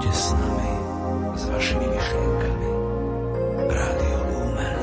Buďte 0.00 0.16
s 0.16 0.32
nami, 0.32 0.72
s 1.36 1.44
vašimi 1.44 1.84
myšlienkami. 1.92 2.68
Rádio 3.68 4.18
Lumen. 4.32 4.80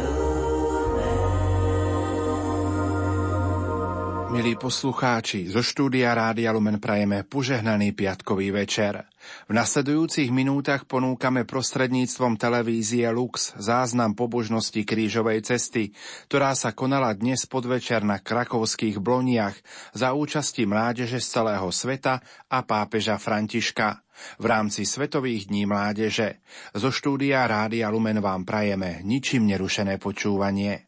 Milí 4.29 4.53
poslucháči, 4.61 5.49
zo 5.49 5.65
štúdia 5.65 6.13
Rádia 6.13 6.53
Lumen 6.53 6.77
prajeme 6.77 7.25
požehnaný 7.25 7.97
piatkový 7.97 8.53
večer. 8.53 9.09
V 9.49 9.57
nasledujúcich 9.57 10.29
minútach 10.29 10.85
ponúkame 10.85 11.49
prostredníctvom 11.49 12.37
televízie 12.37 13.09
Lux 13.09 13.57
záznam 13.57 14.13
pobožnosti 14.13 14.85
krížovej 14.85 15.41
cesty, 15.41 15.97
ktorá 16.29 16.53
sa 16.53 16.77
konala 16.77 17.09
dnes 17.17 17.49
podvečer 17.49 18.05
na 18.05 18.21
krakovských 18.21 19.01
bloniach 19.01 19.57
za 19.97 20.13
účasti 20.13 20.69
mládeže 20.69 21.17
z 21.17 21.41
celého 21.41 21.73
sveta 21.73 22.21
a 22.53 22.61
pápeža 22.61 23.17
Františka. 23.17 24.06
V 24.37 24.45
rámci 24.45 24.85
Svetových 24.85 25.49
dní 25.49 25.65
mládeže 25.65 26.41
zo 26.73 26.89
štúdia 26.93 27.45
Rádia 27.45 27.89
Lumen 27.89 28.21
vám 28.21 28.43
prajeme 28.43 29.01
ničím 29.01 29.49
nerušené 29.49 29.97
počúvanie. 29.97 30.87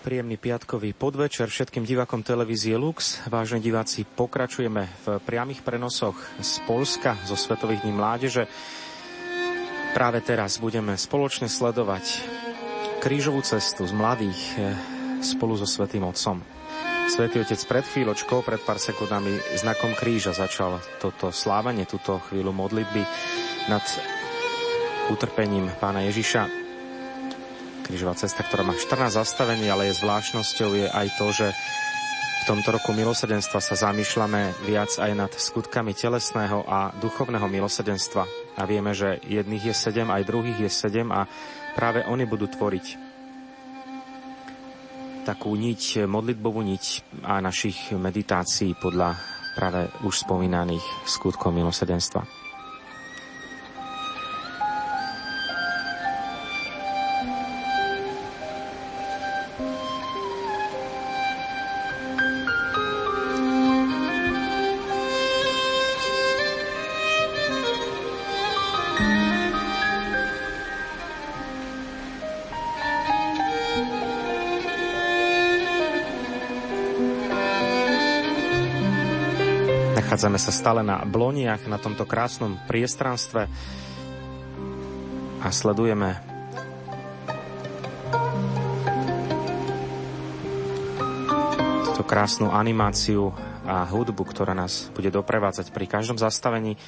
Príjemný 0.00 0.40
piatkový 0.40 0.96
podvečer 0.96 1.52
všetkým 1.52 1.84
divákom 1.84 2.24
televízie 2.24 2.72
Lux. 2.80 3.20
Vážne 3.28 3.60
diváci, 3.60 4.08
pokračujeme 4.08 4.88
v 5.04 5.06
priamých 5.20 5.60
prenosoch 5.60 6.16
z 6.40 6.56
Polska, 6.64 7.20
zo 7.28 7.36
Svetových 7.36 7.84
dní 7.84 7.92
mládeže. 7.92 8.48
Práve 9.92 10.24
teraz 10.24 10.56
budeme 10.56 10.96
spoločne 10.96 11.52
sledovať 11.52 12.24
krížovú 13.04 13.44
cestu 13.44 13.84
z 13.84 13.92
mladých 13.92 14.40
eh, 14.56 14.72
spolu 15.20 15.60
so 15.60 15.68
Svetým 15.68 16.08
Otcom. 16.08 16.59
Svetý 17.10 17.42
Otec 17.42 17.58
pred 17.66 17.82
chvíľočkou, 17.82 18.38
pred 18.46 18.62
pár 18.62 18.78
sekundami 18.78 19.34
znakom 19.58 19.98
kríža 19.98 20.30
začal 20.30 20.78
toto 21.02 21.34
slávenie, 21.34 21.82
túto 21.82 22.22
chvíľu 22.30 22.54
modlitby 22.54 23.02
nad 23.66 23.82
utrpením 25.10 25.74
pána 25.82 26.06
Ježiša 26.06 26.46
krížová 27.82 28.14
cesta, 28.14 28.46
ktorá 28.46 28.62
má 28.62 28.78
14 28.78 29.10
zastavení, 29.10 29.66
ale 29.66 29.90
je 29.90 29.98
zvláštnosťou 29.98 30.70
je 30.78 30.86
aj 30.86 31.06
to, 31.18 31.26
že 31.34 31.50
v 31.50 32.42
tomto 32.46 32.78
roku 32.78 32.94
milosedenstva 32.94 33.58
sa 33.58 33.74
zamýšľame 33.74 34.62
viac 34.70 34.94
aj 34.94 35.10
nad 35.10 35.32
skutkami 35.34 35.90
telesného 35.90 36.62
a 36.62 36.94
duchovného 36.94 37.50
milosedenstva. 37.50 38.22
A 38.54 38.62
vieme, 38.70 38.94
že 38.94 39.18
jedných 39.26 39.74
je 39.74 39.74
sedem, 39.74 40.06
aj 40.14 40.30
druhých 40.30 40.62
je 40.62 40.70
sedem 40.70 41.10
a 41.10 41.26
práve 41.74 42.06
oni 42.06 42.22
budú 42.22 42.46
tvoriť 42.46 43.09
takú 45.22 45.52
niť, 45.54 46.06
modlitbovú 46.08 46.60
niť 46.64 46.84
a 47.28 47.38
našich 47.44 47.92
meditácií 47.94 48.74
podľa 48.78 49.14
práve 49.54 49.90
už 50.06 50.24
spomínaných 50.24 50.82
skutkov 51.04 51.52
milosedenstva. 51.52 52.39
Sa 80.40 80.56
stále 80.56 80.80
na 80.80 81.04
Bloniach, 81.04 81.68
na 81.68 81.76
tomto 81.76 82.08
krásnom 82.08 82.56
priestranstve 82.64 83.44
a 85.44 85.48
sledujeme 85.52 86.16
túto 91.84 92.02
krásnu 92.08 92.48
animáciu 92.48 93.36
a 93.68 93.84
hudbu, 93.84 94.24
ktorá 94.24 94.56
nás 94.56 94.88
bude 94.96 95.12
doprevádzať 95.12 95.68
pri 95.76 95.84
každom 95.84 96.16
zastavení. 96.16 96.80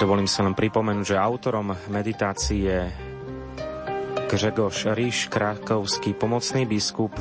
Dovolím 0.00 0.24
sa 0.24 0.40
len 0.40 0.56
pripomenúť, 0.56 1.12
že 1.12 1.20
autorom 1.20 1.76
meditácie 1.92 2.64
je 2.64 2.80
Grzegorz 4.32 4.88
Ríš, 4.96 5.28
krakovský 5.28 6.16
pomocný 6.16 6.64
biskup, 6.64 7.12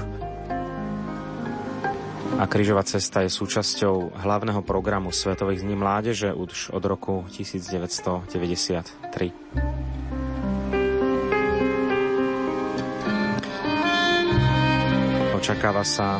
a 2.35 2.43
krížová 2.51 2.83
cesta 2.83 3.23
je 3.23 3.31
súčasťou 3.31 4.19
hlavného 4.19 4.59
programu 4.59 5.15
Svetových 5.15 5.63
dní 5.63 5.79
mládeže 5.79 6.35
už 6.35 6.75
od 6.75 6.83
roku 6.83 7.23
1993. 7.31 9.31
Očakáva 15.39 15.87
sa 15.87 16.19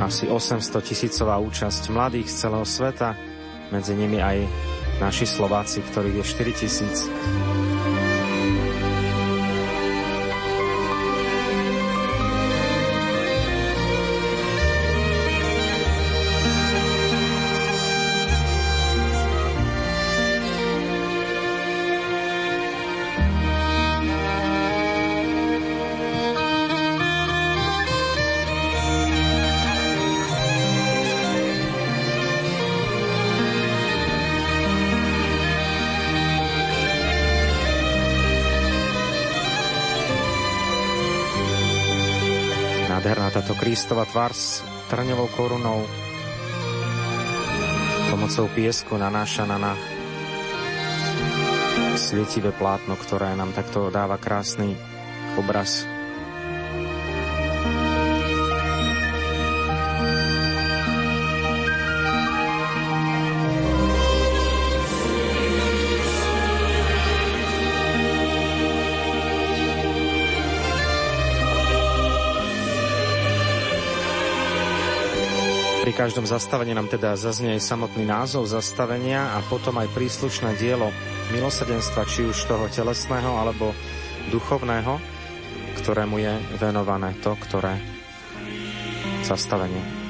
asi 0.00 0.24
800 0.24 0.72
tisícová 0.80 1.36
účasť 1.36 1.92
mladých 1.92 2.32
z 2.32 2.48
celého 2.48 2.64
sveta, 2.64 3.12
medzi 3.68 3.92
nimi 3.92 4.24
aj 4.24 4.48
naši 5.04 5.28
Slováci, 5.28 5.84
ktorých 5.84 6.16
je 6.16 6.24
4 6.24 6.56
tisíc. 6.56 7.12
Kristova 43.62 44.02
tvár 44.02 44.34
s 44.34 44.58
trňovou 44.90 45.30
korunou 45.38 45.86
pomocou 48.10 48.50
piesku 48.50 48.98
nanáša 48.98 49.46
na, 49.46 49.54
na 49.54 49.72
svietivé 51.94 52.50
plátno, 52.50 52.98
ktoré 52.98 53.38
nám 53.38 53.54
takto 53.54 53.86
dáva 53.94 54.18
krásny 54.18 54.74
obraz 55.38 55.86
Pri 75.82 75.90
každom 75.90 76.22
zastavení 76.22 76.78
nám 76.78 76.86
teda 76.86 77.18
zaznie 77.18 77.58
aj 77.58 77.66
samotný 77.66 78.06
názov 78.06 78.46
zastavenia 78.46 79.34
a 79.34 79.42
potom 79.50 79.74
aj 79.82 79.90
príslušné 79.90 80.54
dielo 80.54 80.94
milosadenstva, 81.34 82.06
či 82.06 82.22
už 82.22 82.38
toho 82.46 82.70
telesného 82.70 83.34
alebo 83.34 83.74
duchovného, 84.30 85.02
ktorému 85.82 86.22
je 86.22 86.38
venované 86.62 87.18
to, 87.18 87.34
ktoré 87.34 87.82
zastavenie. 89.26 90.01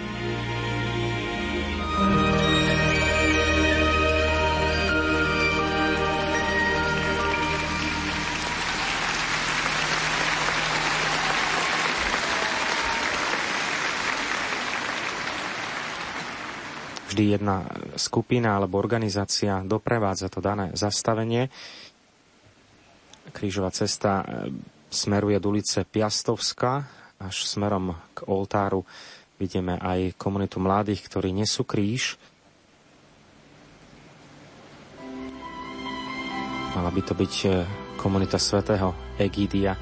Vždy 17.23 17.39
jedna 17.39 17.63
skupina 17.95 18.59
alebo 18.59 18.83
organizácia 18.83 19.63
doprevádza 19.63 20.27
to 20.27 20.43
dané 20.43 20.75
zastavenie. 20.75 21.47
Krížová 23.31 23.71
cesta 23.71 24.27
e, 24.27 24.51
smeruje 24.91 25.39
do 25.39 25.55
ulice 25.55 25.87
Piastovska 25.87 26.83
až 27.23 27.47
smerom 27.47 27.95
k 28.11 28.27
oltáru. 28.27 28.83
Vidíme 29.39 29.79
aj 29.79 30.19
komunitu 30.19 30.59
mladých, 30.59 31.07
ktorí 31.07 31.31
nesú 31.31 31.63
kríž. 31.63 32.19
Mala 36.75 36.91
by 36.91 37.01
to 37.07 37.15
byť 37.15 37.35
e, 37.47 37.49
komunita 38.03 38.43
svätého 38.43 38.99
Egídia. 39.15 39.79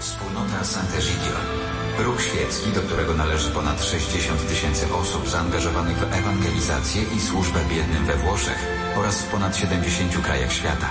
Wspólnota 0.00 0.64
Sant'Egidio 0.64 1.79
Ruch 2.04 2.22
świecki, 2.22 2.72
do 2.72 2.80
którego 2.82 3.14
należy 3.14 3.50
ponad 3.50 3.84
60 3.84 4.48
tysięcy 4.48 4.92
osób 4.94 5.28
zaangażowanych 5.28 5.96
w 5.96 6.12
ewangelizację 6.12 7.02
i 7.16 7.20
służbę 7.20 7.60
biednym 7.70 8.06
we 8.06 8.16
Włoszech 8.16 8.66
oraz 8.96 9.22
w 9.22 9.26
ponad 9.26 9.56
70 9.56 10.22
krajach 10.22 10.52
świata. 10.52 10.88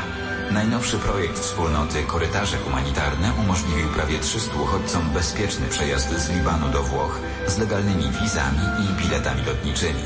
Najnowszy 0.52 0.98
projekt 1.00 1.40
wspólnoty 1.40 2.04
Korytarze 2.04 2.58
Humanitarne 2.58 3.34
umożliwił 3.40 3.88
prawie 3.88 4.20
300 4.20 4.62
uchodźcom 4.62 5.10
bezpieczny 5.10 5.68
przejazd 5.68 6.10
z 6.10 6.30
Libanu 6.30 6.70
do 6.70 6.84
Włoch 6.84 7.20
z 7.48 7.58
legalnymi 7.58 8.10
wizami 8.22 8.60
i 8.84 9.04
biletami 9.04 9.42
lotniczymi. 9.46 10.04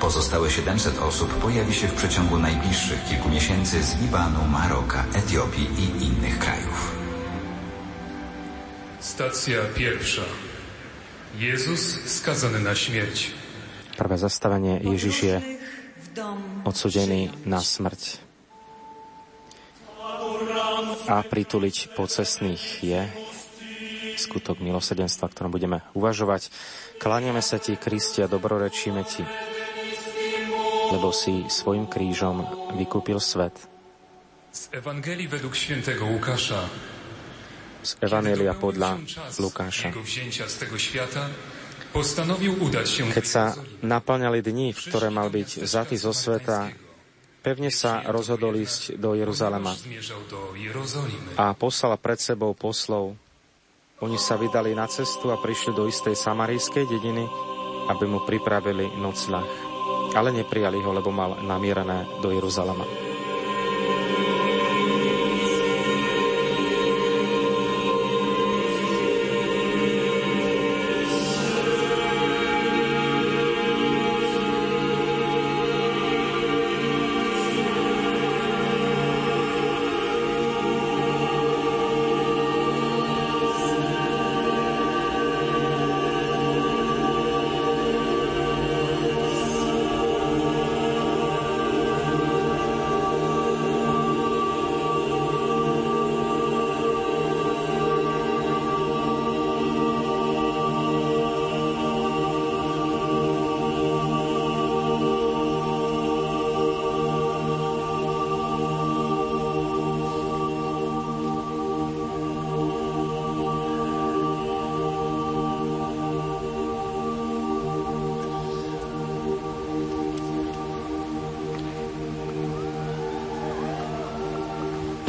Pozostałe 0.00 0.50
700 0.50 0.98
osób 0.98 1.34
pojawi 1.34 1.74
się 1.74 1.88
w 1.88 1.94
przeciągu 1.94 2.38
najbliższych 2.38 3.04
kilku 3.08 3.28
miesięcy 3.28 3.82
z 3.82 4.00
Libanu, 4.00 4.44
Maroka, 4.52 5.04
Etiopii 5.14 5.68
i 5.78 6.04
innych 6.04 6.38
krajów. 6.38 6.96
Stacja 9.00 9.58
pierwsza. 9.74 10.22
Jezus 11.36 12.00
skazany 12.08 12.60
na 12.64 12.74
śmierć. 12.74 13.30
Prvé 13.96 14.16
zastavenie 14.16 14.80
Ježiš 14.80 15.16
je 15.22 15.36
odsudený 16.64 17.28
na 17.44 17.60
smrť. 17.60 18.24
A 21.06 21.20
prituliť 21.20 21.92
pocestných 21.92 22.62
je 22.80 23.00
skutok 24.16 24.64
milosedenstva, 24.64 25.28
ktorom 25.28 25.52
budeme 25.52 25.84
uvažovať. 25.92 26.48
Klaniame 26.96 27.44
sa 27.44 27.60
ti, 27.60 27.76
Kristi, 27.76 28.24
a 28.24 28.32
dobrorečíme 28.32 29.04
ti, 29.04 29.20
lebo 30.88 31.12
si 31.12 31.44
svojim 31.52 31.84
krížom 31.84 32.48
vykúpil 32.80 33.20
svet. 33.20 33.52
Z 34.56 34.72
Ewangelii 34.72 35.28
według 35.28 35.52
świętego 35.52 36.08
Łukasza. 36.08 36.64
Z 37.86 38.02
Evangelia 38.02 38.50
podľa 38.58 38.98
Lukáša. 39.38 39.94
Keď 43.14 43.24
sa 43.24 43.54
naplňali 43.86 44.42
dni, 44.42 44.74
v 44.74 44.80
ktoré 44.90 45.06
mal 45.06 45.30
byť 45.30 45.62
vzatý 45.62 45.94
zo 45.94 46.10
sveta, 46.10 46.74
pevne 47.46 47.70
sa 47.70 48.02
rozhodol 48.10 48.58
ísť 48.58 48.98
do 48.98 49.14
Jeruzalema 49.14 49.70
a 51.38 51.54
poslal 51.54 51.94
pred 52.02 52.18
sebou 52.18 52.58
poslov. 52.58 53.14
Oni 54.02 54.18
sa 54.18 54.34
vydali 54.34 54.74
na 54.74 54.90
cestu 54.90 55.30
a 55.30 55.38
prišli 55.38 55.70
do 55.70 55.86
istej 55.86 56.18
samarijskej 56.18 56.90
dediny, 56.90 57.22
aby 57.86 58.04
mu 58.10 58.26
pripravili 58.26 58.98
nocľah. 58.98 59.46
Ale 60.18 60.34
neprijali 60.34 60.82
ho, 60.82 60.90
lebo 60.90 61.14
mal 61.14 61.38
namierené 61.38 62.18
do 62.18 62.34
Jeruzalema. 62.34 63.15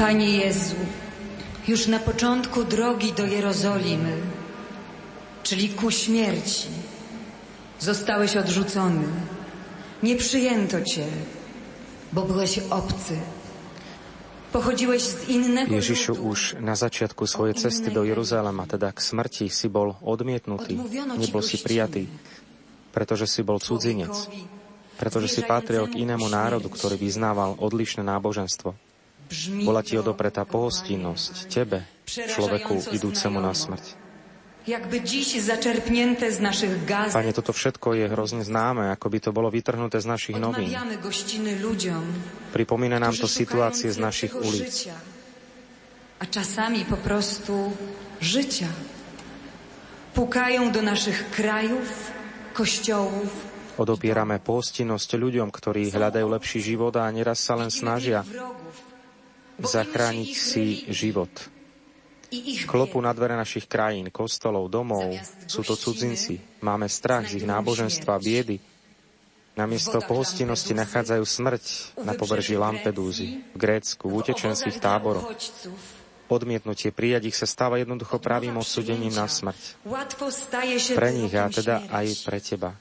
Panie 0.07 0.39
Jezu, 0.39 0.79
już 1.67 1.91
na 1.91 1.99
początku 1.99 2.63
drogi 2.63 3.11
do 3.11 3.27
Jerozolimy, 3.27 4.15
czyli 5.43 5.69
ku 5.69 5.91
śmierci, 5.91 6.71
zostałeś 7.79 8.39
odrzucony. 8.39 9.03
Nie 10.03 10.15
przyjęto 10.15 10.79
Cię, 10.81 11.03
bo 12.13 12.21
byłeś 12.23 12.59
obcy. 12.71 13.19
Pochodziłeś 14.55 15.03
z 15.03 15.27
innego 15.27 15.75
Ježišu, 15.75 16.15
už 16.15 16.55
na 16.63 16.79
začiatku 16.79 17.27
svojej 17.27 17.59
cesty 17.59 17.91
do 17.91 18.07
Jeruzalema, 18.07 18.63
teda 18.63 18.95
k 18.95 19.03
smrti, 19.03 19.51
si 19.51 19.67
bol 19.67 19.99
odmietnutý, 19.99 20.79
nebol 21.19 21.43
si 21.43 21.59
prijatý, 21.59 22.07
pretože 22.95 23.27
si 23.27 23.43
bol 23.43 23.59
cudzinec, 23.59 24.15
pretože 24.95 25.27
si 25.27 25.43
patril 25.43 25.91
k 25.91 25.99
inému 25.99 26.31
národu, 26.31 26.71
ktorý 26.71 26.95
vyznával 26.95 27.59
odlišné 27.59 28.07
náboženstvo. 28.07 28.86
Bola 29.63 29.83
ti 29.83 29.99
odopretá 29.99 30.47
pohostinnosť, 30.47 31.33
tebe, 31.51 31.83
človeku 32.07 32.95
idúcemu 32.95 33.39
na 33.43 33.51
smrť. 33.51 34.07
Pane, 37.07 37.31
toto 37.31 37.55
všetko 37.55 37.87
je 37.95 38.05
hrozne 38.11 38.43
známe, 38.43 38.91
ako 38.91 39.07
by 39.07 39.19
to 39.23 39.31
bolo 39.31 39.47
vytrhnuté 39.47 40.03
z 40.03 40.07
našich 40.11 40.35
novín. 40.35 40.75
Pripomína 42.51 42.99
nám 42.99 43.15
to 43.15 43.31
situácie 43.31 43.87
z 43.87 43.97
našich 43.99 44.35
ulic. 44.35 44.91
a 46.19 46.25
czasami 46.25 46.85
po 46.85 46.97
prostu 46.97 47.73
życia. 48.21 48.67
Pukają 50.13 50.71
do 50.71 50.81
naszych 50.81 51.29
krajów, 51.31 52.11
kościołów, 52.53 53.29
Odopierame 53.77 54.41
pohostinnosť 54.41 55.21
ľuďom, 55.21 55.53
ktorí 55.53 55.93
hľadajú 55.93 56.25
lepší 56.33 56.65
život 56.65 56.97
a 56.97 57.05
neraz 57.13 57.45
sa 57.45 57.53
len 57.53 57.69
snažia 57.69 58.25
zachrániť 59.61 60.29
si 60.33 60.85
život. 60.89 61.31
Klopu 62.67 62.99
na 62.99 63.15
dvere 63.15 63.39
našich 63.39 63.71
krajín, 63.71 64.11
kostolov, 64.11 64.67
domov. 64.67 65.15
Sú 65.47 65.63
to 65.63 65.79
cudzinci. 65.79 66.59
Máme 66.59 66.91
strach 66.91 67.31
z 67.31 67.39
ich 67.39 67.47
náboženstva, 67.47 68.19
biedy. 68.19 68.59
Namiesto 69.57 69.97
pohostinnosti 70.03 70.75
nachádzajú 70.77 71.23
smrť 71.23 71.63
na 72.05 72.13
pobreží 72.13 72.53
Lampedúzy, 72.53 73.41
v 73.41 73.57
Grécku, 73.57 74.05
v 74.05 74.21
utečenských 74.21 74.77
táboroch. 74.77 75.33
Odmietnutie 76.27 76.91
prijať 76.91 77.31
ich 77.31 77.37
sa 77.39 77.47
stáva 77.47 77.79
jednoducho 77.79 78.19
pravým 78.19 78.59
odsudením 78.59 79.15
na 79.15 79.25
smrť. 79.25 79.81
Pre 80.93 81.09
nich 81.15 81.33
a 81.33 81.47
teda 81.47 81.87
aj 81.89 82.05
pre 82.27 82.37
teba. 82.43 82.75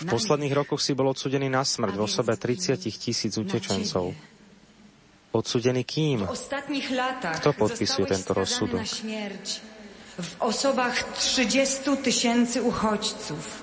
V 0.00 0.08
posledných 0.08 0.56
rokoch 0.56 0.80
si 0.80 0.96
bol 0.96 1.12
odsudený 1.12 1.52
na 1.52 1.60
smrť 1.60 1.92
v 1.92 2.02
osobe 2.08 2.32
30 2.32 2.80
tisíc 2.80 3.36
utečencov. 3.36 4.16
Odsudený 5.32 5.84
kým? 5.86 6.26
W 6.26 6.30
ostatnich 6.34 6.90
latach 6.90 7.38
Kto 7.38 7.54
podpisuje 7.54 8.06
tento 8.06 8.34
śmierć 8.84 9.60
w 10.20 10.30
osobach 10.42 10.98
30 11.16 11.96
tysięcy 12.02 12.62
uchodźców. 12.62 13.62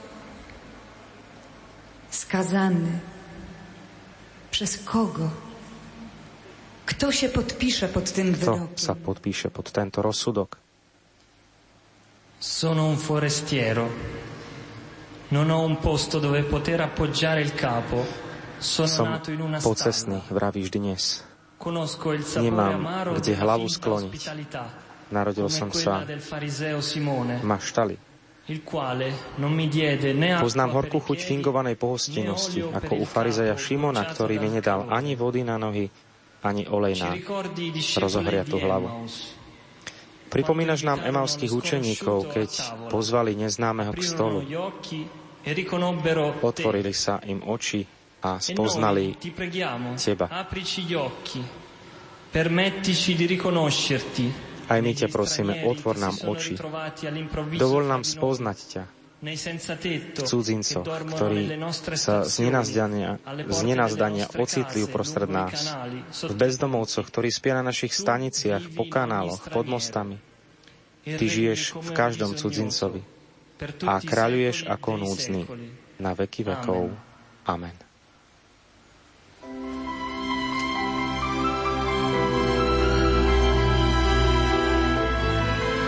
Skazany. 2.10 3.00
Przez 4.52 4.78
kogo? 4.78 5.30
Kto 6.86 7.12
się 7.12 7.30
podpisze 7.30 7.88
pod 7.92 8.12
tym 8.12 8.34
Kto 8.34 8.40
wyrokiem? 8.40 8.80
sa 8.80 8.96
podpíše 8.96 9.52
pod 9.52 9.68
tento 9.76 10.00
rozsudok? 10.02 10.58
Sono 12.40 12.88
un 12.88 12.96
forestiero. 12.98 13.90
Non 15.36 15.52
ho 15.52 15.60
un 15.68 15.76
posto 15.84 16.20
dove 16.24 16.44
poter 16.48 16.80
appoggiare 16.82 17.42
il 17.44 17.52
capo. 17.52 18.06
Sono 18.60 18.88
Som 18.88 19.10
nato 19.12 19.32
in 19.36 19.42
una 19.44 19.60
pocestný, 19.60 20.24
stalla. 20.24 20.34
vravíš 20.40 20.70
dnes. 20.72 21.27
Nemám 22.38 22.80
kde 23.18 23.34
hlavu 23.34 23.66
finta 23.66 23.76
skloniť. 23.82 24.22
Narodil 25.08 25.48
som 25.48 25.74
sa 25.74 26.04
v 26.04 27.44
maštali. 27.44 27.96
Poznám 30.40 30.72
horkú 30.72 31.04
chuť 31.04 31.20
fingovanej 31.20 31.76
pohostinnosti, 31.76 32.64
ako 32.64 33.04
u 33.04 33.06
farizeja 33.08 33.60
Šimona, 33.60 34.08
ktorý 34.08 34.40
mi 34.40 34.48
dal 34.64 34.88
nedal 34.88 34.88
ani 34.88 35.20
vody 35.20 35.44
na 35.44 35.60
nohy, 35.60 35.92
ani 36.48 36.64
olej 36.64 36.96
na 37.04 37.12
rozohriatú 38.00 38.56
hlavu. 38.56 38.88
Pripomínaš 40.28 40.84
nám 40.84 41.04
emalských 41.04 41.52
učeníkov, 41.52 42.32
keď 42.32 42.52
pozvali 42.92 43.36
neznámeho 43.36 43.96
k 43.96 44.02
stolu. 44.04 44.44
E. 44.44 45.56
Otvorili 46.44 46.92
sa 46.92 47.24
im 47.24 47.40
oči 47.48 47.97
a 48.24 48.38
E 48.38 48.44
spoznali 48.44 49.14
teba. 49.98 50.26
Aj 54.68 54.80
my 54.84 54.92
ťa 54.92 55.08
prosíme, 55.08 55.54
otvor 55.64 55.96
nám 55.96 56.16
oči. 56.28 56.60
Dovol 57.56 57.84
nám 57.88 58.04
spoznať 58.04 58.58
ťa 58.68 58.84
v 59.18 60.22
cudzincoch, 60.22 60.86
ktorí 60.86 61.50
sa 61.98 62.22
z 62.22 62.36
nenazdania, 62.46 63.18
z 63.50 63.60
nenazdania 63.66 64.30
ocitli 64.38 64.86
uprostred 64.86 65.26
nás, 65.26 65.74
v 66.14 66.34
bezdomovcoch, 66.38 67.10
ktorí 67.10 67.34
spia 67.34 67.58
na 67.58 67.66
našich 67.66 67.98
staniciach, 67.98 68.70
po 68.78 68.86
kanáloch, 68.86 69.50
pod 69.50 69.66
mostami. 69.66 70.22
Ty 71.02 71.24
žiješ 71.24 71.82
v 71.82 71.90
každom 71.98 72.38
cudzincovi 72.38 73.02
a 73.90 73.98
kráľuješ 74.06 74.70
ako 74.70 74.90
núdzny 75.02 75.42
na 75.98 76.14
veky 76.14 76.46
vekov. 76.46 76.94
Amen. 77.50 77.87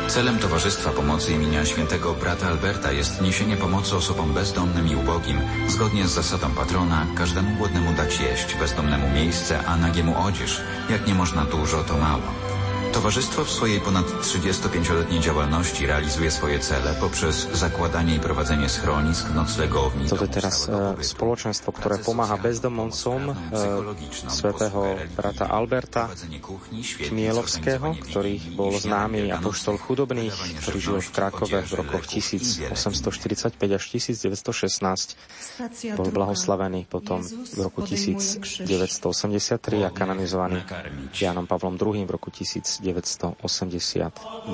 Celem 0.09 0.39
Towarzystwa 0.39 0.89
Pomocy 0.91 1.33
imienia 1.33 1.65
świętego 1.65 2.13
brata 2.13 2.47
Alberta 2.47 2.91
jest 2.91 3.21
niesienie 3.21 3.57
pomocy 3.57 3.95
osobom 3.95 4.33
bezdomnym 4.33 4.87
i 4.87 4.95
ubogim. 4.95 5.41
Zgodnie 5.67 6.07
z 6.07 6.11
zasadą 6.11 6.51
patrona, 6.51 7.07
każdemu 7.15 7.57
głodnemu 7.57 7.93
dać 7.93 8.19
jeść, 8.19 8.55
bezdomnemu 8.55 9.09
miejsce, 9.09 9.65
a 9.65 9.77
nagiemu 9.77 10.23
odzież. 10.23 10.61
Jak 10.89 11.07
nie 11.07 11.13
można 11.13 11.45
dużo, 11.45 11.83
to 11.83 11.97
mało. 11.97 12.48
Towarzystwo 12.93 13.45
w 13.45 13.51
swojej 13.51 13.79
ponad 13.79 14.05
35-letniej 14.05 15.19
działalności 15.19 15.87
realizuje 15.87 16.31
swoje 16.31 16.59
cele 16.59 16.95
poprzez 16.99 17.47
zakładanie 17.53 18.15
i 18.15 18.19
prowadzenie 18.19 18.69
schronisk, 18.69 19.29
noclegowni, 19.35 20.09
Toto 20.09 20.25
je 20.25 20.33
teraz 20.33 20.69
e, 20.69 21.03
spoločenstvo, 21.03 21.69
ktoré 21.69 22.01
pomáha 22.01 22.41
bezdomovcom 22.41 23.29
e, 23.29 23.33
svätého 24.27 24.97
brata 25.13 25.45
Alberta 25.47 26.09
Chmielovského, 27.07 27.93
ktorý 28.09 28.57
bol 28.57 28.73
známy 28.73 29.29
apoštol 29.31 29.77
chudobných, 29.77 30.33
ktorý 30.65 30.77
žil 30.81 30.97
v 30.99 31.09
Krakove 31.13 31.61
v 31.61 31.73
rokoch 31.85 32.09
1845 32.09 32.73
až 33.53 33.83
1916. 33.85 35.93
Bol 35.93 36.09
blahoslavený 36.09 36.89
potom 36.89 37.21
v 37.29 37.59
roku 37.61 37.85
1983 37.85 39.85
a 39.85 39.93
kanonizovaný 39.93 40.65
Jánom 41.13 41.45
Pavlom 41.45 41.77
II 41.77 42.01
v 42.03 42.11
roku 42.11 42.33
1989. 42.79 44.49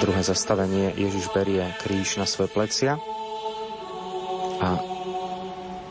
Druhé 0.00 0.22
zastavenie 0.22 0.92
Ježiš 0.96 1.28
berie 1.32 1.64
kríž 1.82 2.16
na 2.20 2.26
svoje 2.28 2.52
plecia 2.52 3.00
a 4.60 4.78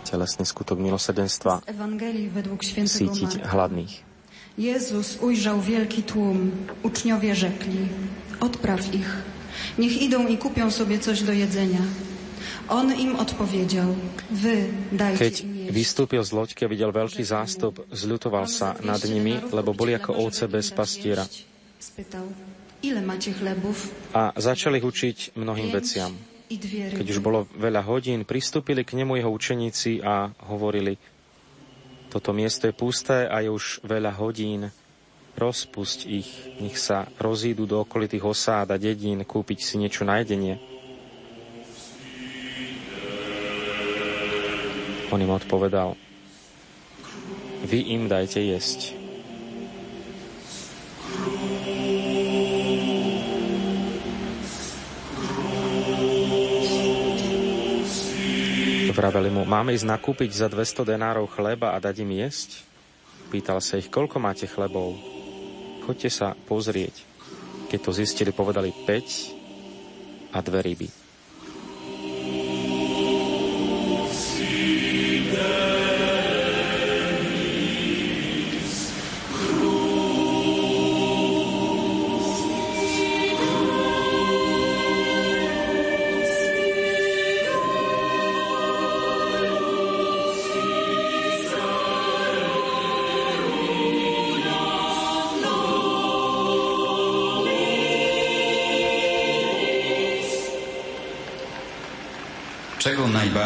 telesný 0.05 0.45
skutok 0.45 0.77
milosrdenstva 0.81 1.61
sítiť 2.85 3.45
hladných. 3.45 3.93
Jezus 4.55 5.19
ujrzał 5.19 5.59
wielki 5.59 5.99
tłum. 6.03 6.51
Uczniowie 6.83 7.35
rzekli: 7.35 7.91
Odpraw 8.39 8.79
ich. 8.95 9.11
Niech 9.75 10.01
idą 10.01 10.27
i 10.27 10.37
kupią 10.37 10.71
sobie 10.71 10.99
coś 10.99 11.27
do 11.27 11.33
jedzenia. 11.33 11.83
On 12.69 12.89
im 12.89 13.15
odpowiedział: 13.15 13.93
Wy 14.31 14.73
dajcie 14.91 15.19
Keď 15.21 15.35
vystúpil 15.69 16.21
z 16.25 16.31
loďky 16.33 16.65
a 16.65 16.71
videl 16.71 16.89
veľký 16.89 17.21
zástup, 17.21 17.85
zľutoval 17.93 18.49
sa 18.49 18.73
nad 18.81 19.01
nimi, 19.05 19.37
lebo 19.53 19.77
boli 19.77 19.93
ako 19.93 20.17
ovce 20.17 20.49
bez 20.49 20.73
pastiera. 20.73 21.25
A 24.13 24.23
začali 24.37 24.77
ich 24.77 24.85
učiť 24.85 25.17
mnohým 25.37 25.69
veciam. 25.73 26.13
Keď 26.93 27.07
už 27.09 27.19
bolo 27.21 27.49
veľa 27.57 27.81
hodín, 27.85 28.21
pristúpili 28.21 28.85
k 28.85 28.93
nemu 28.97 29.17
jeho 29.17 29.33
učeníci 29.33 30.05
a 30.05 30.29
hovorili, 30.49 30.93
toto 32.13 32.29
miesto 32.33 32.69
je 32.69 32.77
pusté 32.77 33.25
a 33.25 33.41
je 33.41 33.49
už 33.49 33.81
veľa 33.81 34.13
hodín, 34.21 34.69
rozpusť 35.33 35.99
ich, 36.05 36.29
nech 36.61 36.77
sa 36.77 37.09
rozídu 37.17 37.65
do 37.65 37.81
okolitých 37.81 38.23
osád 38.23 38.71
a 38.71 38.77
dedín 38.77 39.25
kúpiť 39.25 39.59
si 39.65 39.75
niečo 39.81 40.05
na 40.05 40.21
jedenie. 40.21 40.74
On 45.15 45.23
im 45.23 45.31
odpovedal, 45.31 45.95
vy 47.63 47.95
im 47.95 48.11
dajte 48.11 48.43
jesť. 48.43 48.99
Vraveli 58.91 59.31
mu, 59.31 59.47
máme 59.47 59.71
ísť 59.71 59.87
nakúpiť 59.87 60.35
za 60.35 60.51
200 60.51 60.83
denárov 60.83 61.31
chleba 61.31 61.71
a 61.71 61.79
dať 61.79 62.03
im 62.03 62.19
jesť? 62.19 62.67
Pýtal 63.31 63.63
sa 63.63 63.79
ich, 63.79 63.87
koľko 63.87 64.19
máte 64.19 64.51
chlebov? 64.51 64.99
Choďte 65.87 66.11
sa 66.11 66.35
pozrieť. 66.35 67.07
Keď 67.71 67.79
to 67.79 67.95
zistili, 67.95 68.35
povedali 68.35 68.75
5 68.83 70.35
a 70.35 70.43
dve 70.43 70.59
ryby. 70.59 71.04
Czego 75.35 75.84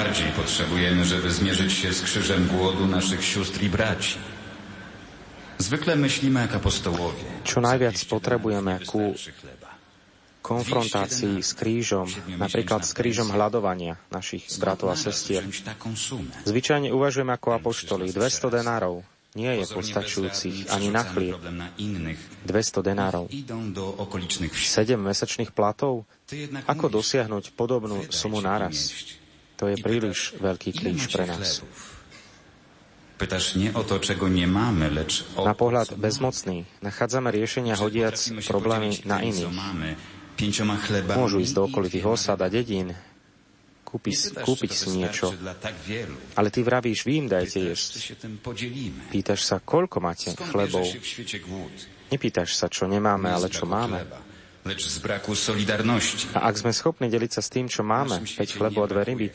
najbardziej 0.09 0.43
potrzebujemy, 0.43 1.05
żeby 1.05 1.31
zmierzyć 1.31 1.73
się 1.73 1.93
z 1.93 2.01
krzyżem 2.01 2.47
głodu 2.47 2.87
naszych 2.87 3.23
sióstr 3.23 3.61
i 3.63 3.69
braci? 3.69 4.17
Zwykle 5.57 5.95
myślimy 5.95 6.41
jak 6.41 6.55
apostołowie. 6.55 7.23
Čo 7.43 7.61
najviac 7.61 7.93
200 7.93 8.09
potrebujeme 8.09 8.79
ku 8.89 9.13
konfrontácii 10.41 11.45
s 11.45 11.53
krížom, 11.53 12.09
napríklad 12.41 12.89
s 12.89 12.97
krížom 12.97 13.29
hľadovania 13.29 14.01
našich 14.09 14.49
bratov 14.57 14.89
a 14.89 14.97
sestier. 14.97 15.45
Zvyčajne 16.41 16.89
uvažujeme 16.89 17.29
ako 17.29 17.61
apoštoli. 17.61 18.09
200 18.09 18.49
denárov 18.49 19.05
nie 19.37 19.61
je 19.61 19.65
postačujúcich 19.69 20.73
ani 20.73 20.89
na 20.89 21.05
chlieb. 21.05 21.37
problem 21.37 21.57
na 21.61 21.69
innych. 21.77 22.17
200 22.49 22.81
denárov. 22.81 23.29
Idą 23.29 23.61
do 23.77 23.93
okolicznych 23.93 24.57
wsi. 24.57 24.89
7 24.89 24.97
mesačných 24.97 25.53
platov? 25.53 26.09
Ako 26.65 26.89
dosiahnuť 26.89 27.53
podobnú 27.53 28.09
sumu 28.09 28.41
naraz? 28.41 28.89
To 29.59 29.67
je 29.67 29.75
príliš 29.75 30.39
veľký 30.39 30.71
kríž 30.71 31.11
pre 31.11 31.27
nás. 31.27 31.59
Pytasz 33.19 33.59
nie 33.59 33.67
o 33.75 33.83
to, 33.83 33.99
czego 33.99 34.31
nie 34.31 34.47
mamy, 34.47 34.87
lecz 34.87 35.27
o 35.35 35.43
Na 35.43 35.51
pohľad 35.51 35.99
bezmocný 35.99 36.63
nachádzame 36.79 37.27
riešenia 37.35 37.75
hodiac 37.75 38.15
problémy 38.47 38.95
na 39.03 39.19
iných. 39.19 39.51
Môžu 41.19 41.43
ísť 41.43 41.53
do 41.59 41.67
okolitých 41.67 42.07
osad 42.07 42.39
a 42.39 42.47
dedín, 42.47 42.95
kúpiť, 43.83 44.39
kúpiť 44.39 44.71
si 44.71 44.87
niečo, 44.95 45.35
ale 46.39 46.47
ty 46.47 46.63
vravíš, 46.63 47.03
vy 47.03 47.13
im 47.19 47.27
dajte 47.27 47.59
jesť. 47.59 48.15
Pýtaš 49.11 49.43
sa, 49.43 49.59
koľko 49.59 49.99
máte 49.99 50.31
chlebov. 50.39 50.87
Nepýtaš 52.07 52.55
sa, 52.55 52.71
čo 52.71 52.87
nemáme, 52.87 53.27
ale 53.27 53.51
čo 53.51 53.67
máme. 53.67 54.28
A 56.35 56.39
ak 56.45 56.55
sme 56.59 56.71
schopní 56.75 57.07
deliť 57.07 57.31
sa 57.31 57.41
s 57.41 57.49
tým, 57.49 57.71
čo 57.71 57.81
máme, 57.81 58.19
5 58.19 58.57
chlebov 58.59 58.85
a 58.85 58.91
dve 58.91 59.03
ryby, 59.07 59.27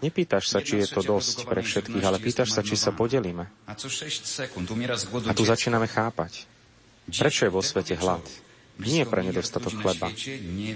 nepýtaš 0.00 0.48
sa, 0.48 0.62
či 0.62 0.80
je 0.80 0.86
to 0.86 1.02
dosť 1.02 1.50
pre 1.50 1.60
všetkých, 1.60 2.04
ale 2.06 2.22
pýtaš 2.22 2.54
sa, 2.54 2.62
či 2.62 2.78
sa 2.78 2.94
podelíme. 2.94 3.44
A 3.66 3.72
co 3.74 3.90
6 3.90 4.22
sekund 4.22 4.70
umiera 4.70 4.94
z 4.94 5.10
głodu 5.10 5.26
A 5.26 5.34
tu 5.34 5.42
začíname 5.42 5.90
chápať. 5.90 6.46
Prečo 7.10 7.48
je 7.48 7.52
vo 7.52 7.64
svete 7.64 7.98
hlad? 7.98 8.22
Nie 8.78 9.02
pre 9.02 9.26
nedostatok 9.26 9.74
chleba, 9.74 10.14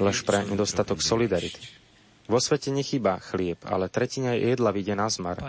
lež 0.03 0.27
pre 0.27 0.43
nedostatok 0.43 0.99
solidarity. 0.99 1.82
Vo 2.31 2.39
svete 2.39 2.71
nechýba 2.71 3.19
chlieb, 3.19 3.59
ale 3.67 3.91
tretina 3.91 4.39
jedla 4.39 4.71
vyjde 4.71 4.95
na 4.95 5.11
zmar. 5.11 5.43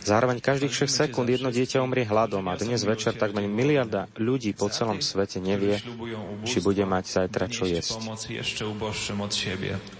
Zároveň 0.00 0.40
každých 0.40 0.88
6 0.88 0.88
sekúnd 0.88 1.28
jedno 1.28 1.52
dieťa 1.52 1.84
umrie 1.84 2.08
hladom 2.08 2.40
a 2.48 2.56
dnes 2.56 2.80
večer 2.88 3.12
takmer 3.12 3.44
miliarda 3.44 4.08
ľudí 4.16 4.56
po 4.56 4.72
celom 4.72 5.04
svete 5.04 5.44
nevie, 5.44 5.76
či 6.48 6.64
bude 6.64 6.88
mať 6.88 7.04
zajtra 7.04 7.44
čo 7.52 7.68
jesť. 7.68 8.00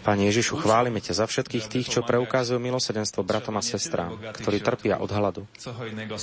Pane 0.01 0.23
Ježišu, 0.33 0.55
chválime 0.57 1.05
ťa 1.05 1.13
za 1.21 1.27
všetkých 1.29 1.65
tých, 1.69 1.87
čo 1.93 2.01
preukazujú 2.01 2.57
milosrdenstvo 2.57 3.21
bratom 3.21 3.61
a 3.61 3.63
sestrám, 3.63 4.17
ktorí 4.41 4.65
trpia 4.65 4.97
od 5.05 5.11
hladu. 5.13 5.43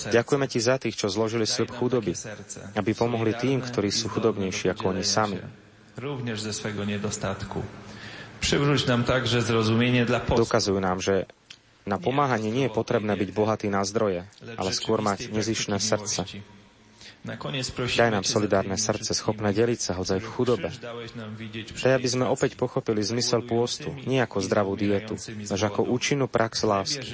Ďakujeme 0.10 0.46
Ti 0.50 0.60
za 0.64 0.82
tých, 0.82 0.98
čo 0.98 1.06
zložili 1.06 1.46
sľub 1.46 1.70
chudoby, 1.70 2.18
aby 2.74 2.92
pomohli 2.98 3.38
tým, 3.38 3.62
ktorí 3.62 3.94
sú 3.94 4.10
chudobnejší 4.10 4.74
ako 4.74 4.96
oni 4.96 5.06
sami. 5.06 5.38
Również 5.98 6.46
ze 6.46 6.54
swego 6.54 6.86
niedostatku. 6.86 7.66
Dokazujú 10.38 10.80
nám, 10.80 11.02
že 11.02 11.26
Na 11.88 11.96
pomáhanie 11.96 12.52
nie 12.52 12.68
je 12.68 12.76
potrebné 12.76 13.16
byť 13.16 13.30
bohatý 13.32 13.72
na 13.72 13.80
zdroje, 13.88 14.28
ale 14.60 14.70
skôr 14.76 15.00
mať 15.00 15.32
nezišné 15.32 15.80
srdce. 15.80 16.28
Daj 17.96 18.12
nám 18.12 18.28
solidárne 18.28 18.76
srdce, 18.76 19.16
schopné 19.16 19.56
deliť 19.56 19.80
sa, 19.80 19.92
hodzaj 19.96 20.20
v 20.20 20.28
chudobe. 20.28 20.70
Daj, 21.80 21.94
aby 21.96 22.08
sme 22.08 22.28
opäť 22.28 22.60
pochopili 22.60 23.00
zmysel 23.04 23.44
pôstu, 23.48 23.96
nie 24.04 24.20
ako 24.20 24.44
zdravú 24.44 24.76
dietu, 24.76 25.16
až 25.48 25.62
ako 25.72 25.88
účinnú 25.88 26.28
prax 26.28 26.68
lásky. 26.68 27.08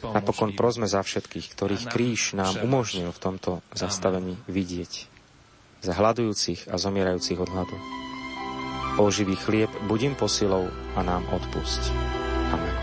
Napokon 0.00 0.56
prosme 0.56 0.88
za 0.88 1.04
všetkých, 1.04 1.52
ktorých 1.52 1.84
kríž 1.92 2.32
nám 2.32 2.56
umožnil 2.64 3.12
v 3.12 3.20
tomto 3.20 3.60
zastavení 3.76 4.40
vidieť. 4.48 5.12
Za 5.84 5.92
hľadujúcich 5.92 6.72
a 6.72 6.80
zomierajúcich 6.80 7.36
od 7.36 7.48
hladu. 7.52 8.03
O 8.98 9.10
živý 9.10 9.36
chlieb 9.36 9.70
budím 9.90 10.14
posilou 10.14 10.70
a 10.96 11.02
nám 11.02 11.26
odpusť. 11.34 11.90
Amen. 12.54 12.74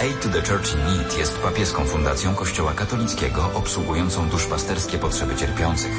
Aid 0.00 0.16
to 0.22 0.28
the 0.28 0.40
Church 0.40 0.72
in 0.74 0.80
Need 0.86 1.18
jest 1.18 1.38
papieską 1.42 1.84
fundacją 1.84 2.34
Kościoła 2.34 2.72
katolickiego 2.72 3.50
obsługującą 3.54 4.28
duszpasterskie 4.28 4.98
potrzeby 4.98 5.36
cierpiących. 5.36 5.92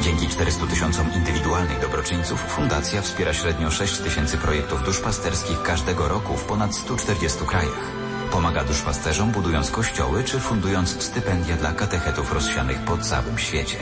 Dzięki 0.00 0.28
400 0.28 0.66
tysiącom 0.66 1.12
indywidualnych 1.14 1.80
dobroczyńców 1.80 2.40
fundacja 2.40 3.02
wspiera 3.02 3.34
średnio 3.34 3.70
6 3.70 3.98
tysięcy 3.98 4.38
projektów 4.38 4.84
duszpasterskich 4.84 5.62
każdego 5.62 6.08
roku 6.08 6.36
w 6.36 6.44
ponad 6.44 6.74
140 6.74 7.38
krajach. 7.46 7.90
Pomaga 8.32 8.64
duszpasterzom 8.64 9.30
budując 9.30 9.70
kościoły 9.70 10.24
czy 10.24 10.40
fundując 10.40 11.02
stypendia 11.02 11.56
dla 11.56 11.72
katechetów 11.72 12.32
rozsianych 12.32 12.78
po 12.78 12.98
całym 12.98 13.38
świecie. 13.38 13.78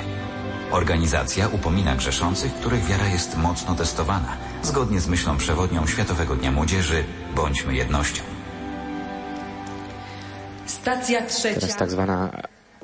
Organizacja 0.70 1.48
upomina 1.48 1.96
grzeszących, 1.96 2.54
których 2.54 2.84
wiara 2.84 3.06
jest 3.06 3.36
mocno 3.36 3.74
testowana, 3.74 4.36
zgodnie 4.62 5.00
z 5.00 5.06
myślą 5.08 5.36
przewodnią 5.36 5.86
Światowego 5.86 6.36
Dnia 6.36 6.52
Młodzieży 6.52 7.04
Bądźmy 7.34 7.74
jednością. 7.74 8.22
Stacja 10.66 11.26
trzecia. 11.26 11.60
Teraz 11.60 11.76
tzv. 11.76 12.02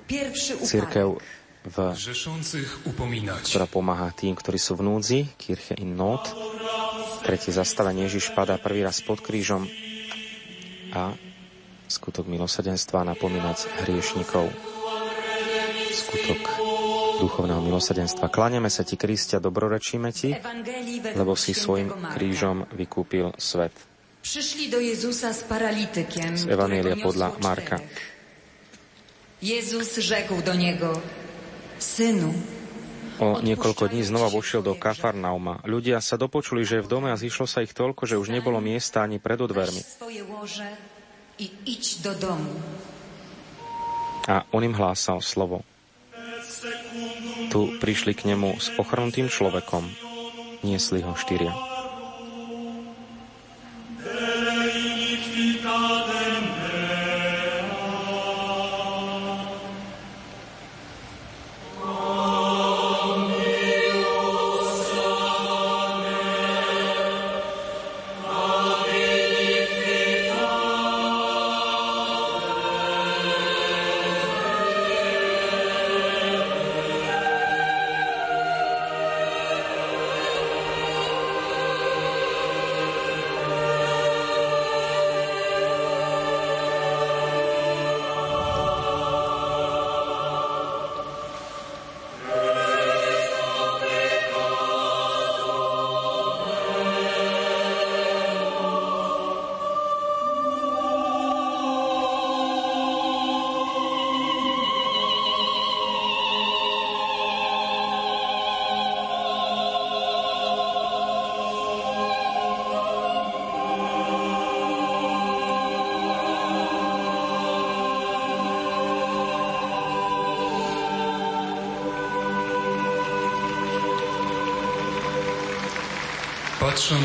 Pierwszy 0.06 0.58
církev, 0.58 1.06
upadek. 1.06 1.28
v, 1.64 1.76
Grzeszących 1.92 2.86
upominać. 2.88 3.44
ktorá 3.44 3.68
pomáha 3.68 4.08
tým, 4.16 4.32
ktorí 4.32 4.56
sú 4.56 4.80
v 4.80 4.82
núdzi, 4.88 5.20
Kirche 5.36 5.76
in 5.76 5.92
Not. 5.96 6.32
Tretie 7.20 7.52
zastavenie 7.52 8.08
Ježiš 8.08 8.32
padá 8.32 8.56
prvý 8.56 8.80
raz 8.80 9.04
pod 9.04 9.20
krížom 9.20 9.68
a 10.96 11.12
skutok 11.84 12.26
milosadenstva 12.26 13.04
napomínať 13.04 13.68
hriešnikov. 13.84 14.48
Skutok 15.92 16.40
duchovného 17.20 17.60
milosadenstva. 17.60 18.32
Kláňame 18.32 18.72
sa 18.72 18.80
ti, 18.80 18.96
Kristia, 18.96 19.36
dobrorečíme 19.36 20.08
ti, 20.10 20.32
lebo 21.12 21.36
si 21.36 21.52
svojim 21.52 21.92
krížom 21.92 22.64
vykúpil 22.72 23.36
svet. 23.36 23.76
Przyszli 24.20 24.68
do 24.68 24.80
Jezusa 24.80 25.32
z 25.32 25.48
którego 25.48 26.96
podľa 27.00 27.28
Marka. 27.40 27.80
Jezus 29.40 29.96
rzekł 29.96 30.44
do 30.44 30.52
niego, 30.52 30.92
synu, 31.80 32.32
O 33.20 33.36
niekoľko 33.36 33.92
dní 33.92 34.00
znova 34.00 34.32
vošiel 34.32 34.64
do 34.64 34.72
Kafarnauma. 34.72 35.60
Ľudia 35.68 36.00
sa 36.00 36.16
dopočuli, 36.16 36.64
že 36.64 36.80
je 36.80 36.84
v 36.88 36.88
dome 36.88 37.08
a 37.12 37.20
zišlo 37.20 37.44
sa 37.44 37.60
ich 37.60 37.76
toľko, 37.76 38.08
že 38.08 38.16
už 38.16 38.32
nebolo 38.32 38.64
miesta 38.64 39.04
ani 39.04 39.20
pred 39.20 39.36
weź 39.36 39.52
dvermi. 39.52 39.82
swoje 39.84 40.24
łoże 40.24 40.68
i 41.36 41.52
idź 41.68 42.00
do 42.00 42.16
domu. 42.16 42.56
A 44.24 44.48
on 44.56 44.64
im 44.64 44.72
hlásal 44.72 45.20
slovo. 45.20 45.60
Tu 47.50 47.60
prišli 47.80 48.12
k 48.12 48.30
nemu 48.32 48.60
s 48.60 48.70
ochrnutým 48.76 49.32
človekom. 49.32 49.84
Niesli 50.60 51.00
ho 51.00 51.16
štyria. 51.16 51.69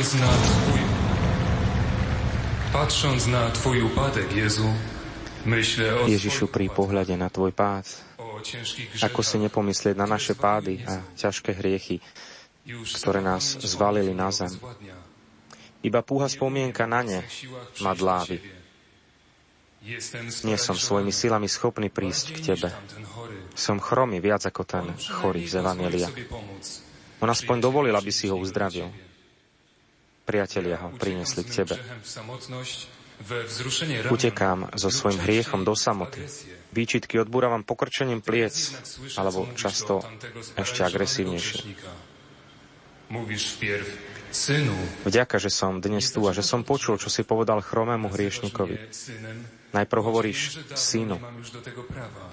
Patrząc 0.06 0.22
na 0.22 0.38
Twój... 0.38 0.82
Patrząc 2.72 3.22
na 3.26 3.44
Twój 3.50 3.78
upadek, 3.82 4.30
Jezu, 4.38 4.70
myślę 5.50 5.98
o, 5.98 6.06
Ježišu, 6.06 6.46
pri 6.46 6.70
pohľade 6.70 7.18
na 7.18 7.34
Tvoj 7.34 7.50
pád, 7.50 7.90
ako 9.02 9.22
si 9.26 9.42
nepomyslieť 9.42 9.98
na 9.98 10.06
naše 10.06 10.38
pády 10.38 10.86
a 10.86 11.02
ťažké 11.18 11.58
hriechy, 11.58 12.06
ktoré 12.70 13.18
nás 13.18 13.58
zvalili 13.66 14.14
na 14.14 14.30
zem. 14.30 14.54
Iba 15.82 16.06
púha 16.06 16.30
spomienka 16.30 16.86
na 16.86 17.02
ne 17.02 17.26
ma 17.82 17.98
dlávi. 17.98 18.38
Nie 20.46 20.62
som 20.62 20.78
svojimi 20.78 21.10
silami 21.10 21.50
schopný 21.50 21.90
prísť 21.90 22.26
k 22.30 22.54
Tebe. 22.54 22.70
Som 23.58 23.82
chromý 23.82 24.22
viac 24.22 24.46
ako 24.46 24.70
ten 24.70 24.86
chorý 25.02 25.50
z 25.50 25.66
Evangelia. 25.66 26.14
On 27.26 27.30
aspoň 27.34 27.58
dovolil, 27.58 27.98
aby 27.98 28.14
si 28.14 28.30
ho 28.30 28.38
uzdravil. 28.38 29.15
Priatelia 30.26 30.82
ho 30.82 30.90
priniesli 30.98 31.46
k 31.46 31.64
Tebe. 31.64 31.76
Utekám 34.12 34.76
so 34.76 34.90
svojim 34.92 35.22
hriechom 35.24 35.64
do 35.64 35.78
samoty. 35.78 36.26
Výčitky 36.76 37.16
odbúravam 37.22 37.64
pokrčením 37.64 38.20
pliec, 38.20 38.76
alebo 39.16 39.48
často 39.56 40.04
ešte 40.60 40.84
agresívnejšie. 40.84 41.64
Vďaka, 45.08 45.36
že 45.40 45.48
som 45.54 45.80
dnes 45.80 46.12
tu 46.12 46.20
a 46.28 46.36
že 46.36 46.44
som 46.44 46.68
počul, 46.68 47.00
čo 47.00 47.08
si 47.08 47.24
povedal 47.24 47.64
chromému 47.64 48.12
hriešnikovi. 48.12 48.92
Najprv 49.72 50.02
hovoríš 50.04 50.60
synu 50.76 51.20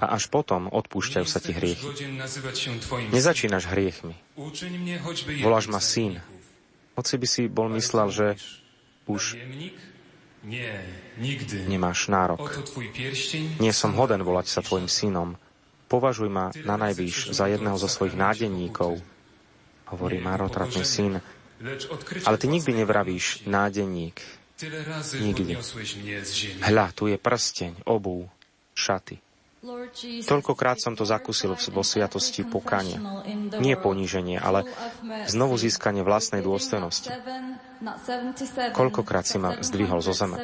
a 0.03 0.07
až 0.15 0.27
potom 0.27 0.67
odpúšťajú 0.67 1.27
sa 1.27 1.39
ti 1.39 1.55
hriechy. 1.55 1.87
Nezačínaš 3.15 3.71
hriechmi. 3.71 4.19
Voláš 5.43 5.71
ma 5.71 5.79
syn. 5.79 6.19
Hoci 6.93 7.15
by 7.17 7.27
si 7.27 7.43
bol 7.49 7.73
myslel, 7.73 8.09
že 8.13 8.27
už 9.09 9.41
nemáš 11.71 12.11
nárok. 12.11 12.43
Nie 13.63 13.73
som 13.73 13.95
hoden 13.95 14.23
volať 14.27 14.47
sa 14.51 14.61
tvojim 14.61 14.91
synom. 14.91 15.39
Považuj 15.87 16.29
ma 16.33 16.49
na 16.65 16.77
najvýš 16.81 17.37
za 17.37 17.47
jedného 17.53 17.77
zo 17.77 17.89
svojich 17.89 18.17
nádenníkov, 18.17 19.01
hovorí 19.93 20.19
marotratný 20.19 20.85
syn. 20.85 21.21
Ale 22.25 22.37
ty 22.41 22.47
nikdy 22.49 22.73
nevravíš 22.83 23.45
nádenník. 23.47 24.19
Ziemi. 25.03 25.59
Hľa, 26.63 26.87
tu 26.95 27.11
je 27.11 27.19
prsteň, 27.19 27.83
obú, 27.87 28.31
šaty. 28.79 29.19
Toľkokrát 30.27 30.83
som 30.83 30.99
to 30.99 31.07
zakusil 31.07 31.55
vo 31.55 31.87
sviatosti 31.87 32.43
pokania. 32.43 32.99
Nie 33.63 33.79
poníženie, 33.79 34.35
ale 34.35 34.67
znovu 35.31 35.55
získanie 35.55 36.03
vlastnej 36.03 36.43
dôstojnosti. 36.43 37.15
Koľkokrát 38.75 39.23
si 39.23 39.39
ma 39.39 39.55
zdvihol 39.63 40.03
zo 40.03 40.11
zeme. 40.11 40.35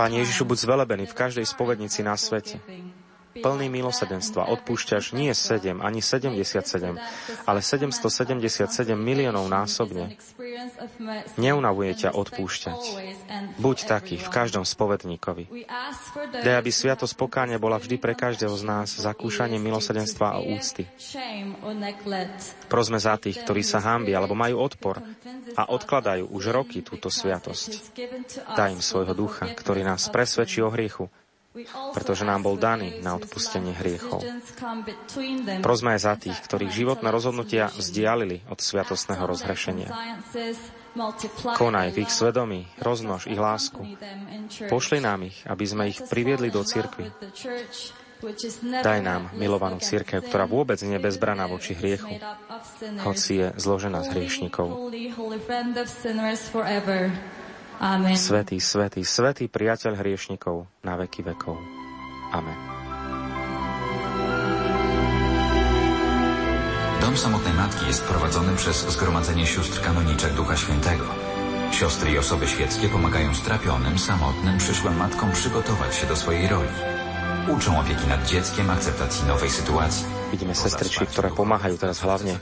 Pane 0.00 0.16
Ježišu, 0.24 0.48
buď 0.48 0.58
zvelebený 0.64 1.04
v 1.12 1.14
každej 1.16 1.44
spovednici 1.44 2.00
na 2.00 2.16
svete. 2.16 2.56
Plný 3.38 3.70
milosedenstva, 3.70 4.50
odpúšťaš 4.50 5.14
nie 5.14 5.30
7 5.30 5.78
ani 5.78 6.02
77, 6.02 6.98
ale 7.46 7.60
777 7.62 8.98
miliónov 8.98 9.46
násobne. 9.46 10.18
Neunavuje 11.38 11.94
ťa 11.94 12.10
odpúšťať. 12.10 12.80
Buď 13.62 13.76
taký 13.86 14.16
v 14.18 14.28
každom 14.28 14.66
spovedníkovi. 14.66 15.46
Daj, 16.42 16.56
aby 16.58 16.70
sviatosť 16.74 17.14
pokáňa 17.14 17.62
bola 17.62 17.78
vždy 17.78 17.96
pre 18.02 18.18
každého 18.18 18.52
z 18.58 18.64
nás 18.66 18.88
zakúšaním 18.98 19.62
milosedenstva 19.62 20.36
a 20.36 20.38
úcty. 20.42 20.90
Prosme 22.66 22.98
za 22.98 23.14
tých, 23.16 23.46
ktorí 23.46 23.62
sa 23.62 23.78
hámbi 23.78 24.10
alebo 24.10 24.34
majú 24.34 24.58
odpor 24.58 24.98
a 25.54 25.62
odkladajú 25.70 26.26
už 26.34 26.50
roky 26.50 26.82
túto 26.82 27.08
sviatosť. 27.08 27.94
Daj 28.58 28.70
im 28.74 28.82
svojho 28.82 29.14
ducha, 29.14 29.46
ktorý 29.54 29.86
nás 29.86 30.10
presvedčí 30.10 30.60
o 30.60 30.70
hriechu, 30.70 31.06
pretože 31.90 32.22
nám 32.22 32.46
bol 32.46 32.54
daný 32.54 33.02
na 33.02 33.18
odpustenie 33.18 33.74
hriechov. 33.74 34.22
Prosme 35.58 35.98
aj 35.98 36.00
za 36.00 36.14
tých, 36.14 36.38
ktorých 36.46 36.70
životné 36.70 37.10
rozhodnutia 37.10 37.74
vzdialili 37.74 38.46
od 38.46 38.62
sviatostného 38.62 39.26
rozhrešenia. 39.26 39.90
Konaj 41.58 41.88
v 41.94 41.98
ich 42.06 42.10
svedomí, 42.10 42.70
rozmnož 42.78 43.26
ich 43.26 43.38
lásku. 43.38 43.82
Pošli 44.70 45.02
nám 45.02 45.26
ich, 45.26 45.42
aby 45.46 45.64
sme 45.66 45.90
ich 45.90 45.98
priviedli 46.06 46.54
do 46.54 46.62
cirkvy. 46.62 47.10
Daj 48.84 49.00
nám 49.00 49.32
milovanú 49.32 49.80
církev, 49.80 50.20
ktorá 50.20 50.44
vôbec 50.44 50.76
nie 50.84 51.00
je 51.00 51.04
bezbraná 51.08 51.48
voči 51.48 51.72
hriechu, 51.72 52.20
hoci 53.00 53.32
je 53.40 53.46
zložená 53.56 54.04
z 54.04 54.08
hriešnikov. 54.12 54.92
Amen. 57.80 58.12
Svetý, 58.12 58.60
svetý, 58.60 59.00
svetý 59.08 59.48
priateľ 59.48 59.96
hriešnikov 59.96 60.68
na 60.84 61.00
veky 61.00 61.24
vekov. 61.24 61.56
Amen. 62.28 62.58
Dom 67.00 67.16
samotnej 67.16 67.56
matki 67.56 67.88
jest 67.88 68.04
prowadzony 68.04 68.52
przez 68.60 68.84
Zgromadzenie 68.84 69.46
Sióstr 69.48 69.80
Kanoniczek 69.80 70.32
Ducha 70.36 70.56
Świętego. 70.56 71.08
Siostry 71.72 72.10
i 72.10 72.18
osoby 72.18 72.48
świeckie 72.48 72.88
pomagają 72.88 73.34
strapionym, 73.34 73.98
samotnym, 73.98 74.58
przyszłym 74.58 74.96
matkom 74.96 75.32
przygotować 75.32 75.96
się 75.96 76.06
do 76.06 76.16
swojej 76.16 76.48
roli. 76.48 76.68
Uczą 77.48 77.80
opieki 77.80 78.06
nad 78.08 78.26
dzieckiem, 78.26 78.70
akceptacji 78.70 79.26
nowej 79.26 79.50
sytuacji. 79.50 80.04
Vidíme 80.30 80.54
sestričky, 80.54 81.08
ktoré 81.08 81.32
pomáhajú 81.32 81.80
teraz 81.80 82.04
hlavne 82.04 82.36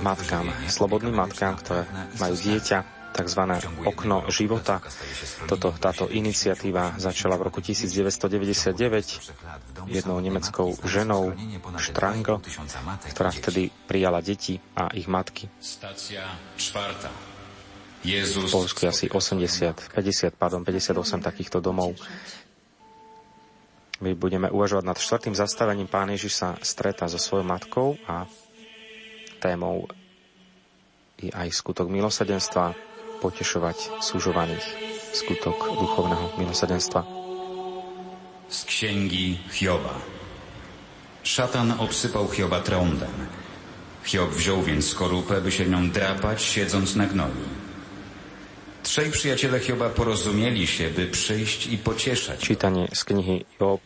matkám, 0.00 0.48
slobodným 0.70 1.12
matkám, 1.18 1.58
ktoré 1.58 1.84
majú 2.16 2.32
dieťa, 2.38 3.03
tzv. 3.14 3.40
okno 3.86 4.26
života. 4.26 4.82
Toto, 5.46 5.70
táto 5.78 6.10
iniciatíva 6.10 6.98
začala 6.98 7.38
v 7.38 7.46
roku 7.46 7.62
1999 7.62 8.74
jednou 9.86 10.18
nemeckou 10.18 10.74
ženou 10.82 11.30
Strangl, 11.78 12.42
ktorá 13.14 13.30
vtedy 13.30 13.70
prijala 13.86 14.18
deti 14.18 14.58
a 14.74 14.90
ich 14.90 15.06
matky. 15.06 15.46
V 18.04 18.50
Polsku 18.52 18.84
je 18.84 18.88
asi 18.90 19.06
80, 19.08 19.96
50, 19.96 20.36
pardon, 20.36 20.60
58 20.60 21.24
takýchto 21.24 21.64
domov. 21.64 21.96
My 24.04 24.12
budeme 24.12 24.52
uvažovať 24.52 24.84
nad 24.84 24.98
štvrtým 25.00 25.32
zastavením. 25.32 25.88
Pán 25.88 26.12
Ježiš 26.12 26.36
sa 26.36 26.58
stretá 26.60 27.08
so 27.08 27.16
svojou 27.16 27.48
matkou 27.48 27.96
a 28.04 28.28
témou 29.40 29.88
je 31.16 31.32
aj 31.32 31.48
skutok 31.54 31.88
milosedenstva, 31.88 32.76
potešovať 33.24 34.04
súžovaných, 34.04 34.60
skutok 35.16 35.56
duchovného 35.80 36.36
milosedenstva. 36.36 37.08
Z 38.52 38.58
księgi 38.68 39.40
Hioba. 39.56 39.96
Szatan 41.24 41.80
obsypał 41.80 42.28
Hioba 42.28 42.60
trądem. 42.60 43.16
Hiob 44.04 44.30
wziął 44.36 44.60
więc 44.62 44.92
skorupę, 44.92 45.40
by 45.40 45.48
się 45.52 45.64
nią 45.64 45.88
drapać, 45.88 46.42
siedząc 46.44 46.96
na 46.96 47.06
gnoju. 47.08 47.48
Trzej 48.84 49.10
przyjaciele 49.10 49.60
Hioba 49.60 49.88
porozumieli 49.88 50.66
się, 50.66 50.90
by 50.90 51.06
przyjść 51.06 51.66
i 51.66 51.78
pocieszać. 51.78 52.40
Čítanie 52.40 52.88
z 52.92 53.04
knihy 53.04 53.44
Job. 53.60 53.80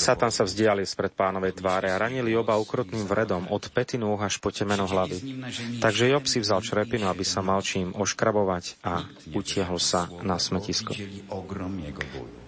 Satan 0.00 0.32
sa 0.32 0.48
vzdialil 0.48 0.88
spred 0.88 1.12
pánovej 1.12 1.60
tváre 1.60 1.92
a 1.92 2.00
ranili 2.00 2.32
oba 2.32 2.56
ukrutným 2.56 3.04
vredom 3.04 3.44
od 3.52 3.68
pety 3.68 4.00
nôh 4.00 4.16
až 4.16 4.40
po 4.40 4.48
temeno 4.48 4.88
hlavy. 4.88 5.20
Takže 5.76 6.08
Job 6.08 6.24
si 6.24 6.40
vzal 6.40 6.64
črepinu, 6.64 7.04
aby 7.12 7.20
sa 7.20 7.44
mal 7.44 7.60
čím 7.60 7.92
oškrabovať 7.92 8.80
a 8.80 9.04
utiahol 9.36 9.76
sa 9.76 10.08
na 10.24 10.40
smetisko. 10.40 10.96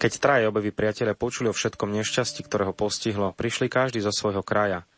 Keď 0.01 0.11
traje 0.17 0.49
obevi 0.49 0.73
priatele 0.73 1.13
počuli 1.13 1.53
o 1.53 1.53
všetkom 1.53 1.93
nešťastí, 1.93 2.41
ktoré 2.41 2.65
ho 2.65 2.73
postihlo, 2.73 3.37
prišli 3.37 3.69
každý 3.69 4.01
zo 4.01 4.09
svojho 4.09 4.41
kraja. 4.41 4.89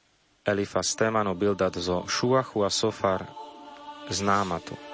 Elifa 0.47 0.79
z 0.79 0.95
Témanu, 0.95 1.35
Bildad 1.35 1.75
zo 1.75 2.07
Šuachu 2.07 2.63
a 2.63 2.71
Sofar 2.71 3.27
z 4.07 4.23
Námatu. 4.23 4.86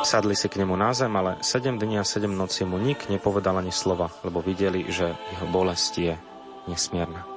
Sadli 0.00 0.34
si 0.34 0.48
k 0.48 0.56
nemu 0.58 0.74
na 0.76 0.90
zem, 0.96 1.12
ale 1.12 1.38
sedem 1.44 1.78
dní 1.78 2.00
a 2.00 2.04
sedem 2.04 2.34
noci 2.34 2.64
mu 2.64 2.80
nik 2.80 3.06
nepovedal 3.06 3.60
ani 3.60 3.70
slova, 3.70 4.10
lebo 4.24 4.42
videli, 4.42 4.88
že 4.88 5.14
jeho 5.14 5.46
bolesť 5.52 5.92
je 6.00 6.14
nesmierna. 6.66 7.29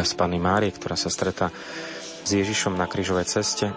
Obraz 0.00 0.16
Panny 0.16 0.40
Márie, 0.40 0.72
ktorá 0.72 0.96
sa 0.96 1.12
stretá 1.12 1.52
s 2.24 2.30
Ježišom 2.32 2.72
na 2.72 2.88
krížovej 2.88 3.28
ceste. 3.28 3.68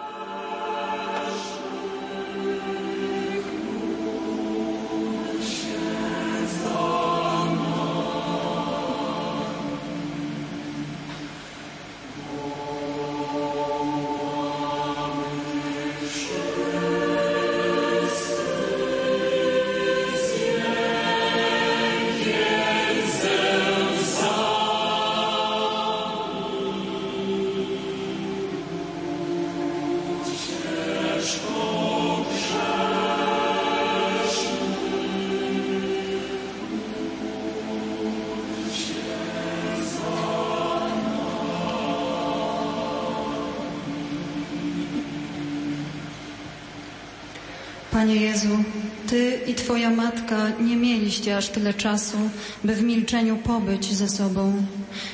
Mieliście 51.24 51.36
aż 51.36 51.48
tyle 51.48 51.74
czasu, 51.74 52.18
by 52.64 52.74
w 52.74 52.82
milczeniu 52.82 53.36
pobyć 53.36 53.94
ze 53.94 54.08
sobą. 54.08 54.66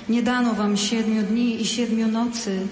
Nie 0.08 0.22
dano 0.22 0.54
Wam 0.54 0.76
siedmiu 0.76 1.22
dni 1.22 1.62
i 1.62 1.66
siedmiu 1.66 2.08
nocy. 2.08 2.66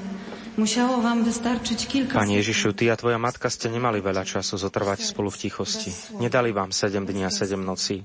Musiało 0.56 1.02
Wam 1.02 1.24
wystarczyć 1.24 1.86
kilka 1.86 2.18
Pane 2.18 2.34
Ježišu, 2.34 2.72
Ty 2.72 2.90
a 2.90 2.96
Tvoja 2.96 3.18
matka 3.18 3.46
ste 3.50 3.70
nemali 3.70 4.02
veľa 4.02 4.26
času 4.26 4.58
zotrvať 4.58 5.06
spolu 5.06 5.30
v 5.30 5.38
tichosti. 5.46 5.94
Nedali 6.18 6.50
vám 6.50 6.74
sedem 6.74 7.06
dní 7.06 7.22
a 7.24 7.30
sedem 7.30 7.62
nocí. 7.62 8.02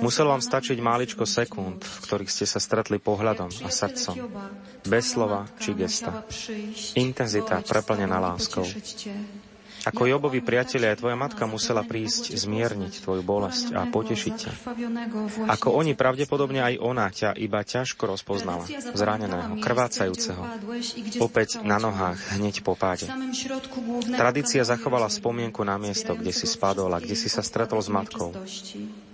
Muselo 0.00 0.32
vám 0.32 0.40
stačiť 0.40 0.80
máličko 0.80 1.28
sekúnd, 1.28 1.84
v 1.84 1.96
ktorých 2.08 2.32
ste 2.32 2.48
sa 2.48 2.56
stretli 2.56 2.96
pohľadom 2.96 3.52
a 3.60 3.68
srdcom. 3.68 4.16
Bez 4.88 5.04
slova 5.12 5.44
či 5.60 5.76
gesta. 5.76 6.24
Intenzita 6.96 7.60
preplnená 7.60 8.16
láskou. 8.16 8.64
Ako 9.86 10.10
Jobovi 10.10 10.42
priatelia, 10.42 10.90
aj 10.90 10.98
tvoja 10.98 11.14
matka 11.14 11.46
musela 11.46 11.86
prísť 11.86 12.34
zmierniť 12.34 13.06
tvoju 13.06 13.22
bolesť 13.22 13.70
a 13.78 13.86
potešiť 13.86 14.34
ťa. 14.34 14.52
Ako 15.46 15.70
oni, 15.78 15.94
pravdepodobne 15.94 16.58
aj 16.58 16.74
ona 16.82 17.06
ťa 17.06 17.38
iba 17.38 17.62
ťažko 17.62 18.10
rozpoznala, 18.10 18.66
zraneného, 18.66 19.62
krvácajúceho, 19.62 20.42
opäť 21.22 21.62
na 21.62 21.78
nohách, 21.78 22.18
hneď 22.34 22.66
po 22.66 22.74
páde. 22.74 23.06
Tradícia 24.10 24.66
zachovala 24.66 25.06
spomienku 25.06 25.62
na 25.62 25.78
miesto, 25.78 26.18
kde 26.18 26.34
si 26.34 26.50
spadol 26.50 26.90
a 26.90 26.98
kde 26.98 27.14
si 27.14 27.30
sa 27.30 27.46
stretol 27.46 27.78
s 27.78 27.86
matkou 27.86 28.34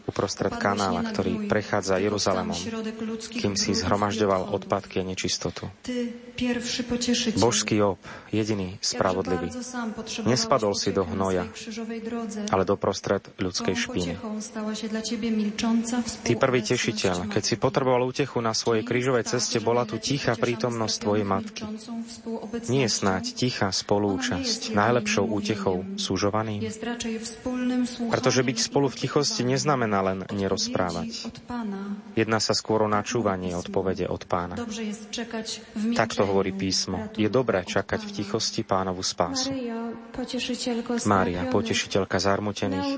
uprostred 0.09 0.55
kanála, 0.57 1.07
ktorý 1.07 1.47
prechádza 1.47 2.01
Jeruzalemom, 2.03 2.59
kým 3.31 3.55
si 3.55 3.77
zhromažďoval 3.77 4.51
odpadky 4.51 5.03
a 5.03 5.05
nečistotu. 5.07 5.71
Božský 7.38 7.79
Job, 7.79 8.01
jediný 8.33 8.81
spravodlivý, 8.81 9.53
nespadol 10.25 10.73
si 10.75 10.91
do 10.91 11.05
hnoja, 11.07 11.47
ale 12.51 12.62
do 12.65 12.75
prostred 12.81 13.23
ľudskej 13.37 13.75
špiny. 13.77 14.12
Ty 16.25 16.33
prvý 16.41 16.61
tešiteľ, 16.65 17.29
keď 17.29 17.43
si 17.45 17.55
potreboval 17.61 18.09
útechu 18.09 18.41
na 18.41 18.57
svojej 18.57 18.83
krížovej 18.83 19.29
ceste, 19.29 19.61
bola 19.61 19.85
tu 19.85 20.01
tichá 20.01 20.35
prítomnosť 20.35 20.97
tvojej 20.99 21.27
matky. 21.29 21.62
Nie 22.73 22.88
snáď 22.88 23.37
tichá 23.37 23.69
spolúčasť. 23.69 24.73
najlepšou 24.73 25.29
útechou 25.29 25.85
súžovaným? 26.01 26.65
Pretože 28.09 28.41
byť 28.41 28.59
spolu 28.59 28.87
v 28.88 28.99
tichosti 29.05 29.43
neznamená 29.45 29.91
neznamená 29.92 30.00
len 30.00 30.18
nerozprávať. 30.33 31.11
Jedná 32.16 32.40
sa 32.40 32.57
skôr 32.57 32.85
o 32.85 32.88
načúvanie 32.88 33.52
odpovede 33.52 34.09
od 34.09 34.24
pána. 34.24 34.57
Takto 35.92 36.24
hovorí 36.24 36.57
písmo. 36.57 37.12
Je 37.16 37.28
dobré 37.28 37.61
čakať 37.68 38.00
v 38.00 38.11
tichosti 38.22 38.64
pánovu 38.64 39.05
spásu. 39.05 39.52
Mária, 41.05 41.44
potešiteľka 41.48 42.16
zarmutených, 42.20 42.88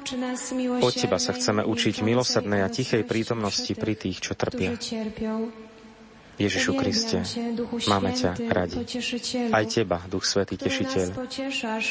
od 0.83 0.93
teba 0.95 1.19
sa 1.19 1.35
chceme 1.35 1.63
učiť 1.67 2.03
milosrdnej 2.03 2.63
a 2.63 2.69
tichej 2.71 3.03
prítomnosti 3.03 3.71
pri 3.75 3.95
tých, 3.99 4.23
čo 4.23 4.33
trpia. 4.39 4.75
Ježišu 6.35 6.75
Kriste, 6.75 7.23
máme 7.87 8.11
ťa 8.11 8.35
radi. 8.51 8.83
Aj 9.55 9.63
teba, 9.71 10.03
Duch 10.11 10.27
Svetý 10.27 10.59
Tešiteľ, 10.59 11.15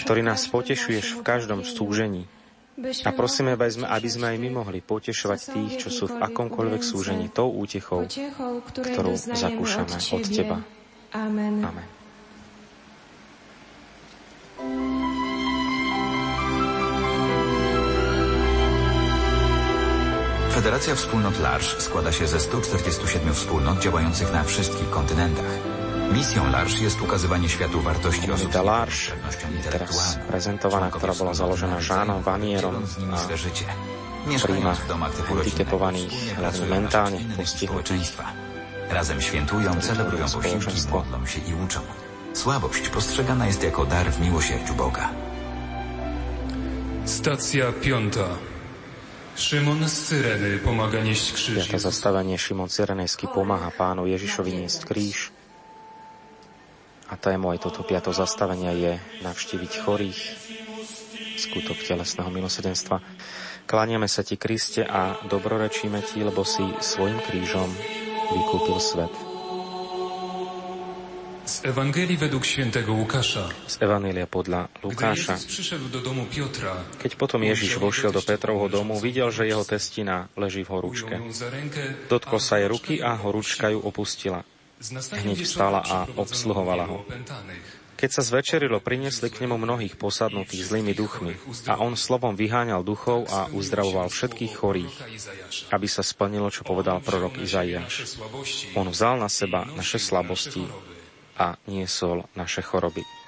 ktorý 0.04 0.20
nás 0.20 0.44
potešuješ 0.52 1.16
v 1.16 1.22
každom 1.24 1.64
stúžení, 1.64 2.28
a 2.82 3.12
prosíme, 3.14 3.54
aby 3.54 3.70
sme, 3.70 3.86
aby 3.86 4.10
sme 4.10 4.26
aj 4.34 4.38
my 4.42 4.50
mohli 4.50 4.82
potešovať 4.82 5.40
tých, 5.54 5.72
čo 5.78 5.90
sú 5.94 6.10
v 6.10 6.18
akomkoľvek 6.18 6.82
súžení 6.82 7.30
tou 7.30 7.54
útechou, 7.54 8.10
ktorú 8.74 9.14
zakúšame 9.14 9.94
od 9.94 10.24
Teba. 10.26 10.58
Amen. 11.14 11.62
Amen. 11.62 11.88
Federacja 20.54 20.96
Wspólnot 20.96 21.40
Larsz 21.40 21.78
składa 21.78 22.12
się 22.12 22.28
ze 22.28 22.40
147 22.40 23.34
wspólnot 23.34 23.80
działających 23.80 24.34
na 24.34 24.44
wszystkich 24.44 24.90
kontynentach. 24.90 25.73
Misją 26.14 26.52
Larsz 26.52 26.80
jest 26.80 27.02
ukazywanie 27.02 27.50
światu 27.50 27.82
wartości 27.82 28.32
osób 28.32 28.52
Komunita 28.52 28.62
Larsz, 28.62 29.12
teraz 29.66 30.22
prezentovaná, 30.30 30.94
ktorá 30.94 31.18
bola 31.18 31.34
založená 31.34 31.82
Žánom 31.82 32.22
Vanierom 32.22 32.86
a 33.10 34.38
príjma 34.46 34.78
handicapovaných, 34.78 36.38
hlavne 36.38 36.66
mentálne 36.70 37.20
postihnutých. 37.34 38.14
Razem 38.94 39.20
świętują, 39.22 39.82
celebrują 39.82 40.26
posiłki, 40.30 40.78
modlą 40.94 41.26
się 41.26 41.40
i 41.50 41.54
uczą. 41.66 41.82
Słabość 42.34 42.90
postrzegana 42.90 43.48
jest 43.50 43.64
jako 43.64 43.86
dar 43.86 44.06
w 44.14 44.22
miłosierdziu 44.22 44.74
Boga. 44.78 45.10
Stacja 47.06 47.74
piąta. 47.82 48.28
Szymon 49.36 49.90
z 49.90 50.02
Cyreny 50.02 50.62
pomaga 50.62 51.02
nieść 51.02 51.34
krzyż. 51.34 51.58
Piaté 51.58 51.80
zastavenie 51.82 52.38
Šimon 52.38 52.70
Cyrenejský 52.70 53.28
pomáha 53.34 53.74
pánu 53.74 54.06
Ježišovi 54.06 54.62
niesť 54.62 54.86
kríž. 54.86 55.33
A 57.12 57.16
tému 57.20 57.52
aj 57.52 57.68
toto 57.68 57.84
piato 57.84 58.16
zastavenia 58.16 58.72
je 58.72 58.94
navštíviť 59.24 59.72
chorých, 59.84 60.20
skutok 61.40 61.78
telesného 61.84 62.32
milosedenstva. 62.32 63.04
Kláňame 63.68 64.08
sa 64.12 64.24
Ti, 64.24 64.36
Kriste, 64.40 64.84
a 64.84 65.20
dobrorečíme 65.28 66.00
Ti, 66.04 66.24
lebo 66.24 66.44
si 66.48 66.64
svojim 66.84 67.20
krížom 67.24 67.70
vykúpil 68.32 68.80
svet. 68.80 69.14
Z 71.44 71.66
Ewangelii 71.66 72.18
według 72.18 72.46
świętego 72.46 72.94
Łukasza. 72.94 73.52
Z 73.68 73.84
Ewangelia 73.84 74.24
podľa 74.32 74.72
Lukáša. 74.80 75.36
Keď 77.04 77.12
potom 77.20 77.44
Ježiš 77.44 77.84
vošiel 77.84 78.16
do 78.16 78.24
Petrovho 78.24 78.72
domu, 78.72 78.96
videl, 78.96 79.28
že 79.28 79.52
jeho 79.52 79.68
testina 79.68 80.32
leží 80.40 80.64
v 80.64 80.72
horúčke. 80.72 81.20
Dotkol 82.08 82.40
sa 82.40 82.64
jej 82.64 82.72
ruky 82.72 83.04
a 83.04 83.20
horúčka 83.20 83.68
ju 83.68 83.84
opustila. 83.84 84.48
Hneď 84.92 85.40
vstala 85.48 85.80
a 85.80 85.98
obsluhovala 86.20 86.86
ho. 86.92 87.08
Keď 87.94 88.10
sa 88.12 88.20
zvečerilo, 88.20 88.84
priniesli 88.84 89.32
k 89.32 89.48
nemu 89.48 89.56
mnohých 89.56 89.96
posadnutých 89.96 90.68
zlými 90.68 90.92
duchmi 90.92 91.40
a 91.72 91.80
on 91.80 91.96
slovom 91.96 92.36
vyháňal 92.36 92.84
duchov 92.84 93.32
a 93.32 93.48
uzdravoval 93.48 94.12
všetkých 94.12 94.54
chorých, 94.60 94.96
aby 95.72 95.88
sa 95.88 96.04
splnilo, 96.04 96.52
čo 96.52 96.68
povedal 96.68 97.00
prorok 97.00 97.40
Izaiáš. 97.40 98.20
On 98.76 98.84
vzal 98.92 99.24
na 99.24 99.32
seba 99.32 99.64
naše 99.72 100.04
slabosti 100.04 100.68
a 101.40 101.56
niesol 101.64 102.28
naše 102.36 102.60
choroby. 102.60 103.23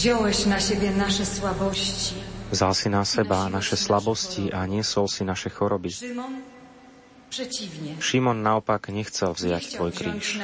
Wziąłeś 0.00 0.46
na 0.46 0.60
siebie 0.60 0.90
nasze 0.96 1.26
słabości. 1.26 2.14
Vzal 2.52 2.74
si 2.74 2.88
na 2.88 3.04
seba 3.04 3.52
naše 3.52 3.76
slabosti 3.76 4.48
a 4.48 4.64
niesol 4.64 5.12
si 5.12 5.28
naše 5.28 5.52
choroby. 5.52 5.92
Šimon 8.00 8.40
naopak 8.40 8.88
nechcel 8.88 9.36
vziať 9.36 9.76
tvoj 9.76 9.92
kríž. 9.92 10.40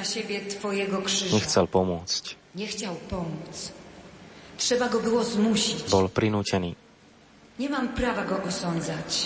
Nechcel 1.33 1.65
pomôcť. 1.73 2.25
Bol 5.89 6.07
prinútený. 6.13 6.77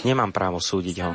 Nemám 0.07 0.31
právo 0.31 0.59
súdiť 0.63 0.97
ho. 1.03 1.11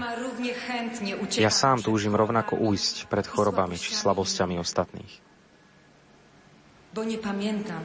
Ja 1.39 1.51
sám 1.55 1.79
túžim 1.79 2.11
rovnako 2.11 2.59
ujsť 2.59 3.07
pred 3.07 3.23
chorobami 3.23 3.79
či 3.79 3.95
slabosťami 3.95 4.59
ostatných. 4.59 5.23
Bo 6.95 7.03
nepamiętam, 7.03 7.83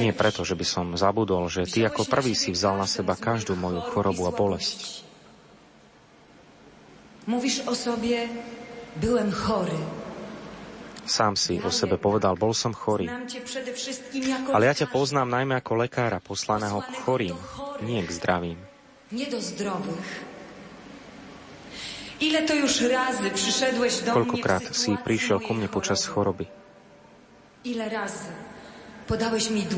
nie 0.00 0.16
preto, 0.16 0.40
že 0.48 0.56
by 0.56 0.66
som 0.66 0.86
zabudol, 0.96 1.52
že 1.52 1.68
ty 1.68 1.84
ako 1.84 2.08
prvý 2.08 2.32
si 2.32 2.50
vzal 2.50 2.80
na 2.80 2.88
seba 2.88 3.14
každú 3.14 3.52
moju 3.52 3.84
chorobu 3.92 4.24
a 4.24 4.32
bolesť. 4.32 5.04
Mówisz 7.24 7.64
o 7.64 7.72
sobie, 7.72 8.28
byłem 9.00 9.32
chory. 9.32 9.80
Sám 11.04 11.36
si 11.36 11.60
o 11.60 11.68
sebe 11.68 12.00
povedal, 12.00 12.36
bol 12.36 12.56
som 12.56 12.72
chorý. 12.72 13.12
Ale 14.52 14.64
ja 14.72 14.74
ťa 14.76 14.88
poznám 14.88 15.28
najmä 15.28 15.60
ako 15.60 15.84
lekára 15.84 16.16
poslaného 16.20 16.80
k 16.80 16.92
chorým, 17.04 17.36
nie 17.84 18.00
k 18.00 18.10
zdravým. 18.12 18.58
Koľkokrát 24.08 24.64
si 24.72 24.96
prišiel 24.96 25.44
ku 25.44 25.52
mne 25.52 25.68
počas 25.68 26.08
choroby? 26.08 26.48
Ile 27.68 27.88
razy? 27.88 28.43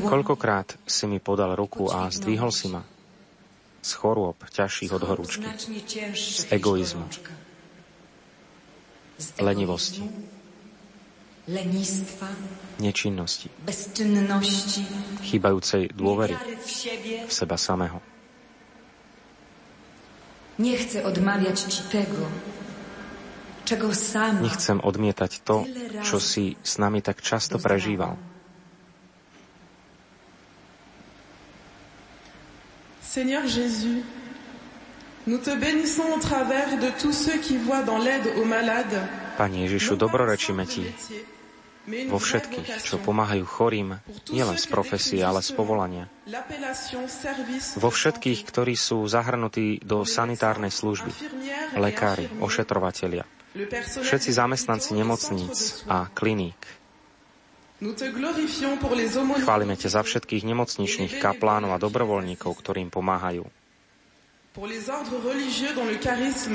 Koľkokrát 0.07 0.79
si 0.87 1.03
mi 1.03 1.19
podal 1.19 1.55
ruku 1.59 1.91
a 1.91 2.07
zdvihol 2.07 2.51
si 2.51 2.71
ma? 2.71 2.83
Z 3.83 3.91
chorôb 3.99 4.39
ťažších 4.39 4.91
od 4.95 5.03
horúčky, 5.03 5.47
z 6.15 6.43
egoizmu. 6.51 7.07
Z 9.17 9.27
lenistwa, 11.47 12.27
nečinnosti, 12.83 13.47
chýbajúcej 15.23 15.95
dôvery 15.95 16.35
v 17.23 17.31
seba 17.31 17.55
samého. 17.55 18.03
Nie 20.59 20.77
chcę 20.77 21.05
odmawiać 21.05 21.69
Ci 21.69 21.83
tego, 21.93 22.27
Nechcem 24.39 24.79
odmietať 24.79 25.43
to, 25.43 25.67
čo 25.99 26.23
si 26.23 26.55
s 26.63 26.79
nami 26.79 27.03
tak 27.03 27.19
často 27.19 27.59
prežíval. 27.59 28.15
Seigneur 33.17 33.47
Jésus, 33.49 34.05
nous 35.25 35.39
te 35.39 35.49
bénissons 35.49 36.05
au 36.15 36.21
travers 36.21 36.77
de 36.77 36.93
tous 37.01 37.11
ceux 37.11 37.41
qui 37.41 37.57
voient 37.57 37.81
dans 37.81 37.97
l'aide 37.97 38.29
aux 38.37 38.45
malades. 38.45 38.93
Pane 39.41 39.57
Ježišu, 39.57 39.97
dobrorečíme 39.97 40.69
Ti. 40.69 40.85
vo 42.13 42.21
všetkých, 42.21 42.85
čo 42.85 43.01
pomáhajú 43.01 43.41
chorým, 43.41 43.97
nielen 44.29 44.61
z 44.61 44.69
profesie, 44.69 45.25
ale 45.25 45.41
z 45.41 45.49
povolania. 45.57 46.05
Vo 47.81 47.89
všetkých, 47.89 48.39
ktorí 48.45 48.77
sú 48.77 49.01
zahrnutí 49.09 49.81
do 49.81 50.05
sanitárnej 50.05 50.69
služby, 50.69 51.09
lekári, 51.73 52.29
ošetrovatelia, 52.37 53.25
všetci 54.05 54.29
zamestnanci 54.29 54.93
nemocníc 54.93 55.89
a 55.89 56.05
kliník. 56.13 56.76
Chválime 59.37 59.75
ťa 59.77 59.89
za 59.93 60.01
všetkých 60.01 60.43
nemocničných 60.49 61.21
kaplánov 61.21 61.77
a 61.77 61.81
dobrovoľníkov, 61.81 62.49
ktorým 62.57 62.89
pomáhajú. 62.89 63.45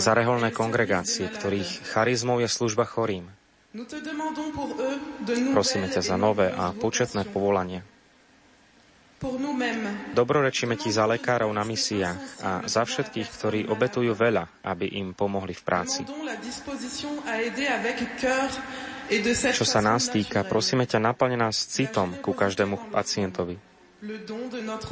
Za 0.03 0.13
reholné 0.19 0.51
kongregácie, 0.51 1.31
ktorých 1.31 1.87
charizmou 1.87 2.43
je 2.43 2.51
služba 2.51 2.83
chorým. 2.83 3.31
Prosíme 5.55 5.87
ťa 5.87 6.03
za 6.03 6.17
nové 6.19 6.51
a 6.51 6.75
početné 6.75 7.23
nous-mêmes, 9.23 10.19
Dobrorečíme 10.19 10.75
Ti 10.75 10.91
za 10.91 11.07
lekárov 11.07 11.47
na 11.55 11.63
misiách 11.63 12.43
a 12.43 12.51
za 12.67 12.83
všetkých, 12.83 13.29
ktorí 13.31 13.61
obetujú 13.71 14.19
veľa, 14.19 14.67
aby 14.67 14.99
im 14.99 15.15
pomohli 15.15 15.55
v 15.55 15.63
práci. 15.63 16.03
Čo 19.53 19.69
sa 19.69 19.85
nás 19.85 20.09
týka, 20.09 20.41
prosíme 20.47 20.89
ťa, 20.89 21.13
naplne 21.13 21.37
nás 21.37 21.69
citom 21.69 22.17
ku 22.25 22.33
každému 22.33 22.89
pacientovi. 22.89 23.61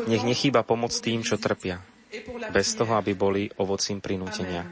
Nech 0.07 0.23
nechýba 0.23 0.61
pomoc 0.63 0.93
tým, 1.01 1.25
čo 1.25 1.41
trpia, 1.41 1.81
bez 2.53 2.77
toho, 2.77 3.01
aby 3.01 3.17
boli 3.17 3.49
ovocím 3.57 3.99
prinútenia. 3.99 4.69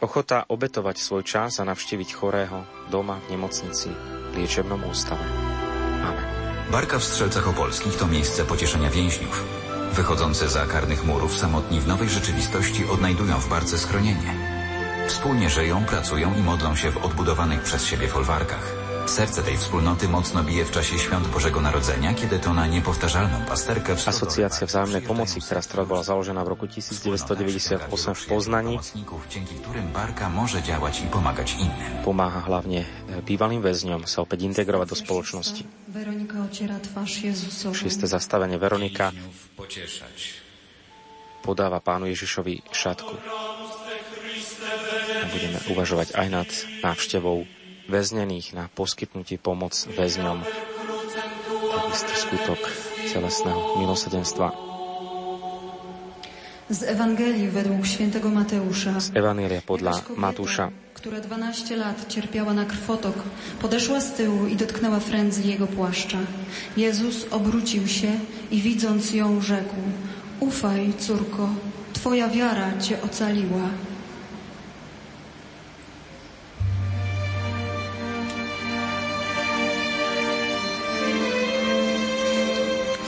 Ochota 0.00 0.48
obetovať 0.48 0.96
svoj 0.96 1.22
čas 1.28 1.60
a 1.60 1.68
navštíviť 1.68 2.08
chorého 2.16 2.64
doma, 2.88 3.20
v 3.28 3.36
nemocnici, 3.36 3.92
v 4.32 4.40
liečebnom 4.40 4.80
ústave. 4.88 5.20
Amen. 6.00 6.26
Barka 6.72 6.96
w 6.96 7.04
Strzelcach 7.04 7.44
Opolskich 7.44 8.00
to 8.00 8.08
miejsce 8.08 8.44
pocieszenia 8.48 8.90
więźniów. 8.90 9.44
Wychodzący 9.92 10.48
za 10.48 10.66
karnych 10.66 11.04
murów 11.04 11.38
samotni 11.38 11.80
w 11.80 11.86
nowej 11.86 12.08
rzeczywistości 12.08 12.86
odnajdują 12.86 13.38
w 13.38 13.48
barce 13.48 13.78
schronienie. 13.78 14.59
Wspólnie 15.10 15.50
żyją, 15.50 15.84
pracują 15.84 16.34
i 16.38 16.42
modlą 16.42 16.76
się 16.76 16.90
w 16.90 17.04
odbudowanych 17.04 17.62
przez 17.62 17.84
siebie 17.84 18.08
folwarkach. 18.08 18.74
Serce 19.06 19.42
tej 19.42 19.56
wspólnoty 19.56 20.08
mocno 20.08 20.44
bije 20.44 20.64
w 20.64 20.70
czasie 20.70 20.98
świąt 20.98 21.28
Bożego 21.28 21.60
Narodzenia, 21.60 22.14
kiedy 22.14 22.38
to 22.38 22.54
na 22.54 22.66
niepowtarzalną 22.66 23.42
pasterkę 23.48 23.96
w 23.96 24.04
pomoci, 25.06 25.42
ktorá 25.42 25.62
stroj 25.66 25.86
bola 25.90 26.06
založená 26.06 26.46
v 26.46 26.48
roku 26.54 26.70
1998 26.70 28.14
v 28.14 28.26
Poznaní, 28.26 28.78
pomocników, 28.78 29.26
dzięki 29.28 29.54
którym 29.54 29.92
Barka 29.92 30.30
może 30.30 30.62
działać 30.62 31.02
i 31.02 31.06
pomagać 31.10 31.58
innym. 31.58 32.06
pomáha 32.06 32.40
hlavne 32.46 32.86
e, 32.86 33.18
bývalým 33.26 33.66
väzňom 33.66 34.06
sa 34.06 34.22
opäť 34.22 34.46
integrovať 34.46 34.94
do 34.94 34.96
spoločnosti. 34.96 35.62
Weronika 35.90 36.38
ociera 36.46 36.78
twarz 36.78 37.26
Jezusowi. 37.26 37.74
Šiesté 37.74 38.06
zastavenie 38.06 38.62
Veronika 38.62 39.10
podáva 41.42 41.82
pánu 41.82 42.06
Ježišovi 42.06 42.62
šatku. 42.70 43.49
Budeme 45.30 45.58
uvažovať 45.70 46.08
aj 46.18 46.28
nad 46.28 46.48
návštevou 46.82 47.46
väznených 47.86 48.54
na 48.54 48.66
poskytnutí 48.70 49.38
pomoc 49.38 49.74
väzňom. 49.90 50.42
Takisto 51.70 52.12
skutok 52.14 52.60
celestného 53.10 53.78
milosedenstva. 53.78 54.54
Z 56.70 56.86
Ewangelii 56.86 57.50
według 57.50 57.82
świętego 57.86 58.30
Mateusza. 58.30 59.00
Z 59.00 59.10
Jakaś 59.10 59.66
kobieta, 59.66 60.14
Matúša 60.14 60.70
która 61.00 61.20
12 61.20 61.76
lat 61.76 62.08
cierpiała 62.08 62.54
na 62.54 62.64
krwotok, 62.64 63.14
podeszła 63.60 64.00
z 64.00 64.12
tyłu 64.12 64.46
i 64.46 64.56
dotknęła 64.56 65.00
frędzli 65.00 65.50
jego 65.50 65.66
płaszcza. 65.66 66.18
Jezus 66.76 67.26
obrócił 67.30 67.88
się 67.88 68.12
i 68.50 68.60
widząc 68.60 69.12
ją 69.12 69.40
rzekł: 69.40 69.74
Ufaj, 70.40 70.92
córko, 70.98 71.48
twoja 71.92 72.28
wiara 72.28 72.78
cię 72.78 73.02
ocaliła. 73.02 73.89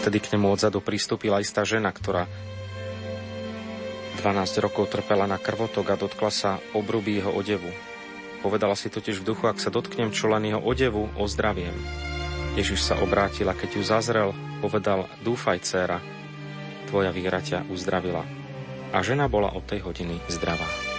Vtedy 0.02 0.18
k 0.18 0.34
nemu 0.34 0.50
odzadu 0.50 0.82
pristúpila 0.82 1.38
istá 1.38 1.62
žena, 1.62 1.94
ktorá 1.94 2.26
12 4.18 4.58
rokov 4.58 4.90
trpela 4.90 5.30
na 5.30 5.38
krvotok 5.38 5.94
a 5.94 5.96
dotkla 5.98 6.30
sa 6.34 6.50
obruby 6.74 7.22
jeho 7.22 7.30
odevu. 7.30 7.70
Povedala 8.42 8.74
si 8.74 8.90
totiž 8.90 9.22
v 9.22 9.30
duchu, 9.30 9.46
ak 9.46 9.62
sa 9.62 9.70
dotknem 9.70 10.10
čo 10.10 10.26
len 10.26 10.50
jeho 10.50 10.58
odevu, 10.58 11.06
ozdraviem. 11.14 11.74
Ježiš 12.58 12.82
sa 12.82 12.98
obrátil 12.98 13.46
keď 13.46 13.70
ju 13.78 13.82
zazrel, 13.86 14.30
povedal, 14.58 15.06
dúfaj, 15.22 15.62
dcéra, 15.62 16.02
tvoja 16.90 17.14
víra 17.14 17.38
ťa 17.38 17.70
uzdravila. 17.70 18.26
A 18.90 18.98
žena 19.06 19.30
bola 19.30 19.54
od 19.54 19.62
tej 19.70 19.86
hodiny 19.86 20.18
zdravá. 20.26 20.91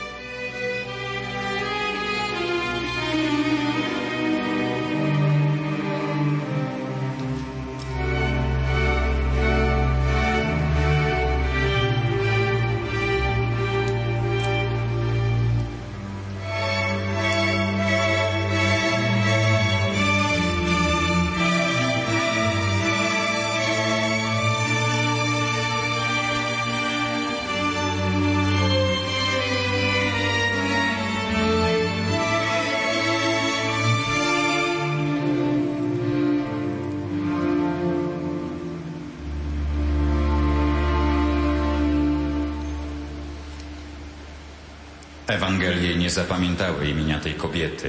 Nie 46.04 46.12
zapamiętały 46.12 46.92
imienia 46.92 47.20
tej 47.24 47.34
kobiety. 47.40 47.88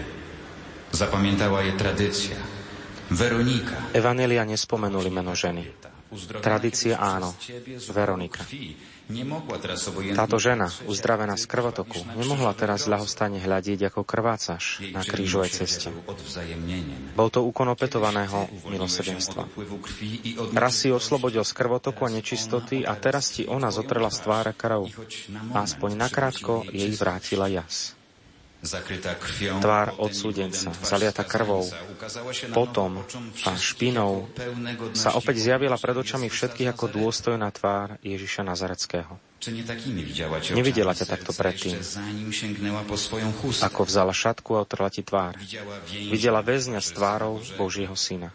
Zapamiętała 0.95 1.63
je 1.67 1.73
tradycja. 1.75 2.37
Weronika. 3.11 3.91
Evanelia 3.93 4.47
nespomenuli 4.47 5.11
meno 5.11 5.35
ženy. 5.35 5.67
Tradícia 6.39 6.95
áno, 6.95 7.35
Veronika. 7.91 8.47
Táto 10.15 10.39
žena, 10.39 10.71
uzdravená 10.87 11.35
z 11.35 11.45
krvotoku, 11.45 11.99
nemohla 12.15 12.55
teraz 12.55 12.87
ľahostane 12.87 13.43
hľadiť, 13.43 13.91
ako 13.93 14.07
krvácaš 14.07 14.81
na 14.95 15.03
krížovej 15.03 15.51
ceste. 15.53 15.91
Bol 17.19 17.29
to 17.35 17.43
úkon 17.43 17.69
opetovaného 17.69 18.47
milosrdenstva. 18.71 19.45
Raz 20.55 20.87
si 20.87 20.89
oslobodil 20.95 21.43
z 21.43 21.53
krvotoku 21.53 22.07
a 22.07 22.15
nečistoty 22.15 22.87
a 22.87 22.95
teraz 22.95 23.35
ti 23.35 23.45
ona 23.45 23.75
zotrela 23.75 24.09
z 24.09 24.23
tvára 24.25 24.55
krv. 24.55 24.89
Aspoň 25.53 25.91
nakrátko 25.99 26.65
jej 26.71 26.95
vrátila 26.95 27.51
jas. 27.51 27.99
Tvár 29.61 30.01
odsúdenca, 30.01 30.73
zaliata 30.81 31.21
krvou, 31.21 31.69
potom 32.57 33.05
a 33.45 33.51
špinou 33.61 34.25
sa 34.97 35.13
opäť 35.21 35.45
zjavila 35.45 35.77
pred 35.77 35.97
očami 36.01 36.33
všetkých 36.33 36.73
ako 36.73 36.89
dôstojná 36.89 37.53
tvár 37.53 38.01
Ježiša 38.01 38.41
Nazareckého. 38.41 39.21
Nevidela 40.57 40.97
ťa 40.97 41.05
takto 41.05 41.37
predtým. 41.37 41.77
Ako 43.61 43.83
vzala 43.85 44.17
šatku 44.17 44.57
a 44.57 44.65
otrla 44.65 44.89
ti 44.89 45.05
tvár. 45.05 45.37
Videla 45.93 46.41
väzňa 46.41 46.81
s 46.81 46.97
tvárou 46.97 47.45
Božieho 47.61 47.93
syna. 47.93 48.33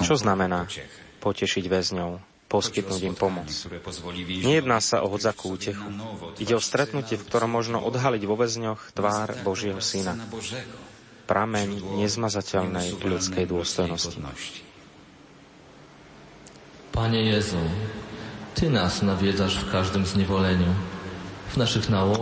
Čo 0.00 0.16
znamená 0.18 0.66
potešiť 1.20 1.64
väzňov, 1.68 2.29
poskytnúť 2.50 3.02
im 3.06 3.14
pomoc? 3.14 3.46
Nejedná 4.26 4.82
sa 4.82 5.06
o 5.06 5.08
hodzakú 5.08 5.54
útechu. 5.54 5.86
Ide 6.42 6.58
o 6.58 6.62
stretnutie, 6.62 7.14
v 7.14 7.24
ktorom 7.24 7.54
možno 7.54 7.78
odhaliť 7.86 8.22
vo 8.26 8.34
väzňoch 8.34 8.90
tvár 8.90 9.38
Božieho 9.46 9.78
syna. 9.78 10.18
Prameň 11.30 12.02
nezmazateľnej 12.02 13.06
ľudskej 13.06 13.46
dôstojnosti. 13.46 14.18
Panie 16.90 17.30
Jezu, 17.30 17.62
Ty 18.60 18.66
nás 18.66 19.00
nawiedzasz 19.02 19.62
w 19.62 19.70
każdym 19.70 20.02
zniewoleniu. 20.02 20.89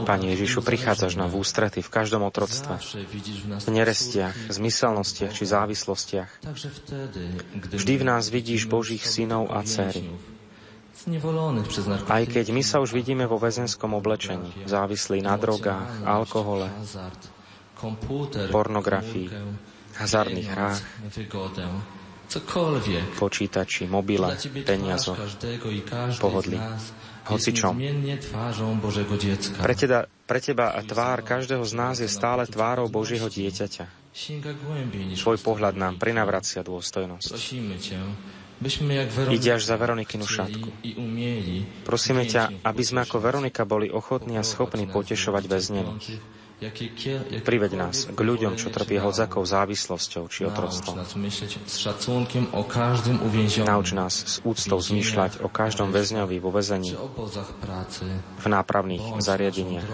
Pane 0.09 0.27
Ježišu, 0.33 0.65
prichádzaš 0.65 1.21
nám 1.21 1.29
v 1.29 1.45
ústrety 1.45 1.85
v 1.85 1.91
každom 1.93 2.25
otroctve, 2.25 2.81
v 3.61 3.69
nerestiach, 3.69 4.33
zmyselnostiach 4.49 5.33
či 5.37 5.45
závislostiach. 5.45 6.31
Vždy 7.77 7.95
v 8.01 8.05
nás 8.09 8.33
vidíš 8.33 8.65
Božích 8.65 9.05
synov 9.05 9.53
a 9.53 9.61
dcery. 9.69 10.09
Aj 12.09 12.25
keď 12.27 12.47
my 12.51 12.63
sa 12.65 12.81
už 12.81 12.91
vidíme 12.97 13.29
vo 13.29 13.39
väzenskom 13.39 13.95
oblečení, 13.95 14.51
závislí 14.67 15.21
na 15.23 15.37
drogách, 15.37 16.03
alkohole, 16.03 16.73
pornografii, 18.51 19.31
hazardných 19.95 20.49
hrách, 20.49 20.81
počítači, 23.17 23.89
mobile, 23.89 24.37
peniazoch, 24.67 25.21
pohodli, 26.21 26.61
hocičom. 27.29 27.75
Pre 29.61 29.75
teba, 29.77 29.99
pre 30.25 30.41
teba 30.41 30.67
tvár 30.83 31.19
každého 31.21 31.65
z 31.65 31.73
nás 31.77 31.97
je 32.01 32.09
stále 32.09 32.49
tvárou 32.49 32.89
Božieho 32.89 33.29
dieťaťa. 33.29 33.85
Svoj 35.15 35.39
pohľad 35.45 35.79
nám 35.79 36.01
prinavracia 36.01 36.65
dôstojnosť. 36.65 37.31
Ide 39.31 39.51
až 39.55 39.63
za 39.63 39.79
Veronikinu 39.79 40.27
šatku. 40.27 40.69
Prosíme 41.87 42.27
ťa, 42.27 42.67
aby 42.67 42.83
sme 42.83 43.07
ako 43.07 43.23
Veronika 43.23 43.63
boli 43.63 43.87
ochotní 43.87 44.35
a 44.35 44.43
schopní 44.43 44.91
potešovať 44.91 45.45
väznených 45.47 46.38
Priveď 47.47 47.73
nás 47.79 48.11
k 48.11 48.19
ľuďom, 48.19 48.59
čo 48.59 48.75
trpia 48.75 49.07
hodzakou 49.07 49.47
závislosťou 49.47 50.27
či 50.27 50.43
otroctvom. 50.43 50.99
Nauč 53.63 53.89
nás 53.95 54.15
s 54.27 54.37
úctou 54.43 54.79
zmýšľať 54.83 55.47
o 55.47 55.49
každom 55.49 55.95
väzňovi 55.95 56.43
vo 56.43 56.51
väzení, 56.51 56.99
v 58.43 58.47
nápravných 58.51 59.23
zariadeniach, 59.23 59.87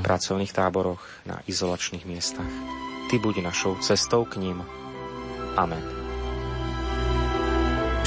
pracovných 0.00 0.52
táboroch, 0.56 1.04
na 1.28 1.44
izolačných 1.44 2.08
miestach. 2.08 2.48
Ty 3.12 3.20
buď 3.20 3.44
našou 3.44 3.76
cestou 3.84 4.24
k 4.24 4.40
ním. 4.40 4.64
Amen. 5.56 6.07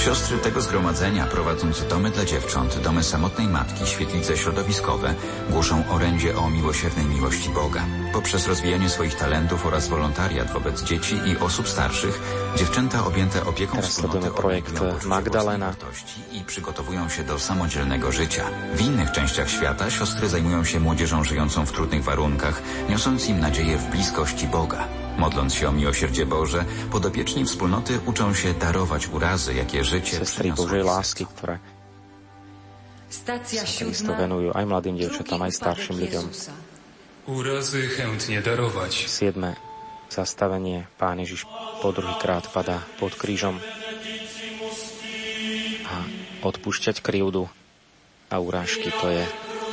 Siostry 0.05 0.37
tego 0.37 0.61
zgromadzenia, 0.61 1.25
prowadząc 1.25 1.87
domy 1.87 2.09
dla 2.09 2.25
dziewcząt, 2.25 2.79
domy 2.79 3.03
samotnej 3.03 3.47
matki, 3.47 3.87
świetlice 3.87 4.37
środowiskowe, 4.37 5.13
głoszą 5.49 5.83
orędzie 5.89 6.37
o 6.37 6.49
miłosiernej 6.49 7.05
miłości 7.05 7.49
Boga. 7.49 7.85
Poprzez 8.13 8.47
rozwijanie 8.47 8.89
swoich 8.89 9.15
talentów 9.15 9.65
oraz 9.65 9.87
wolontariat 9.87 10.51
wobec 10.51 10.83
dzieci 10.83 11.15
i 11.25 11.37
osób 11.37 11.69
starszych, 11.69 12.21
dziewczęta 12.55 13.05
objęte 13.05 13.45
opieką 13.45 13.81
wspólnoty 13.81 14.31
projekt 14.31 14.81
Magdalena 15.05 15.73
i 16.31 16.43
przygotowują 16.43 17.09
się 17.09 17.23
do 17.23 17.39
samodzielnego 17.39 18.11
życia. 18.11 18.45
W 18.75 18.81
innych 18.81 19.11
częściach 19.11 19.49
świata 19.49 19.89
siostry 19.89 20.29
zajmują 20.29 20.63
się 20.63 20.79
młodzieżą 20.79 21.23
żyjącą 21.23 21.65
w 21.65 21.71
trudnych 21.71 22.03
warunkach, 22.03 22.61
niosąc 22.89 23.29
im 23.29 23.39
nadzieję 23.39 23.77
w 23.77 23.89
bliskości 23.89 24.47
Boga. 24.47 24.87
Modląc 25.17 25.53
się 25.53 25.69
o 25.69 25.71
miłosierdzie 25.71 26.25
Boże, 26.25 26.65
podopieczni 26.91 27.45
wspólnoty 27.45 27.99
uczą 28.05 28.33
się 28.33 28.53
darować 28.53 29.07
urazy, 29.07 29.53
jakie 29.53 29.83
życie 29.83 30.17
Sestry 30.17 30.53
Božej 30.53 30.83
lásky, 30.83 31.25
ktoré 31.25 31.59
Kristo 33.51 34.15
venujú 34.15 34.55
aj 34.55 34.65
mladým 34.65 34.95
dievčatám, 34.95 35.43
aj 35.43 35.51
starším 35.51 35.95
ľuďom. 35.99 36.25
Úrazy 37.27 37.81
chętne 37.91 38.39
darovať. 38.39 39.05
Siedme 39.05 39.59
zastavenie. 40.11 40.87
Pán 40.99 41.19
Ježiš 41.19 41.47
po 41.79 41.95
druhýkrát 41.95 42.47
padá 42.51 42.83
pod 42.99 43.15
krížom 43.15 43.59
a 45.87 45.95
odpúšťať 46.43 46.99
krivdu 46.99 47.47
a 48.31 48.35
urážky, 48.39 48.91
to 48.91 49.07
je 49.11 49.23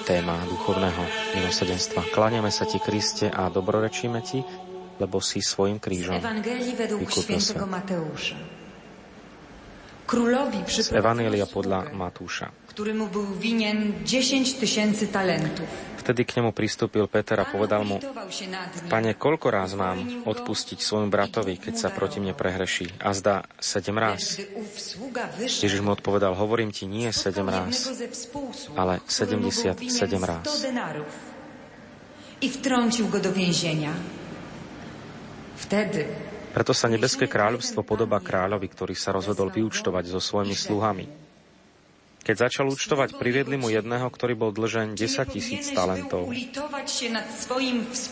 téma 0.06 0.38
duchovného 0.46 1.02
milosedenstva. 1.38 2.06
Klaniame 2.10 2.50
sa 2.50 2.66
Ti, 2.66 2.82
Kriste, 2.82 3.30
a 3.30 3.50
dobrorečíme 3.50 4.18
Ti, 4.22 4.42
lebo 4.98 5.22
si 5.22 5.40
svojim 5.40 5.78
krížom 5.78 6.18
vykúpil 6.98 7.38
svet. 7.38 7.58
Z 10.68 10.88
Evanielia 10.96 11.44
podľa 11.44 11.92
Matúša. 11.92 12.48
któremu 12.78 13.10
był 13.10 13.26
winien 13.34 13.92
10 14.06 14.54
tysięcy 14.54 15.10
talentów. 15.10 15.66
Vtedy 15.98 16.22
k 16.22 16.38
nemu 16.38 16.54
pristúpil 16.54 17.10
Peter 17.10 17.34
a 17.42 17.42
povedal 17.42 17.82
mu, 17.82 17.98
Pane, 18.86 19.18
koľko 19.18 19.50
ráz 19.50 19.74
mám 19.74 19.98
odpustiť 20.22 20.78
svojmu 20.78 21.10
bratovi, 21.10 21.58
keď 21.58 21.74
sa 21.74 21.88
proti 21.90 22.22
mne 22.22 22.38
prehreší? 22.38 23.02
A 23.02 23.10
zdá 23.18 23.50
sedem 23.58 23.98
ráz. 23.98 24.38
Ježiš 25.42 25.82
mu 25.82 25.90
odpovedal, 25.90 26.38
hovorím 26.38 26.70
ti 26.70 26.86
nie 26.86 27.10
sedem 27.10 27.50
ráz, 27.50 27.90
ale 28.78 29.02
77 29.10 29.82
ráz. 30.22 30.46
I 32.38 32.46
wtrącił 32.46 33.10
go 33.10 33.18
do 33.18 33.34
więzienia. 33.34 34.17
Wtedy 35.66 36.06
Preto 36.58 36.72
sa 36.72 36.88
nebeské 36.88 37.28
kráľovstvo 37.28 37.84
podobá 37.84 38.18
kráľovi, 38.18 38.66
ktorý 38.72 38.94
sa 38.96 39.12
rozhodol 39.12 39.52
vyúčtovať 39.52 40.04
so 40.10 40.18
svojimi 40.18 40.56
sluhami. 40.56 41.06
Keď 42.24 42.36
začal 42.36 42.66
účtovať, 42.68 43.16
priviedli 43.16 43.56
mu 43.56 43.72
jedného, 43.72 44.04
ktorý 44.10 44.36
bol 44.36 44.50
dlžen 44.52 44.98
10 44.98 45.32
tisíc 45.32 45.70
talentov. 45.72 46.28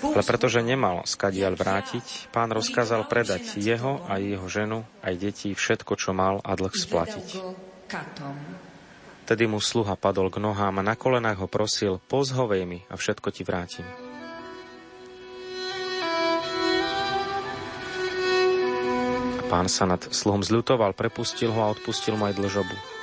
Ale 0.00 0.24
pretože 0.24 0.64
nemal 0.64 1.04
skadiaľ 1.04 1.52
vrátiť, 1.52 2.32
pán 2.32 2.48
rozkázal 2.48 3.04
predať 3.10 3.60
jeho 3.60 4.00
a 4.08 4.16
jeho 4.16 4.46
ženu, 4.48 4.88
aj 5.04 5.14
deti, 5.20 5.52
všetko, 5.52 5.92
čo 6.00 6.16
mal 6.16 6.40
a 6.46 6.56
dlh 6.56 6.72
splatiť. 6.72 7.26
Tedy 9.26 9.44
mu 9.50 9.58
sluha 9.58 9.98
padol 9.98 10.30
k 10.30 10.38
nohám 10.38 10.80
a 10.80 10.86
na 10.86 10.94
kolenách 10.94 11.44
ho 11.44 11.48
prosil, 11.50 11.98
pozhovej 12.06 12.62
mi 12.62 12.86
a 12.86 12.94
všetko 12.94 13.28
ti 13.34 13.42
vrátim. 13.42 14.05
Pán 19.46 19.70
sa 19.70 19.86
nad 19.86 20.02
sluhom 20.02 20.42
zľutoval, 20.42 20.90
prepustil 20.90 21.54
ho 21.54 21.60
a 21.62 21.70
odpustil 21.70 22.18
mu 22.18 22.26
aj 22.26 22.34
dlžobu. 22.34 22.95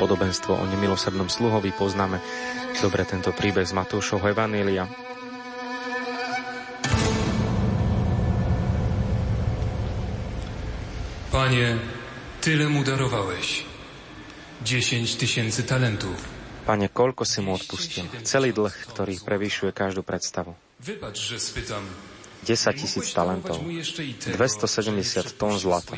Podobenstvo 0.00 0.56
o 0.56 0.64
nemilosrdnom 0.64 1.28
sluhovi 1.28 1.76
poznáme 1.76 2.24
dobre 2.80 3.04
tento 3.04 3.36
príbeh 3.36 3.68
z 3.68 3.76
Matúšovho 3.76 4.32
Evanília. 4.32 4.88
Panie, 11.28 11.76
tyle 12.40 12.66
mu 12.72 12.80
darowałeś. 12.80 13.68
10 14.64 15.16
tysięcy 15.16 15.62
talentów. 15.62 16.16
Pane, 16.66 16.88
koľko 16.88 17.24
si 17.24 17.40
mu 17.40 17.56
odpustil? 17.56 18.04
Celý 18.24 18.52
dlh, 18.52 18.72
ktorý 18.92 19.20
prevyšuje 19.24 19.72
každú 19.72 20.04
predstavu. 20.04 20.52
Wybacz, 20.80 21.16
że 21.16 21.36
spytam. 21.40 21.84
10 22.44 22.72
tisíc 22.76 23.12
talentov, 23.12 23.60
270 23.60 25.36
tón 25.36 25.60
zlata. 25.60 25.92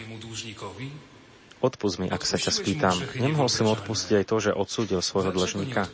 Odpust 1.63 2.03
mi, 2.03 2.11
ak 2.11 2.27
sa 2.27 2.43
ťa 2.43 2.51
spýtam. 2.51 2.97
Nemohol 3.23 3.47
si 3.47 3.63
mu 3.63 3.71
odpustiť 3.79 4.19
aj 4.19 4.25
to, 4.27 4.37
že 4.43 4.51
odsúdil 4.51 4.99
svojho 4.99 5.31
dlžníka? 5.31 5.87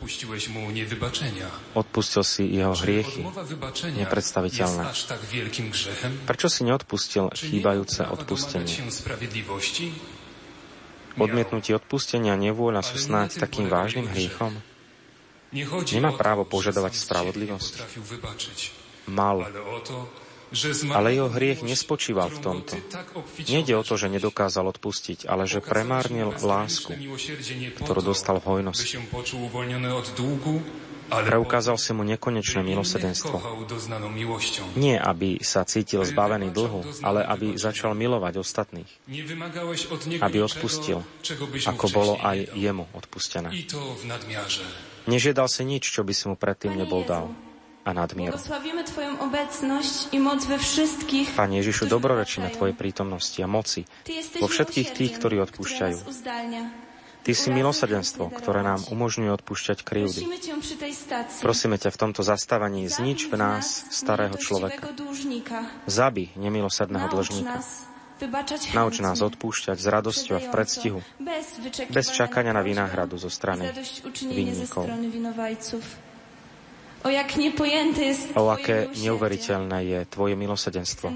Odpustil 1.77 2.23
si 2.25 2.43
jeho 2.49 2.73
hriechy, 2.73 3.21
nepredstaviteľné. 3.93 4.89
Prečo 6.25 6.47
si 6.49 6.61
neodpustil 6.65 7.29
chýbajúce 7.37 8.01
odpustenie? 8.01 8.73
Odmietnutie 11.21 11.77
odpustenia 11.77 12.33
nevôľa 12.33 12.81
sú 12.81 12.97
snáď 12.97 13.37
takým 13.37 13.69
vážnym 13.69 14.09
hriechom? 14.09 14.57
Nemá 15.93 16.17
právo 16.17 16.49
požadovať 16.49 16.97
spravodlivosť? 16.97 17.73
Mal, 19.09 19.37
ale 20.89 21.13
jeho 21.13 21.29
hriech 21.29 21.61
nespočíval 21.61 22.33
v 22.33 22.39
tomto. 22.41 22.73
Nede 23.45 23.73
o 23.77 23.83
to, 23.85 23.95
že 23.95 24.09
nedokázal 24.09 24.65
odpustiť, 24.73 25.29
ale 25.29 25.45
že 25.45 25.61
premárnil 25.61 26.33
lásku, 26.41 26.91
ktorú 27.85 28.01
dostal 28.01 28.41
v 28.41 28.45
hojnosti. 28.57 28.97
Preukázal 31.09 31.77
si 31.81 31.89
mu 31.97 32.05
nekonečné 32.05 32.61
milosedenstvo. 32.61 33.41
Nie, 34.77 35.01
aby 35.01 35.41
sa 35.41 35.65
cítil 35.65 36.05
zbavený 36.05 36.53
dlhu, 36.53 37.01
ale 37.01 37.25
aby 37.25 37.57
začal 37.57 37.97
milovať 37.97 38.37
ostatných. 38.37 38.89
Aby 40.21 40.45
odpustil, 40.45 41.01
ako 41.65 41.85
bolo 41.89 42.13
aj 42.21 42.53
jemu 42.53 42.85
odpustené. 42.93 43.49
Nežiadal 45.09 45.49
si 45.49 45.65
nič, 45.65 45.89
čo 45.89 46.05
by 46.05 46.13
si 46.13 46.29
mu 46.29 46.37
predtým 46.37 46.77
nebol 46.77 47.01
dal 47.01 47.33
a 47.89 47.93
nadmieru. 47.97 48.37
Pane 51.33 51.53
Ježišu, 51.57 51.83
dobrorečíme 51.89 52.47
Tvojej 52.53 52.75
prítomnosti 52.77 53.39
a 53.41 53.47
moci 53.49 53.89
vo 54.37 54.47
všetkých 54.47 54.89
tých, 54.93 55.11
ktorí 55.17 55.41
odpúšťajú. 55.49 55.97
Ty 57.19 57.35
si 57.35 57.51
milosrdenstvo, 57.51 58.31
ktoré 58.31 58.63
nám 58.63 58.79
umožňuje 58.87 59.29
odpúšťať 59.35 59.83
krivdy. 59.83 60.23
Prosíme 61.43 61.75
ťa 61.75 61.91
v 61.91 61.97
tomto 61.99 62.21
zastávaní 62.23 62.87
znič 62.87 63.27
v 63.27 63.35
nás 63.35 63.91
starého 63.91 64.39
človeka. 64.39 64.87
Zabi 65.83 66.31
nemilosrdného 66.39 67.11
dlžníka. 67.11 67.59
Nauč 68.75 68.99
nás 68.99 69.19
odpúšťať 69.23 69.77
s 69.79 69.87
radosťou 69.87 70.35
a 70.35 70.43
v 70.43 70.47
predstihu, 70.51 70.99
bez 71.87 72.07
čakania 72.11 72.51
na 72.51 72.59
vynáhradu 72.59 73.15
zo 73.15 73.31
strany 73.31 73.71
vinníkov. 74.27 74.91
O, 78.35 78.51
aké 78.51 78.91
neuveriteľné 78.91 79.77
je 79.87 79.99
Tvoje 80.11 80.35
milosedenstvo. 80.35 81.07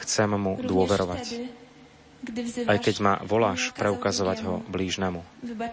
Chcem 0.00 0.30
mu 0.32 0.56
dôverovať. 0.58 1.24
Aj 2.70 2.78
keď 2.78 2.94
ma 3.02 3.14
voláš 3.26 3.74
preukazovať 3.74 4.38
ho 4.46 4.54
blížnemu 4.70 5.20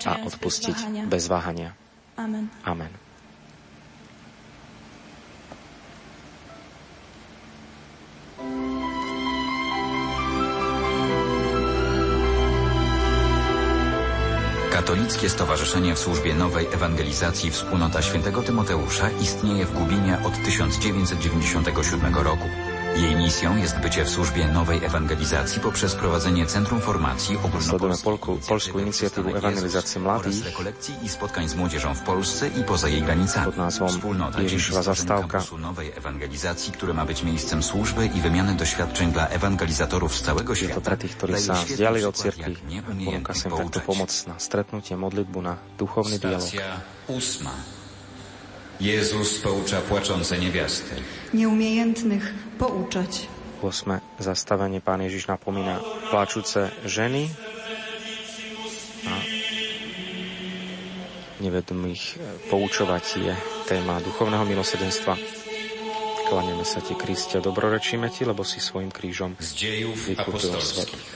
a 0.03 0.11
odpustiť 0.25 1.07
bez 1.07 1.29
váhania. 1.29 1.77
Amen. 2.19 2.51
Amen. 2.65 3.08
Katolickie 14.79 15.29
Stowarzyszenie 15.29 15.95
w 15.95 15.99
służbie 15.99 16.35
nowej 16.35 16.67
ewangelizacji 16.73 17.51
Wspólnota 17.51 18.01
Świętego 18.01 18.43
Tymoteusza 18.43 19.09
istnieje 19.21 19.65
w 19.65 19.73
Gubinie 19.73 20.17
od 20.25 20.33
1997 20.45 22.15
roku. 22.15 22.45
Jej 22.95 23.15
misją 23.15 23.57
jest 23.57 23.79
bycie 23.79 24.05
w 24.05 24.09
służbie 24.09 24.47
nowej 24.47 24.85
ewangelizacji 24.85 25.61
poprzez 25.61 25.95
prowadzenie 25.95 26.45
Centrum 26.45 26.81
Formacji 26.81 27.37
Ogólnopolskiej 27.37 28.49
polską 28.49 28.79
inicjatywę 28.79 29.29
ewangelizacji 29.29 30.01
mladých 30.01 30.45
rekolekcji 30.45 30.95
i 31.03 31.09
spotkań 31.09 31.49
z 31.49 31.55
młodzieżą 31.55 31.95
w 31.95 32.01
Polsce 32.01 32.47
i 32.47 32.63
poza 32.63 32.87
jej 32.89 33.01
granicami. 33.01 33.45
Pod 33.45 33.57
nazwą 33.57 33.87
Wspólnota 33.87 34.41
Ježišova 34.41 34.81
zastávka 34.83 35.43
nowej 35.57 35.91
ewangelizacji, 35.95 36.73
które 36.73 36.93
ma 36.93 37.05
być 37.05 37.23
miejscem 37.23 37.63
służby 37.63 38.05
i 38.05 38.21
wymiany 38.21 38.55
doświadczeń 38.55 39.11
dla 39.11 39.27
ewangelizatorów 39.27 40.15
z 40.15 40.21
całego 40.21 40.55
świata. 40.55 40.81
To 40.81 40.97
tých, 40.97 41.15
ktorí 41.17 41.33
sa 41.39 41.53
vzdiali 41.53 42.03
od 42.05 42.15
cirkvi. 42.17 42.55
Ponúka 42.83 43.33
sa 43.37 43.49
im 43.49 43.55
takto 43.55 43.79
pomoc 43.79 44.11
na 44.27 44.35
stretnutie, 44.39 44.97
modlitbu, 44.97 45.39
na 45.41 45.53
duchovný 45.77 46.19
dialog. 46.19 46.49
Ósma. 47.07 47.53
Jezus 48.79 49.39
poucza 49.39 49.81
płaczące 49.81 50.39
niewiasty. 50.39 50.95
Nieumiejętnych 51.33 52.48
pouczać. 52.59 53.31
Osme 53.63 53.99
zastavenie 54.19 54.79
Pán 54.83 55.03
Ježiš 55.03 55.27
napomína 55.27 55.79
plačúce 56.11 56.71
ženy 56.87 57.27
a 59.03 59.13
nevedomých 61.43 62.19
poučovať 62.47 63.05
je 63.19 63.33
téma 63.67 63.99
duchovného 63.99 64.47
milosedenstva. 64.47 65.15
Klanieme 66.27 66.63
sa 66.63 66.79
ti, 66.79 66.95
Kriste, 66.95 67.43
dobrorečíme 67.43 68.07
ti, 68.11 68.23
lebo 68.23 68.47
si 68.47 68.63
svojim 68.63 68.91
krížom 68.91 69.35
vykúpil 69.39 70.55
svetých. 70.61 71.09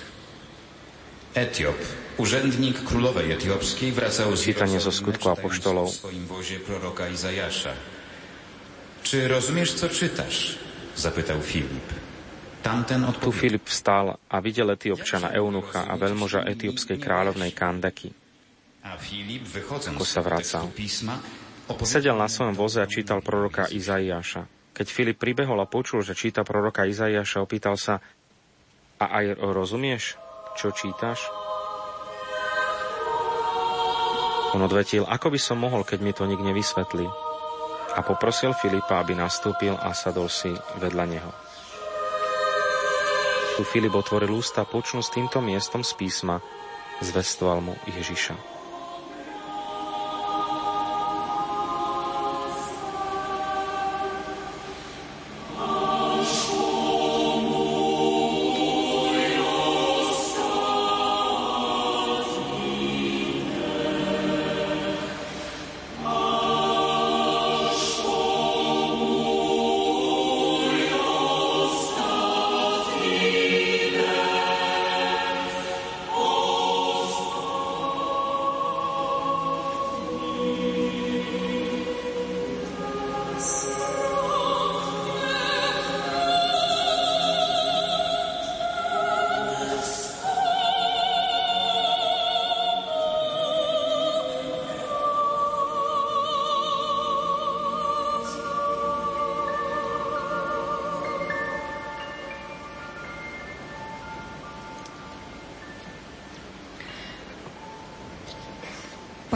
Etiop, 1.34 1.80
urzędnik 2.18 2.84
królowej 2.84 3.32
etiopskiej 3.32 3.92
wracał 3.92 4.36
z 4.36 4.42
Czytanie 4.52 4.80
zo 4.84 4.92
skutku 4.92 5.30
apoštolov. 5.32 5.90
w 5.90 5.96
swoim 5.96 6.26
wozie 6.28 6.60
proroka 6.60 7.10
Izajasza. 7.10 7.74
Czy 9.04 9.28
rozumiesz, 9.28 9.74
co 9.74 9.90
czytasz? 9.90 10.58
Zapytał 10.96 11.42
Filip. 11.42 11.88
Tu. 13.20 13.32
Filip 13.36 13.68
vstal 13.68 14.16
a 14.16 14.36
videl 14.40 14.72
Etiopčana 14.72 15.36
Eunucha 15.36 15.84
a 15.84 16.00
veľmoža 16.00 16.48
etiopskej 16.48 16.96
kráľovnej 16.96 17.52
Kandaky. 17.52 18.16
Ako 18.84 20.08
sa 20.08 20.24
vracal. 20.24 20.72
Sedel 21.84 22.16
na 22.16 22.32
svojom 22.32 22.56
voze 22.56 22.80
a 22.80 22.88
čítal 22.88 23.20
proroka 23.20 23.68
Izaiáša. 23.68 24.48
Keď 24.72 24.88
Filip 24.88 25.18
pribehol 25.20 25.60
a 25.60 25.68
počul, 25.68 26.08
že 26.08 26.16
číta 26.16 26.48
proroka 26.48 26.88
Izaiáša, 26.88 27.44
opýtal 27.44 27.76
sa, 27.76 28.00
a 28.96 29.06
aj 29.20 29.44
rozumieš, 29.44 30.16
čo 30.56 30.72
čítaš? 30.72 31.20
On 34.56 34.62
odvetil, 34.62 35.04
ako 35.04 35.34
by 35.34 35.40
som 35.42 35.60
mohol, 35.60 35.84
keď 35.84 36.00
mi 36.00 36.14
to 36.16 36.24
nik 36.30 36.40
nevysvetlí. 36.40 37.33
A 37.94 38.02
poprosil 38.02 38.58
Filipa, 38.58 38.98
aby 38.98 39.14
nastúpil 39.14 39.78
a 39.78 39.94
sadol 39.94 40.30
si 40.30 40.50
vedľa 40.82 41.06
neho. 41.06 41.32
Tu 43.54 43.62
Filip 43.62 43.94
otvoril 43.94 44.34
ústa, 44.34 44.66
počnú 44.66 45.06
s 45.06 45.14
týmto 45.14 45.38
miestom 45.38 45.86
z 45.86 45.94
písma, 45.94 46.42
zvestoval 47.06 47.62
mu 47.62 47.78
Ježiša. 47.86 48.53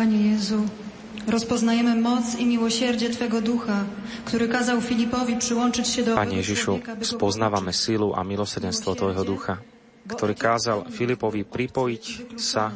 Panie 0.08 0.40
Jezu, 0.40 0.64
rozpoznajemy 1.28 1.96
moc 1.96 2.40
i 2.40 2.46
miłosierdzie 2.46 3.10
Twego 3.10 3.42
Ducha, 3.42 3.84
który 4.26 4.48
kazał 4.48 4.82
Filipowi 4.82 5.36
przyłączyć 5.36 5.88
się 5.88 6.04
do 6.04 6.16
obozu 6.16 6.36
Ježišu, 6.36 6.80
spoznávame 7.04 7.76
sílu 7.76 8.16
a 8.16 8.24
milosrdenstvo 8.24 8.96
Tvojho 8.96 9.28
ducha, 9.28 9.60
ktorý 10.08 10.32
kázal 10.32 10.88
Filipovi 10.88 11.44
pripojiť 11.44 12.04
sa, 12.40 12.72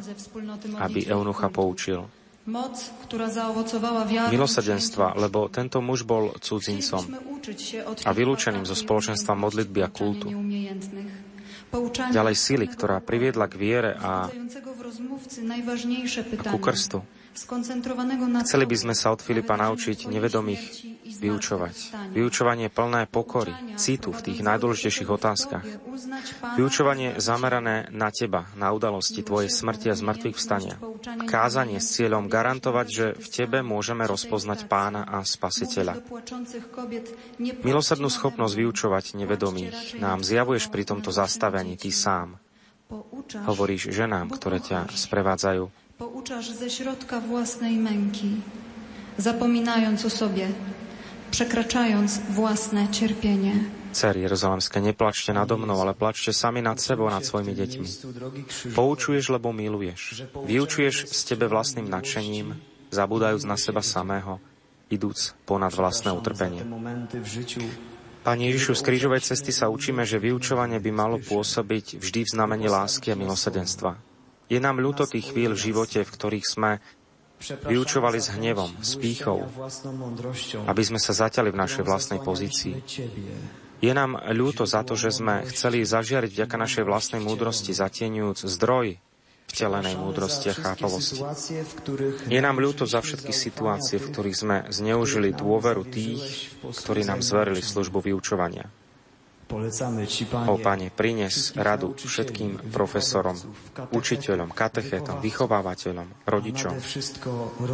aby 0.76 1.08
Eunucha 1.08 1.48
poučil. 1.48 2.04
Milosedenstva, 4.28 5.16
lebo 5.16 5.48
tento 5.48 5.80
muž 5.80 6.04
bol 6.04 6.36
cudzincom 6.36 7.00
a 8.04 8.10
vylúčeným 8.12 8.68
zo 8.68 8.76
spoločenstva 8.76 9.32
modlitby 9.32 9.80
a 9.80 9.88
kultu. 9.88 10.28
Ďalej 12.12 12.36
sily, 12.36 12.68
ktorá 12.68 13.00
priviedla 13.00 13.48
k 13.48 13.54
viere 13.56 13.96
a, 13.96 14.28
a 14.28 14.52
ku 16.52 16.60
krstu. 16.60 17.00
Chceli 17.32 18.64
by 18.68 18.76
sme 18.76 18.92
sa 18.92 19.16
od 19.16 19.24
Filipa 19.24 19.56
naučiť 19.56 20.04
nevedomých 20.04 20.92
vyučovať. 21.16 21.74
Vyučovanie 22.12 22.68
plné 22.68 23.08
pokory, 23.08 23.56
citu 23.80 24.12
v 24.12 24.20
tých 24.20 24.44
najdôležitejších 24.44 25.08
otázkach. 25.08 25.64
Vyučovanie 26.60 27.16
zamerané 27.16 27.88
na 27.88 28.12
teba, 28.12 28.52
na 28.52 28.68
udalosti 28.76 29.24
tvojej 29.24 29.48
smrti 29.48 29.88
a 29.88 29.96
zmrtvých 29.96 30.36
vstania. 30.36 30.76
Kázanie 31.24 31.80
s 31.80 31.96
cieľom 31.96 32.28
garantovať, 32.28 32.86
že 32.92 33.06
v 33.16 33.26
tebe 33.32 33.58
môžeme 33.64 34.04
rozpoznať 34.04 34.68
pána 34.68 35.08
a 35.08 35.24
spasiteľa. 35.24 36.04
Milosrdnú 37.40 38.12
schopnosť 38.12 38.54
vyučovať 38.60 39.16
nevedomých 39.16 39.96
nám 39.96 40.20
zjavuješ 40.20 40.68
pri 40.68 40.84
tomto 40.84 41.08
zastavení 41.08 41.80
ty 41.80 41.88
sám. 41.88 42.36
Hovoríš 43.48 43.88
ženám, 43.88 44.28
ktoré 44.36 44.60
ťa 44.60 44.92
sprevádzajú 44.92 45.81
pouczasz 45.98 46.50
ze 46.50 46.70
środka 46.70 47.20
własnej 47.20 47.76
męki, 47.76 48.40
zapominając 49.18 50.04
o 50.04 50.10
sobie, 50.10 50.48
przekraczając 51.30 52.18
własne 52.30 52.88
cierpienie. 52.88 53.52
Cer 53.92 54.16
Jeruzalemské, 54.16 54.80
neplačte 54.80 55.36
nado 55.36 55.60
mnou, 55.60 55.76
ale 55.76 55.92
plačte 55.92 56.32
sami 56.32 56.64
nad 56.64 56.80
sebou, 56.80 57.12
nad 57.12 57.20
svojimi 57.20 57.52
deťmi. 57.52 57.88
Poučuješ, 58.72 59.28
lebo 59.28 59.52
miluješ. 59.52 60.32
Vyučuješ 60.32 61.12
s 61.12 61.28
tebe 61.28 61.44
vlastným 61.44 61.92
nadšením, 61.92 62.56
zabúdajúc 62.88 63.44
na 63.44 63.60
seba 63.60 63.84
samého, 63.84 64.40
idúc 64.88 65.36
ponad 65.44 65.76
vlastné 65.76 66.08
utrpenie. 66.08 66.64
Pane 68.22 68.42
Ježišu, 68.48 68.72
z 68.78 68.82
krížovej 68.86 69.20
cesty 69.20 69.52
sa 69.52 69.68
učíme, 69.68 70.06
že 70.08 70.22
vyučovanie 70.22 70.80
by 70.80 70.90
malo 70.94 71.16
pôsobiť 71.20 72.00
vždy 72.00 72.20
v 72.24 72.32
znamení 72.32 72.70
lásky 72.72 73.12
a 73.12 73.18
milosedenstva. 73.18 74.11
Je 74.52 74.60
nám 74.60 74.84
ľúto 74.84 75.08
tých 75.08 75.32
chvíľ 75.32 75.56
v 75.56 75.64
živote, 75.72 76.04
v 76.04 76.12
ktorých 76.12 76.44
sme 76.44 76.70
vyučovali 77.72 78.20
s 78.20 78.36
hnevom, 78.36 78.76
s 78.84 79.00
pýchou, 79.00 79.48
aby 80.68 80.82
sme 80.84 81.00
sa 81.00 81.16
zaťali 81.16 81.48
v 81.48 81.56
našej 81.56 81.82
vlastnej 81.88 82.20
pozícii. 82.20 82.76
Je 83.82 83.92
nám 83.96 84.20
ľúto 84.30 84.68
za 84.68 84.84
to, 84.84 84.92
že 84.94 85.18
sme 85.18 85.42
chceli 85.48 85.82
zažiariť 85.82 86.30
vďaka 86.36 86.56
našej 86.60 86.84
vlastnej 86.84 87.24
múdrosti, 87.24 87.72
zatieňujúc 87.72 88.44
zdroj 88.46 89.00
vtelenej 89.50 89.96
múdrosti 89.98 90.52
a 90.52 90.56
chápavosti. 90.56 91.20
Je 92.28 92.40
nám 92.40 92.56
ľúto 92.60 92.84
za 92.84 93.00
všetky 93.02 93.34
situácie, 93.34 94.00
v 94.00 94.08
ktorých 94.12 94.36
sme 94.36 94.56
zneužili 94.68 95.34
dôveru 95.34 95.88
tých, 95.88 96.54
ktorí 96.62 97.08
nám 97.08 97.24
zverili 97.24 97.60
službu 97.60 98.04
vyučovania. 98.04 98.68
O 100.48 100.56
Pane, 100.56 100.88
prines 100.88 101.52
radu 101.52 101.92
všetkým 101.92 102.72
profesorom, 102.72 103.36
učiteľom, 103.92 104.48
katechétom, 104.50 105.20
vychovávateľom, 105.20 106.08
rodičom. 106.24 106.72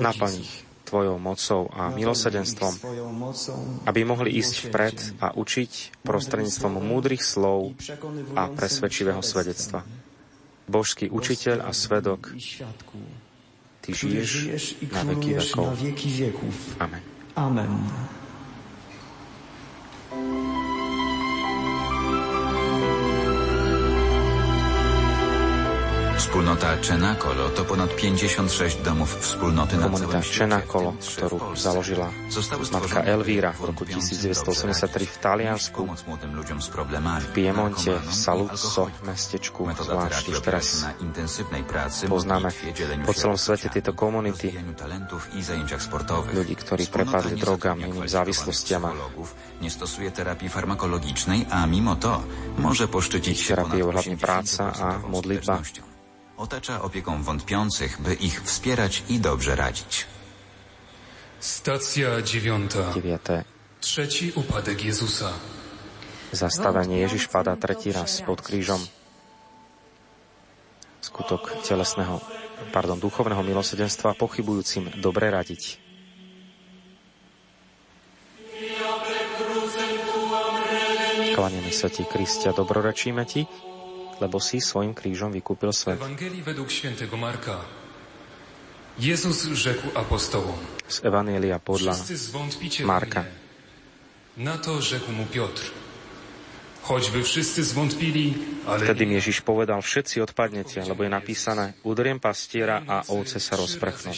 Naplň 0.03 0.35
ich 0.43 0.55
Tvojou 0.89 1.21
mocou 1.21 1.69
a 1.69 1.93
milosedenstvom, 1.93 2.73
aby 3.85 4.01
mohli 4.09 4.41
ísť 4.41 4.55
vpred 4.73 4.97
a 5.21 5.37
učiť 5.37 6.01
prostredníctvom 6.01 6.81
múdrych 6.81 7.21
slov 7.21 7.77
a 8.33 8.49
presvedčivého 8.49 9.21
svedectva. 9.21 9.85
Božský 10.65 11.13
učiteľ 11.13 11.69
a 11.69 11.77
svedok, 11.77 12.33
Ty 13.85 13.97
žiješ 13.97 14.81
na 14.93 15.01
veky 15.05 15.31
vekov. 15.45 15.77
Amen. 16.81 17.05
Amen. 17.37 17.73
Wspólnota 26.19 26.77
Czenakolo 26.83 27.51
to 27.51 27.65
ponad 27.65 27.95
56 27.97 28.83
domów 28.83 29.19
wspólnoty 29.21 29.77
na 29.77 29.87
Komunita 29.87 30.19
Czenakolo, 30.19 30.99
ktorú 30.99 31.55
založila 31.55 32.11
matka 32.75 33.07
Elvíra 33.07 33.55
v 33.55 33.71
roku 33.71 33.87
1983 33.87 35.15
v 35.15 35.19
Taliansku, 35.23 35.81
v 37.23 37.29
Piemonte, 37.31 38.03
v 38.03 38.11
Saluzzo, 38.11 38.91
mestečku, 39.07 39.71
zvlášť 39.71 40.25
už 40.35 40.39
teraz 40.43 40.67
poznáme 42.11 42.51
po 43.07 43.15
celom 43.15 43.39
svete 43.39 43.71
tieto 43.71 43.95
komunity? 43.95 44.59
ľudí, 46.35 46.55
ktorí 46.59 46.85
prepadli 46.91 47.35
drogám, 47.39 47.79
iným 47.79 48.11
závislostiam 48.11 48.91
a 48.91 48.93
nestosuje 49.63 50.11
terapii 50.11 50.51
farmakologicznej, 50.51 51.47
a 51.47 51.63
mimo 51.71 51.95
to 51.95 52.19
może 52.59 52.91
poszczycić 52.91 53.39
się 53.39 53.55
terapiou 53.55 53.91
hlavne 53.95 54.17
práca 54.19 54.63
a 54.75 54.99
modlitba 55.07 55.63
otacza 56.39 56.83
opieką 56.83 57.23
wątpiących, 57.23 58.01
by 58.01 58.15
ich 58.15 58.43
wspierać 58.43 59.03
i 59.09 59.21
dobrze 59.21 59.57
radzić. 59.57 60.07
Stacja 61.41 62.23
dziewiąta. 62.23 62.93
Dziewiate. 62.95 63.45
Trzeci 63.81 64.33
upadek 64.35 64.85
Jezusa. 64.85 65.33
Zastavenie 66.33 66.99
Ježiš 66.99 67.31
padá 67.31 67.57
tretí 67.57 67.89
raz 67.95 68.21
pod 68.21 68.43
krížom. 68.43 68.83
Skutok 71.01 71.65
telesného, 71.65 72.21
pardon, 72.75 73.01
duchovného 73.01 73.41
milosedenstva 73.41 74.13
pochybujúcim 74.19 75.01
dobre 75.01 75.31
radiť. 75.31 75.81
Klanieme 81.39 81.71
sa 81.71 81.87
ti, 81.89 82.03
Kristia, 82.03 82.51
dobrorečíme 82.51 83.23
ti, 83.25 83.47
lebo 84.19 84.43
si 84.43 84.59
svojim 84.59 84.95
krížom 84.95 85.31
vykúpil 85.31 85.71
svet. 85.71 85.99
Jezus 88.99 89.47
rzekł 89.47 89.95
apostołom. 89.95 90.59
Z 90.91 91.07
Ewangelia 91.07 91.63
podľa 91.63 91.95
Marka. 92.83 93.23
Na 94.35 94.59
to 94.59 94.83
rzekł 94.83 95.15
mu 95.15 95.27
Piotr. 95.31 95.63
Choćby 96.83 97.23
wszyscy 97.23 97.65
zwątpili, 97.65 98.35
ale... 98.67 98.89
Vtedy 98.89 99.07
mi 99.07 99.15
Ježiš 99.21 99.45
povedal, 99.45 99.79
všetci 99.85 100.25
odpadnete, 100.25 100.81
lebo 100.83 101.05
je 101.05 101.11
napísané, 101.13 101.77
udriem 101.85 102.17
pastiera 102.17 102.81
a 102.89 103.05
ovce 103.13 103.39
sa 103.39 103.61
rozprchnú. 103.61 104.11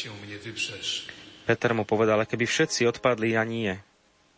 Peter 1.51 1.71
mu 1.75 1.83
povedal, 1.83 2.23
keby 2.25 2.47
všetci 2.47 2.87
odpadli, 2.87 3.35
ja 3.35 3.43
nie. 3.43 3.75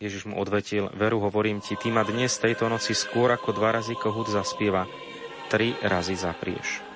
Ježiš 0.01 0.27
mu 0.27 0.41
odvetil, 0.41 0.89
veru 0.97 1.21
hovorím 1.21 1.61
ti, 1.61 1.77
ty 1.77 1.93
ma 1.93 2.09
dnes 2.09 2.35
tejto 2.41 2.67
noci 2.73 2.97
skôr 2.97 3.31
ako 3.31 3.53
dva 3.53 3.79
razy 3.79 3.95
kohút 3.95 4.33
zaspieva 4.33 4.89
tri 5.53 5.77
razy 5.85 6.17
zaprieš. 6.17 6.92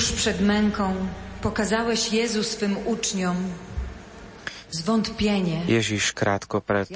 Tuż 0.00 0.12
przed 0.12 0.40
męką. 0.40 0.96
Pokazałeś 1.42 2.12
Jezu 2.12 2.42
swym 2.44 2.76
uczniom. 2.86 3.36
Zwątpienie 4.70 5.60
Ježiš 5.68 6.12
krátko 6.12 6.60
pred 6.60 6.88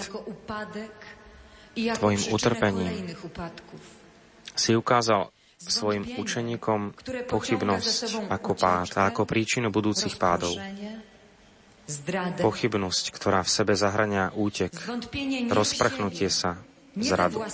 tvojim 2.01 2.23
utrpením. 2.33 2.89
si 4.57 4.73
ukázal 4.73 5.29
svojim 5.61 6.17
učeníkom 6.17 6.97
pochybnosť 7.29 8.25
ako 8.33 8.53
pád 8.57 8.89
a 8.97 9.13
ako 9.13 9.29
príčinu 9.29 9.69
budúcich 9.69 10.17
pádov. 10.17 10.57
Pochybnosť, 12.41 13.05
ktorá 13.13 13.45
v 13.45 13.51
sebe 13.53 13.77
zahrania 13.77 14.33
útek, 14.33 14.73
rozprchnutie 15.53 16.33
sa, 16.33 16.57
zradu. 16.97 17.45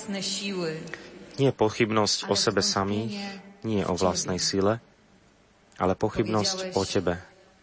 Nie 1.42 1.50
pochybnosť 1.50 2.30
o 2.30 2.38
sebe 2.38 2.62
samých, 2.62 3.18
nie 3.66 3.82
o 3.82 3.98
vlastnej 3.98 4.38
sile, 4.38 4.78
ale 5.80 5.96
pochybnosť 5.96 6.76
o 6.76 6.84
tebe, 6.84 7.16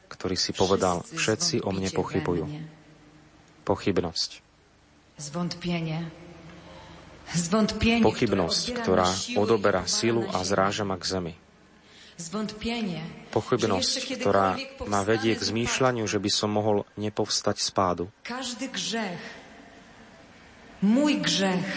ktorý 0.09 0.33
si 0.33 0.51
povedal, 0.57 1.05
všetci 1.05 1.61
o 1.61 1.69
mne 1.69 1.93
pochybujú. 1.93 2.49
Pochybnosť. 3.61 4.41
Pochybnosť, 8.01 8.65
ktorá 8.81 9.07
odoberá 9.37 9.85
silu 9.85 10.25
a 10.33 10.41
zráža 10.41 10.81
ma 10.81 10.97
k 10.97 11.05
zemi. 11.05 11.33
Pochybnosť, 13.29 13.93
ktorá 14.17 14.57
ma 14.89 15.05
vedie 15.05 15.37
k 15.37 15.41
zmýšľaniu, 15.45 16.09
že 16.09 16.17
by 16.17 16.29
som 16.33 16.49
mohol 16.49 16.81
nepovstať 16.97 17.61
z 17.61 17.69
pádu. 17.69 18.05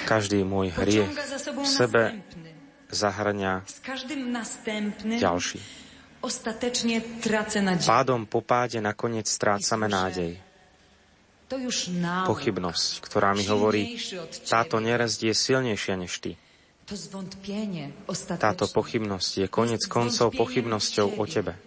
Každý 0.09 0.41
môj 0.49 0.72
hriech 0.72 1.12
v 1.53 1.68
sebe 1.68 2.24
zahrania 2.88 3.61
ďalší. 5.05 5.89
Pádom 7.87 8.21
po 8.29 8.41
páde 8.45 8.79
nakoniec 8.85 9.25
strácame 9.25 9.89
nádej. 9.89 10.37
Pochybnosť, 12.29 12.91
ktorá 13.03 13.33
mi 13.35 13.43
hovorí, 13.49 13.99
táto 14.47 14.79
nerezť 14.79 15.33
je 15.33 15.35
silnejšia 15.35 15.97
než 15.97 16.12
ty. 16.21 16.37
Táto 18.39 18.64
pochybnosť 18.71 19.33
je 19.43 19.47
konec 19.51 19.83
koncov 19.91 20.35
pochybnosťou 20.37 21.18
o 21.18 21.25
tebe. 21.27 21.59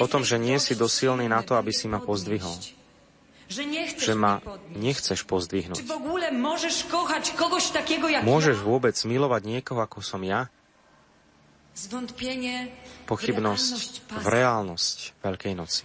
O 0.00 0.06
tom, 0.06 0.22
že 0.22 0.36
nie 0.38 0.56
si 0.62 0.78
dosilný 0.78 1.26
na 1.26 1.42
to, 1.42 1.58
aby 1.58 1.74
si 1.74 1.90
ma 1.90 1.98
pozdvihol. 1.98 2.54
Že 3.48 4.14
ma 4.14 4.38
nechceš 4.74 5.26
pozdvihnúť. 5.26 5.82
Môžeš 8.22 8.56
vôbec 8.62 8.96
milovať 9.02 9.42
niekoho, 9.46 9.80
ako 9.82 9.98
som 10.04 10.22
ja? 10.22 10.46
Pochybnosť 13.04 13.80
v 14.08 14.26
reálnosť 14.26 14.98
Veľkej 15.20 15.52
noci. 15.52 15.84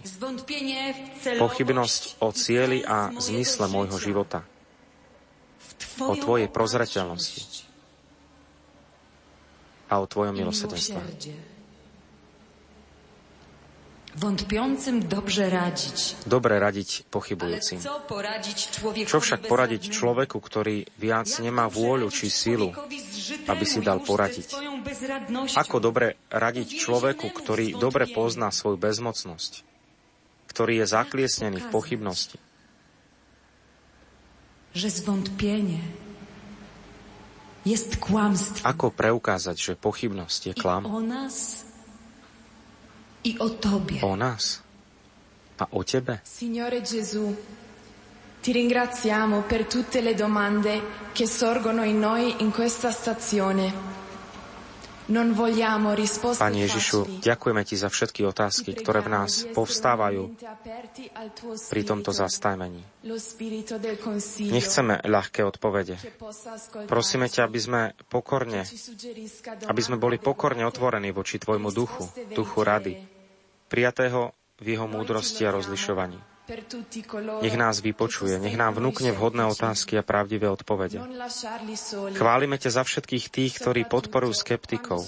Pochybnosť 1.36 2.02
o 2.24 2.28
cieli 2.32 2.80
a 2.80 3.12
zmysle 3.12 3.68
môjho 3.68 4.00
života. 4.00 4.40
O 6.00 6.16
Tvojej 6.16 6.48
prozreteľnosti. 6.48 7.68
A 9.92 10.00
o 10.00 10.08
Tvojom 10.08 10.32
milosedenstve. 10.32 11.51
Wątpiącym 14.16 15.08
dobrze 15.08 15.50
radzić. 15.50 16.16
Dobre 16.28 16.60
radiť 16.60 17.08
pochybujúcim. 17.08 17.80
Čo 19.08 19.18
však 19.24 19.48
poradiť 19.48 19.88
človeku, 19.88 20.36
ktorý 20.36 20.84
viac 21.00 21.32
nemá 21.40 21.64
vôľu 21.72 22.12
či 22.12 22.28
sílu, 22.28 22.76
aby 23.48 23.64
si 23.64 23.80
dal 23.80 24.04
poradiť? 24.04 24.52
Ako 25.56 25.80
dobre 25.80 26.20
radiť 26.28 26.68
človeku, 26.76 27.32
ktorý 27.32 27.72
dobre 27.80 28.04
pozná 28.12 28.52
svoju 28.52 28.76
bezmocnosť, 28.76 29.64
ktorý 30.52 30.84
je 30.84 30.86
zakliesnený 30.92 31.58
v 31.64 31.68
pochybnosti? 31.72 32.36
Ako 38.60 38.86
preukázať, 38.92 39.56
že 39.56 39.72
pochybnosť 39.72 40.40
je 40.52 40.54
klam? 40.58 40.84
i 40.84 40.92
o 40.92 41.00
Tobie. 43.60 44.00
O 44.02 44.16
nás 44.16 44.62
a 45.58 45.66
o 45.70 45.84
Tebe. 45.84 46.20
Signore 46.24 46.82
Gesù, 46.82 47.34
ti 48.40 48.52
ringraziamo 48.52 49.42
per 49.42 49.66
tutte 49.66 50.00
le 50.00 50.14
domande 50.14 50.82
che 51.12 51.26
sorgono 51.26 51.84
in 51.84 51.98
noi 51.98 52.42
in 52.42 52.50
questa 52.50 52.90
stazione. 52.90 54.00
Pane 56.38 56.58
Ježišu, 56.62 57.22
ďakujeme 57.26 57.62
Ti 57.66 57.74
za 57.74 57.88
všetky 57.90 58.22
otázky, 58.22 58.70
ktoré 58.78 59.02
v 59.02 59.10
nás 59.10 59.42
povstávajú 59.50 60.30
pri 61.68 61.82
tomto 61.82 62.14
zastavení. 62.14 62.86
Nechceme 64.38 64.94
ľahké 65.02 65.42
odpovede. 65.42 65.98
Prosíme 66.86 67.26
ťa, 67.26 67.50
aby 67.50 67.58
sme 67.58 67.80
pokorne, 68.06 68.62
aby 69.66 69.80
sme 69.82 69.98
boli 69.98 70.22
pokorne 70.22 70.62
otvorení 70.62 71.10
voči 71.10 71.42
Tvojmu 71.42 71.74
duchu, 71.74 72.06
duchu 72.30 72.58
rady, 72.62 73.02
prijatého 73.66 74.30
v 74.62 74.66
jeho 74.78 74.86
múdrosti 74.86 75.42
a 75.42 75.50
rozlišovaní. 75.50 76.31
Nech 77.38 77.54
nás 77.54 77.78
vypočuje, 77.78 78.34
nech 78.42 78.58
nám 78.58 78.74
vnúkne 78.74 79.14
vhodné 79.14 79.46
otázky 79.46 79.94
a 79.94 80.02
pravdivé 80.02 80.50
odpovede. 80.50 80.98
Chválime 82.18 82.58
ťa 82.58 82.70
za 82.74 82.82
všetkých 82.82 83.30
tých, 83.30 83.52
ktorí 83.62 83.86
podporujú 83.86 84.34
skeptikov. 84.34 85.06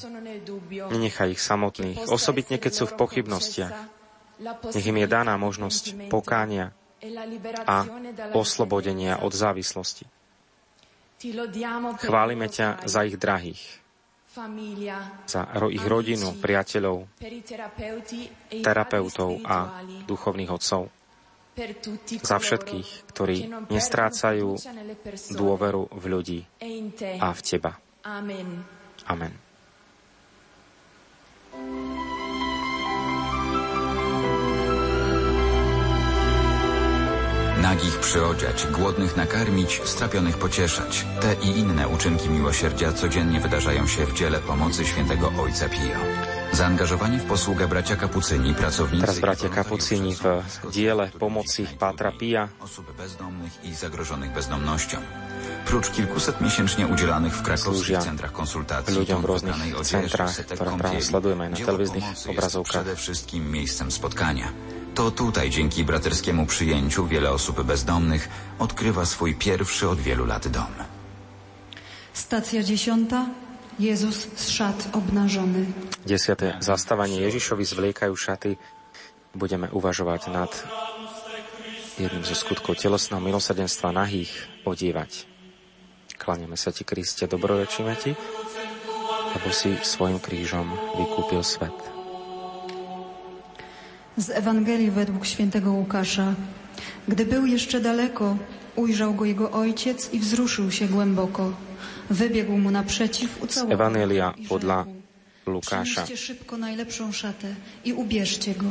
Nenechaj 0.70 1.35
ich 1.35 1.43
samotných, 1.43 2.07
osobitne 2.07 2.62
keď 2.62 2.72
sú 2.72 2.85
v 2.87 2.95
pochybnostiach. 2.95 3.74
Nech 4.78 4.87
im 4.87 4.99
je 5.03 5.09
daná 5.11 5.35
možnosť 5.35 6.07
pokánia 6.07 6.70
a 7.66 7.82
oslobodenia 8.30 9.18
od 9.18 9.35
závislosti. 9.35 10.07
Chválime 11.99 12.47
ťa 12.47 12.87
za 12.87 13.03
ich 13.03 13.18
drahých, 13.18 13.62
za 15.26 15.43
ich 15.66 15.82
rodinu, 15.82 16.39
priateľov, 16.39 17.11
terapeutov 18.62 19.43
a 19.43 19.82
duchovných 20.07 20.55
otcov 20.55 21.03
za 22.22 22.38
všetkých, 22.38 22.88
ktorí 23.11 23.36
nestrácajú 23.70 24.59
dôveru 25.34 25.86
v 25.90 26.05
ľudí 26.11 26.40
a 27.22 27.30
v 27.30 27.40
Teba. 27.40 27.72
Amen. 29.07 29.32
Nagich 37.64 37.98
przyodziać, 37.98 38.66
głodnych 38.66 39.16
nakarmić, 39.16 39.80
strapionych 39.84 40.38
pocieszać. 40.38 41.06
Te 41.20 41.34
i 41.34 41.58
inne 41.58 41.88
uczynki 41.88 42.28
miłosierdzia 42.28 42.92
codziennie 42.92 43.40
wydarzają 43.40 43.86
się 43.86 44.06
w 44.06 44.14
dziele 44.14 44.38
pomocy 44.40 44.84
świętego 44.84 45.32
Ojca 45.42 45.68
Pio. 45.68 46.00
Zaangażowani 46.52 47.18
w 47.18 47.24
posługę 47.24 47.68
bracia 47.68 47.96
kapucyni, 47.96 48.54
pracownicy... 48.54 49.00
Teraz 49.00 49.18
bracia 49.18 49.48
kapucyni 49.48 50.14
w 50.14 50.70
diele 50.72 51.08
pomocy 51.18 51.66
Patra 51.78 52.12
Pia. 52.12 52.48
Osób 52.60 52.92
bezdomnych 52.96 53.64
i 53.64 53.74
zagrożonych 53.74 54.32
bezdomnością. 54.32 54.98
Prócz 55.66 55.90
kilkuset 55.90 56.40
miesięcznie 56.40 56.86
udzielanych 56.86 57.34
w 57.36 57.42
krakowskich 57.42 57.98
centrach 57.98 58.32
konsultacji 58.32 58.92
ľuďom 58.92 59.20
v 59.22 59.26
rôznych 59.26 59.56
centrách, 59.88 60.36
ktoré 60.52 60.70
práve 60.76 61.00
sledujeme 61.00 61.48
na 61.48 61.56
televíznych 61.56 62.04
obrazovkách. 62.28 62.84
Przede 62.84 62.94
wszystkim 62.96 63.50
miejscem 63.50 63.88
spotkania. 63.90 64.52
To 64.95 65.11
tutaj 65.11 65.51
dzięki 65.51 65.84
braterskiemu 65.84 66.47
przyjęciu 66.47 67.07
wiele 67.07 67.30
osób 67.30 67.62
bezdomnych 67.62 68.28
odkrywa 68.59 69.05
swój 69.05 69.34
pierwszy 69.34 69.88
od 69.88 70.01
wielu 70.01 70.26
lat 70.26 70.49
dom. 70.49 70.74
Stacja 72.12 72.62
dziesiąta. 72.62 73.26
Jezus 73.78 74.26
z 74.36 74.49
šat 74.49 74.88
obnažony. 74.92 75.66
Desiate 76.07 76.62
zastávanie 76.62 77.18
Ježišovi 77.26 77.66
zvliekajú 77.66 78.14
šaty. 78.14 78.55
Budeme 79.34 79.66
uvažovať 79.74 80.30
nad 80.30 80.55
jedným 81.99 82.22
zo 82.22 82.38
skutkov 82.38 82.78
telesného 82.78 83.18
milosrdenstva 83.18 83.90
nahých 83.90 84.30
odívať. 84.62 85.26
Klaniame 86.14 86.55
sa 86.55 86.70
ti, 86.70 86.86
Kriste, 86.86 87.26
dobrorečíme 87.26 87.99
ti, 87.99 88.14
lebo 89.34 89.49
si 89.51 89.74
svojim 89.82 90.22
krížom 90.22 90.70
vykúpil 90.95 91.42
svet. 91.42 91.93
Z 94.16 94.30
Ewangelii 94.30 94.90
według 94.90 95.26
świętego 95.26 95.72
Łukasza. 95.72 96.34
Gdy 97.08 97.26
był 97.26 97.46
jeszcze 97.46 97.80
daleko, 97.80 98.36
ujrzał 98.76 99.14
go 99.14 99.24
jego 99.24 99.50
ojciec 99.50 100.12
i 100.12 100.18
wzruszył 100.18 100.70
się 100.70 100.86
głęboko. 100.88 101.52
Wybiegł 102.10 102.58
mu 102.58 102.70
naprzeciw, 102.70 103.42
ucałował 103.42 103.74
Ewangelia 103.74 104.34
podľa 104.48 104.86
Lukáša. 105.46 106.06
Przynieście 106.06 106.16
szybko 106.16 106.56
najlepszą 106.56 107.12
szatę 107.12 107.54
i 107.84 107.92
ubierzcie 107.92 108.54
go. 108.54 108.70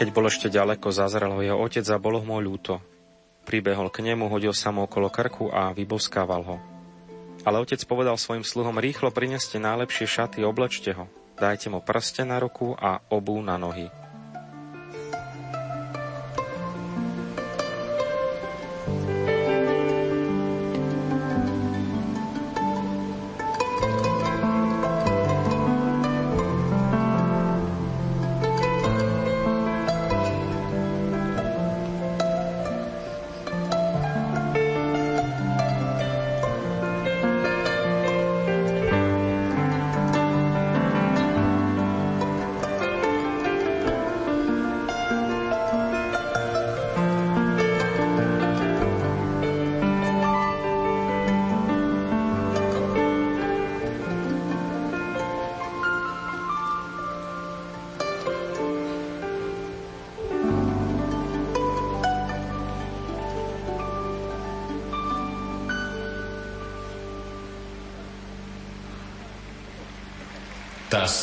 Keď 0.00 0.08
bol 0.16 0.32
ešte 0.32 0.48
ďaleko, 0.48 0.88
zazrel 0.96 1.28
ho 1.36 1.42
jeho 1.44 1.60
otec 1.60 1.84
a 1.92 2.00
bolo 2.00 2.24
mu 2.24 2.40
ľúto. 2.40 2.80
Pribehol 3.44 3.92
k 3.92 4.00
nemu, 4.00 4.32
hodil 4.32 4.56
sa 4.56 4.72
mu 4.72 4.88
okolo 4.88 5.12
krku 5.12 5.52
a 5.52 5.76
vyboskával 5.76 6.40
ho. 6.40 6.79
Ale 7.40 7.60
otec 7.60 7.80
povedal 7.88 8.20
svojim 8.20 8.44
sluhom, 8.44 8.76
rýchlo 8.76 9.08
prineste 9.08 9.56
najlepšie 9.56 10.06
šaty, 10.06 10.44
oblečte 10.44 10.92
ho. 10.92 11.08
Dajte 11.40 11.72
mu 11.72 11.80
prste 11.80 12.28
na 12.28 12.36
ruku 12.36 12.76
a 12.76 13.00
obu 13.08 13.40
na 13.40 13.56
nohy. 13.56 13.99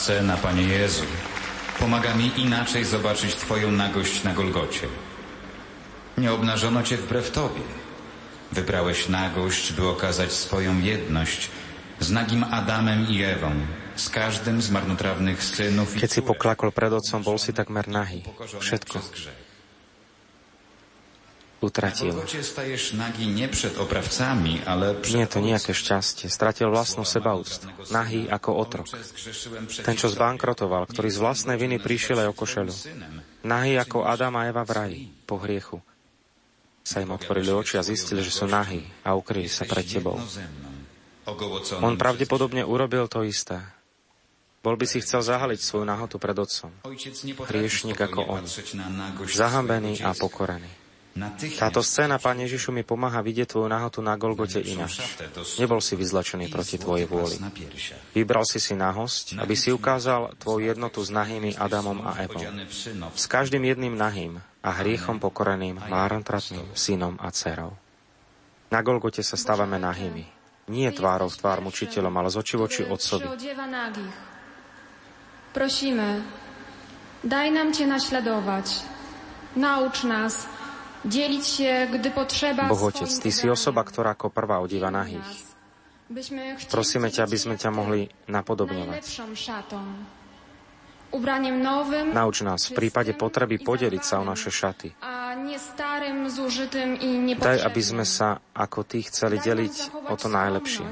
Ta 0.08 0.14
scena, 0.14 0.38
Panie 0.38 0.64
Jezu, 0.64 1.04
pomaga 1.80 2.16
mi 2.16 2.32
inaczej 2.40 2.86
zobaczyć 2.86 3.36
Twoją 3.36 3.72
nagość 3.72 4.24
na 4.24 4.34
Golgocie. 4.34 4.88
Nie 6.18 6.32
obnażono 6.32 6.84
Cię 6.84 6.98
wbrew 6.98 7.32
Tobie. 7.32 7.62
Wybrałeś 8.52 9.10
nagość, 9.10 9.74
by 9.74 9.88
okazać 9.88 10.32
swoją 10.32 10.80
jedność 10.80 11.50
z 12.00 12.12
nagim 12.12 12.44
Adamem 12.44 13.08
i 13.10 13.24
Ewą, 13.24 13.52
z 13.96 14.10
każdym 14.10 14.62
z 14.62 14.72
marnotrawnych 14.72 15.44
synów 15.44 15.98
i 15.98 16.00
Keď 16.00 16.12
si 16.14 16.22
poklakol 16.24 16.72
pred 16.72 16.94
otcom, 16.94 17.24
bol 17.24 17.36
si 17.36 17.52
takmer 17.52 17.88
nahý. 17.92 18.24
Všetko 18.60 19.04
utratil. 21.68 22.16
nie 25.12 25.24
je 25.24 25.30
to 25.30 25.40
nejaké 25.44 25.72
šťastie. 25.76 26.32
Stratil 26.32 26.72
vlastnú 26.72 27.04
sebaúctu. 27.04 27.68
Nahý 27.92 28.32
ako 28.32 28.50
otrok. 28.56 28.88
Ten, 29.84 29.96
čo 30.00 30.08
zbankrotoval, 30.08 30.88
ktorý 30.88 31.10
z 31.12 31.20
vlastnej 31.20 31.60
viny 31.60 31.84
prišiel 31.84 32.24
aj 32.24 32.28
o 32.32 32.36
košelu. 32.36 32.74
Nahý 33.44 33.76
ako 33.76 34.08
Adam 34.08 34.40
a 34.40 34.48
Eva 34.48 34.64
v 34.64 34.72
raji, 34.72 35.04
po 35.28 35.36
hriechu. 35.44 35.84
Sa 36.88 37.04
im 37.04 37.12
otvorili 37.12 37.52
oči 37.52 37.76
a 37.76 37.84
zistili, 37.84 38.24
že 38.24 38.32
sú 38.32 38.48
nahí 38.48 38.80
a 39.04 39.12
ukryli 39.12 39.52
sa 39.52 39.68
pred 39.68 39.84
tebou. 39.84 40.16
On 41.84 41.94
pravdepodobne 42.00 42.64
urobil 42.64 43.12
to 43.12 43.28
isté. 43.28 43.60
Bol 44.64 44.80
by 44.80 44.88
si 44.88 45.04
chcel 45.04 45.20
zahaliť 45.20 45.60
svoju 45.60 45.84
nahotu 45.84 46.16
pred 46.20 46.36
otcom. 46.36 46.72
Hriešnik 47.48 48.00
ako 48.00 48.20
on. 48.40 48.44
Zahambený 49.28 50.00
a 50.04 50.16
pokorený. 50.16 50.87
Táto 51.58 51.82
scéna, 51.82 52.22
Pán 52.22 52.38
Ježišu, 52.42 52.70
mi 52.70 52.86
pomáha 52.86 53.20
vidieť 53.26 53.56
Tvoju 53.56 53.68
nahotu 53.68 54.00
na 54.06 54.14
Golgote 54.16 54.62
ináč. 54.62 55.02
Nebol 55.58 55.82
si 55.82 55.98
vyzlačený 55.98 56.50
proti 56.54 56.78
Tvojej 56.78 57.10
vôli. 57.10 57.36
Vybral 58.14 58.46
si 58.46 58.62
si 58.62 58.78
nahosť, 58.78 59.42
aby 59.42 59.56
si 59.58 59.74
ukázal 59.74 60.38
Tvoju 60.38 60.70
jednotu 60.70 61.02
s 61.02 61.10
nahými 61.10 61.58
Adamom 61.58 62.06
a 62.06 62.22
Evom. 62.22 62.44
S 63.18 63.26
každým 63.26 63.66
jedným 63.66 63.98
nahým 63.98 64.38
a 64.62 64.70
hriechom 64.84 65.18
pokoreným, 65.18 65.82
márantratným 65.90 66.72
synom 66.78 67.18
a 67.18 67.32
dcerou. 67.34 67.74
Na 68.68 68.84
Golgote 68.84 69.24
sa 69.24 69.40
stávame 69.40 69.80
nahými. 69.80 70.28
Nie 70.68 70.92
tvárou 70.92 71.32
v 71.32 71.40
tvár 71.40 71.64
mučiteľom, 71.64 72.12
ale 72.12 72.28
z 72.28 72.36
oči 72.44 72.56
voči 72.60 72.82
Otcovi. 72.84 73.32
Prosimy, 75.56 76.10
daj 77.24 77.48
nam 77.56 77.72
Cię 77.72 77.88
naśladować. 77.88 78.68
Naucz 79.56 80.04
nas, 80.04 80.46
Boh 82.68 82.84
Otec, 82.90 83.12
Ty 83.12 83.30
si 83.30 83.46
osoba, 83.46 83.82
ktorá 83.86 84.18
ako 84.18 84.34
prvá 84.34 84.58
odíva 84.58 84.90
nahých. 84.90 85.48
Prosíme 86.72 87.12
ťa, 87.12 87.28
aby 87.28 87.38
sme 87.38 87.56
ťa 87.60 87.70
mohli 87.70 88.08
napodobňovať. 88.32 89.04
Nauč 92.12 92.36
nás 92.44 92.62
v 92.68 92.74
prípade 92.76 93.16
potreby 93.16 93.64
podeliť 93.64 94.04
sa 94.04 94.20
o 94.20 94.28
naše 94.28 94.52
šaty. 94.52 94.92
Daj, 97.38 97.58
aby 97.64 97.82
sme 97.84 98.04
sa 98.04 98.44
ako 98.52 98.80
Ty 98.84 99.00
chceli 99.08 99.40
deliť 99.40 99.76
o 100.12 100.16
to 100.20 100.28
najlepšie. 100.28 100.84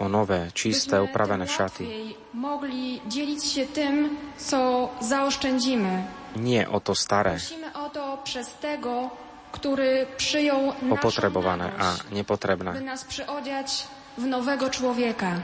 O 0.00 0.06
nové, 0.08 0.50
čisté, 0.52 1.00
upravené 1.00 1.48
šaty. 1.48 2.16
Mogli 2.32 3.00
deliť 3.08 3.40
się 3.44 3.64
tym, 3.66 4.16
co 4.36 4.90
zaoszczędzimy 5.00 6.21
nie 6.36 6.64
o 6.68 6.78
to 6.80 6.96
staré, 6.96 7.36
o 7.74 7.88
to 7.90 8.18
przez 8.24 8.54
tego, 8.60 9.10
który 9.52 10.06
przyjął 10.16 10.72
opotrebované 10.90 11.72
a 11.76 11.96
nepotrebné. 12.10 12.72
By 12.72 12.88
nás 12.88 13.04
v 14.18 14.24
nového 14.28 14.68
človeka. 14.68 15.40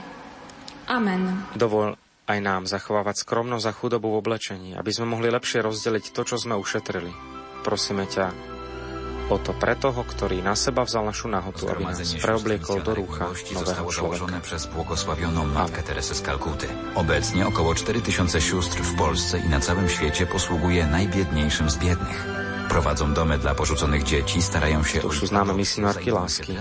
Amen. 0.89 1.45
Dovol 1.57 1.97
aj 2.29 2.39
nám 2.41 2.63
zachovávať 2.69 3.25
skromnosť 3.25 3.67
a 3.69 3.73
chudobu 3.73 4.13
v 4.13 4.21
oblečení, 4.21 4.71
aby 4.77 4.91
sme 4.93 5.17
mohli 5.17 5.33
lepšie 5.33 5.65
rozdeliť 5.65 6.13
to, 6.13 6.23
čo 6.25 6.37
sme 6.37 6.57
ušetrili. 6.57 7.13
Prosíme 7.65 8.05
ťa, 8.09 8.58
O 9.29 9.37
to 9.37 9.53
pre 9.53 9.77
toho, 9.77 10.01
ktorý 10.09 10.41
na 10.41 10.57
seba 10.57 10.89
vzal 10.89 11.05
našu 11.05 11.29
nahotu, 11.29 11.69
aby 11.69 11.85
nás 11.85 12.01
preobliekol 12.17 12.81
do 12.81 12.97
rúcha 12.97 13.29
nového 13.29 13.85
człowieka. 13.93 14.41
przez 14.41 14.67
błogosławioną 14.73 15.45
Matkę 15.45 15.83
Teresę 15.83 16.15
z 16.15 16.23
Kalkuty. 16.25 16.67
Obecnie 16.95 17.47
około 17.47 17.75
4000 17.75 18.41
sióstr 18.41 18.79
w 18.81 18.97
Polsce 18.97 19.39
i 19.39 19.49
na 19.49 19.61
całym 19.61 19.89
świecie 19.89 20.27
posługuje 20.27 20.87
najbiedniejszym 20.87 21.71
z 21.71 21.77
biednych. 21.77 22.48
Prowadzą 22.69 23.15
domy 23.15 23.39
dla 23.39 23.55
porzuconych 23.55 24.03
dzieci, 24.03 24.43
starają 24.43 24.85
się... 24.85 25.01
Sú 25.01 25.27
známe 25.27 25.55
misionárky 25.57 26.13
lásky, 26.13 26.53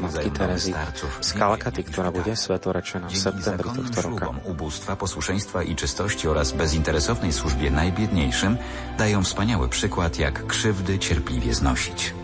Matky 0.00 0.30
Terezy 0.30 0.72
z 1.20 1.30
Kalkaty, 1.32 1.84
która 1.84 2.14
bude 2.14 2.36
svetorečená 2.36 3.08
w 3.10 3.18
septembri 3.18 3.68
tohto 3.74 3.98
roka. 4.02 4.26
ubóstwa, 4.44 4.96
posłuszeństwa 4.96 5.62
i 5.62 5.74
czystości 5.74 6.28
oraz 6.28 6.52
bezinteresownej 6.52 7.32
służbie 7.32 7.70
najbiedniejszym 7.70 8.56
dają 8.98 9.22
wspaniały 9.22 9.68
przykład, 9.68 10.18
jak 10.18 10.46
krzywdy 10.46 10.98
cierpliwie 10.98 11.54
znosić. 11.54 12.14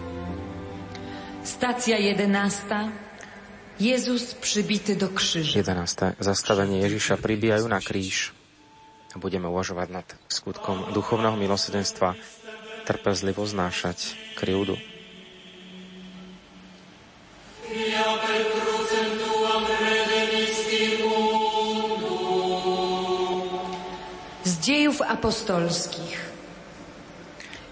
Stacja 1.44 1.98
jedenasta. 1.98 2.88
Jezus 3.80 4.34
przybity 4.34 4.96
do 4.96 5.08
krzyża. 5.08 5.58
11. 5.58 6.12
Zastavenie 6.20 6.78
Ježiša 6.86 7.16
pribijajú 7.18 7.66
na 7.66 7.80
kríž. 7.82 8.30
Budeme 9.18 9.50
uvažovať 9.50 9.88
nad 9.90 10.06
skutkom 10.28 10.94
duchovného 10.96 11.36
milosrdenstva 11.36 12.16
trpezlivo 12.82 13.46
znášať 13.46 14.14
krivdu. 14.34 14.76
Z 24.42 24.52
dziejów 24.58 24.98
apostolských. 25.00 26.16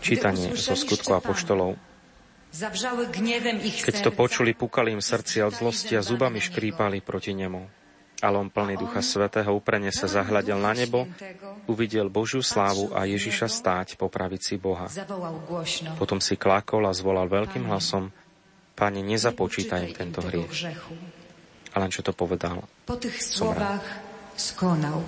Čítanie 0.01 0.57
zo 0.57 0.75
skutku 0.79 1.13
apoštolov. 1.13 1.77
Keď 3.85 3.97
to 4.03 4.11
počuli, 4.11 4.59
pukali 4.59 4.91
im 4.91 5.03
srdcia 5.05 5.47
od 5.47 5.55
zlosti 5.55 5.95
a 5.95 6.03
zubami 6.03 6.43
škrípali 6.43 6.99
proti 6.99 7.31
nemu. 7.31 7.80
Ale 8.21 8.37
on 8.37 8.53
plný 8.53 8.77
Ducha 8.77 9.01
Svetého 9.01 9.49
uprene 9.53 9.89
sa 9.89 10.05
zahľadil 10.05 10.61
na 10.61 10.77
nebo, 10.77 11.09
uvidel 11.65 12.13
Božiu 12.13 12.45
slávu 12.45 12.93
a 12.93 13.09
Ježiša 13.09 13.49
stáť 13.49 13.89
po 13.97 14.13
pravici 14.13 14.61
Boha. 14.61 14.93
Potom 15.97 16.21
si 16.21 16.37
klakol 16.37 16.85
a 16.85 16.93
zvolal 16.93 17.29
veľkým 17.33 17.65
hlasom, 17.65 18.13
Pane, 18.81 19.05
nezapočítaj 19.05 19.81
im 19.85 19.93
tento 19.93 20.25
hriech. 20.25 20.73
A 21.71 21.77
len 21.85 21.93
čo 21.93 22.01
to 22.01 22.17
povedal, 22.17 22.65
po 22.89 22.97
tých 22.97 23.21
slovách 23.21 23.85
skonal. 24.41 25.05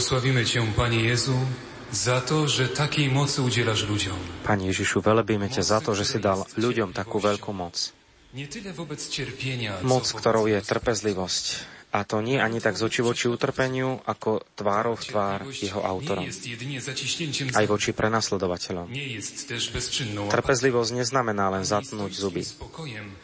Błogosławimy 0.00 0.44
Cię, 0.44 0.64
Panie 0.76 1.00
Jezu, 1.00 1.36
za 1.92 2.24
to, 2.24 2.48
že 2.48 2.72
takej 2.72 3.12
moci 3.12 3.44
udzielasz 3.44 3.84
ludziom. 3.84 4.16
Pane 4.48 4.72
Ježišu, 4.72 5.04
velebíme 5.04 5.52
ťa 5.52 5.60
za 5.60 5.78
to, 5.84 5.92
že 5.92 6.08
si 6.08 6.16
dal 6.16 6.48
ľuďom 6.56 6.96
takú 6.96 7.20
veľkú 7.20 7.52
moc. 7.52 7.92
Moc, 9.84 10.04
ktorou 10.08 10.48
je 10.48 10.56
trpezlivosť 10.64 11.44
A 11.92 12.06
to 12.08 12.24
nie 12.24 12.40
ani 12.40 12.64
tak 12.64 12.80
z 12.80 12.86
oči 12.86 13.04
voči 13.04 13.26
utrpeniu, 13.28 14.00
ako 14.06 14.40
tvárov 14.56 14.94
v 14.94 15.04
tvár 15.04 15.38
jeho 15.52 15.82
autorom. 15.84 16.24
Aj 17.52 17.66
voči 17.66 17.90
prenasledovateľom. 17.90 18.86
Trpezlivosť 20.30 20.90
neznamená 20.96 21.50
len 21.50 21.66
zatnúť 21.66 22.12
zuby. 22.14 22.46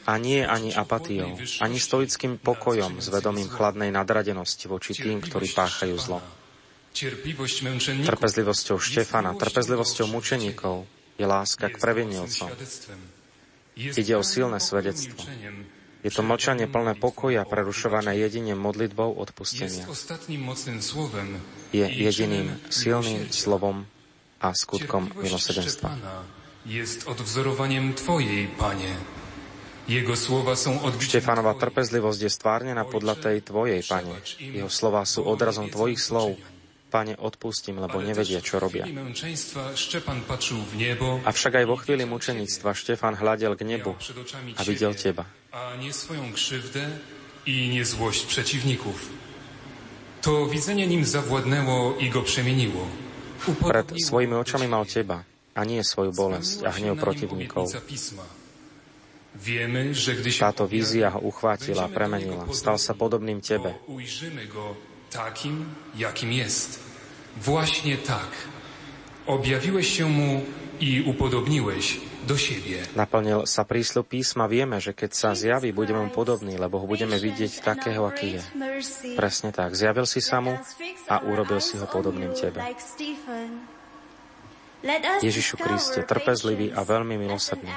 A 0.04 0.12
nie 0.20 0.42
ani 0.44 0.74
apatiou, 0.74 1.40
ani 1.62 1.78
stoickým 1.80 2.36
pokojom 2.36 3.00
s 3.00 3.06
vedomím 3.08 3.48
chladnej 3.48 3.94
nadradenosti 3.94 4.66
voči 4.68 4.92
tým, 4.92 5.22
ktorí 5.24 5.56
páchajú 5.56 5.96
zlo. 5.96 6.20
Trpezlivosťou 6.96 8.80
Štefana, 8.80 9.36
trpezlivosťou 9.36 10.08
mučeníkov 10.08 10.88
je 11.20 11.26
láska 11.28 11.68
k 11.68 11.76
previnilcom. 11.76 12.48
Ide 13.76 14.14
o 14.16 14.24
silné 14.24 14.56
svedectvo. 14.56 15.20
Je 16.00 16.08
to 16.14 16.24
mlčanie 16.24 16.64
plné 16.70 16.96
pokoja, 16.96 17.44
prerušované 17.44 18.16
jedine 18.16 18.56
modlitbou 18.56 19.12
odpustenia. 19.12 19.84
Je 21.74 21.84
jediným 21.84 22.46
silným 22.72 23.28
slovom 23.28 23.84
a 24.40 24.56
skutkom 24.56 25.12
milosedenstva. 25.20 25.92
Jest 26.66 27.06
odwzorowaniem 27.06 27.94
Twojej, 27.94 28.50
Panie. 28.58 28.90
Jego 29.86 30.18
słowa 30.18 30.58
są 30.58 30.82
Štefanova 30.98 31.54
trpezlivosť 31.54 32.20
je 32.26 32.30
stvárnená 32.30 32.82
podľa 32.82 33.14
tej 33.22 33.38
Tvojej, 33.46 33.86
Pane. 33.86 34.18
Jeho 34.42 34.66
slova 34.66 35.06
sú 35.06 35.22
odrazom 35.22 35.70
Tvojich 35.70 36.02
slov. 36.02 36.34
Pane, 36.96 37.12
odpustím, 37.20 37.76
lebo 37.76 38.00
nevedia, 38.00 38.40
čo 38.40 38.56
robia. 38.56 38.88
Avšak 41.28 41.52
aj 41.60 41.64
vo 41.68 41.76
chvíli 41.76 42.08
mučenictva 42.08 42.72
Štefan 42.72 43.20
hľadel 43.20 43.52
k 43.52 43.68
nebu 43.68 43.92
a 44.56 44.62
videl 44.64 44.96
Teba. 44.96 45.28
I 47.46 47.68
nie 47.68 47.84
złość 47.84 48.26
przeciwników. 48.26 48.96
To 50.24 50.46
widzenie 50.48 50.86
nim 50.88 51.04
zawładnęło 51.04 52.00
i 52.00 52.10
go 52.10 52.22
przemieniło. 52.22 52.88
Pred 53.60 53.92
svojimi 54.00 54.34
očami 54.34 54.64
mal 54.64 54.88
Teba 54.88 55.20
a 55.54 55.60
nie 55.68 55.84
svoju 55.84 56.16
bolesť 56.16 56.64
a 56.64 56.72
hnev 56.72 56.96
protivníkov. 56.96 57.68
Táto 60.40 60.64
vízia 60.64 61.12
ho 61.12 61.20
uchvátila 61.20 61.92
premenila. 61.92 62.48
Stal 62.56 62.80
sa 62.80 62.96
podobným 62.96 63.44
Tebe. 63.44 63.76
Takim, 65.12 65.70
jakim 65.94 66.32
jest. 66.32 66.85
Właśnie 67.36 67.96
tak. 67.96 68.28
Objawiłeś 69.26 69.86
się 69.96 70.06
mu 70.08 70.42
i 70.80 71.02
upodobniłeś 71.02 72.00
do 72.26 72.34
siebie. 72.34 72.82
Naplnil 72.98 73.46
sa 73.46 73.62
prísľub 73.62 74.10
písma, 74.10 74.50
vieme, 74.50 74.82
že 74.82 74.90
keď 74.92 75.10
sa 75.14 75.30
zjaví, 75.32 75.70
budeme 75.70 76.02
mu 76.02 76.10
podobní, 76.10 76.58
lebo 76.58 76.82
ho 76.82 76.86
budeme 76.86 77.16
vidieť 77.16 77.62
takého, 77.62 78.02
aký 78.02 78.38
je. 78.38 78.42
Presne 79.14 79.54
tak. 79.54 79.78
Zjavil 79.78 80.10
si 80.10 80.18
sa 80.18 80.42
mu 80.42 80.58
a 81.06 81.14
urobil 81.22 81.62
si 81.62 81.78
ho 81.78 81.86
podobným 81.86 82.34
tebe. 82.34 82.58
Ježišu 85.22 85.56
Kriste, 85.56 86.04
trpezlivý 86.04 86.70
a 86.74 86.84
veľmi 86.84 87.16
milosrdný. 87.18 87.72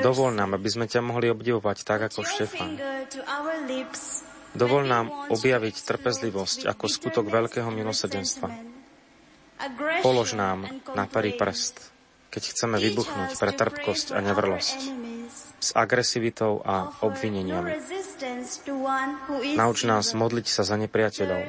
Dovol 0.00 0.32
nám, 0.36 0.56
aby 0.56 0.68
sme 0.70 0.86
ťa 0.86 1.00
mohli 1.04 1.28
obdivovať 1.28 1.84
tak 1.84 2.12
ako 2.12 2.22
Štefan. 2.22 2.78
Dovol 4.52 4.84
nám 4.84 5.08
objaviť 5.32 5.76
trpezlivosť 5.80 6.68
ako 6.68 6.84
skutok 6.84 7.26
veľkého 7.32 7.72
milosrdenstva. 7.72 8.52
Polož 10.04 10.36
nám 10.36 10.68
na 10.92 11.08
pery 11.08 11.32
prst, 11.32 11.80
keď 12.28 12.42
chceme 12.52 12.76
vybuchnúť 12.76 13.38
pre 13.38 13.52
trpkosť 13.54 14.12
a 14.12 14.18
nevrlosť, 14.20 14.78
s 15.62 15.70
agresivitou 15.78 16.60
a 16.66 16.90
obvineniami. 17.06 17.72
Nauč 19.54 19.86
nás 19.86 20.10
modliť 20.12 20.46
sa 20.50 20.66
za 20.66 20.74
nepriateľov, 20.76 21.42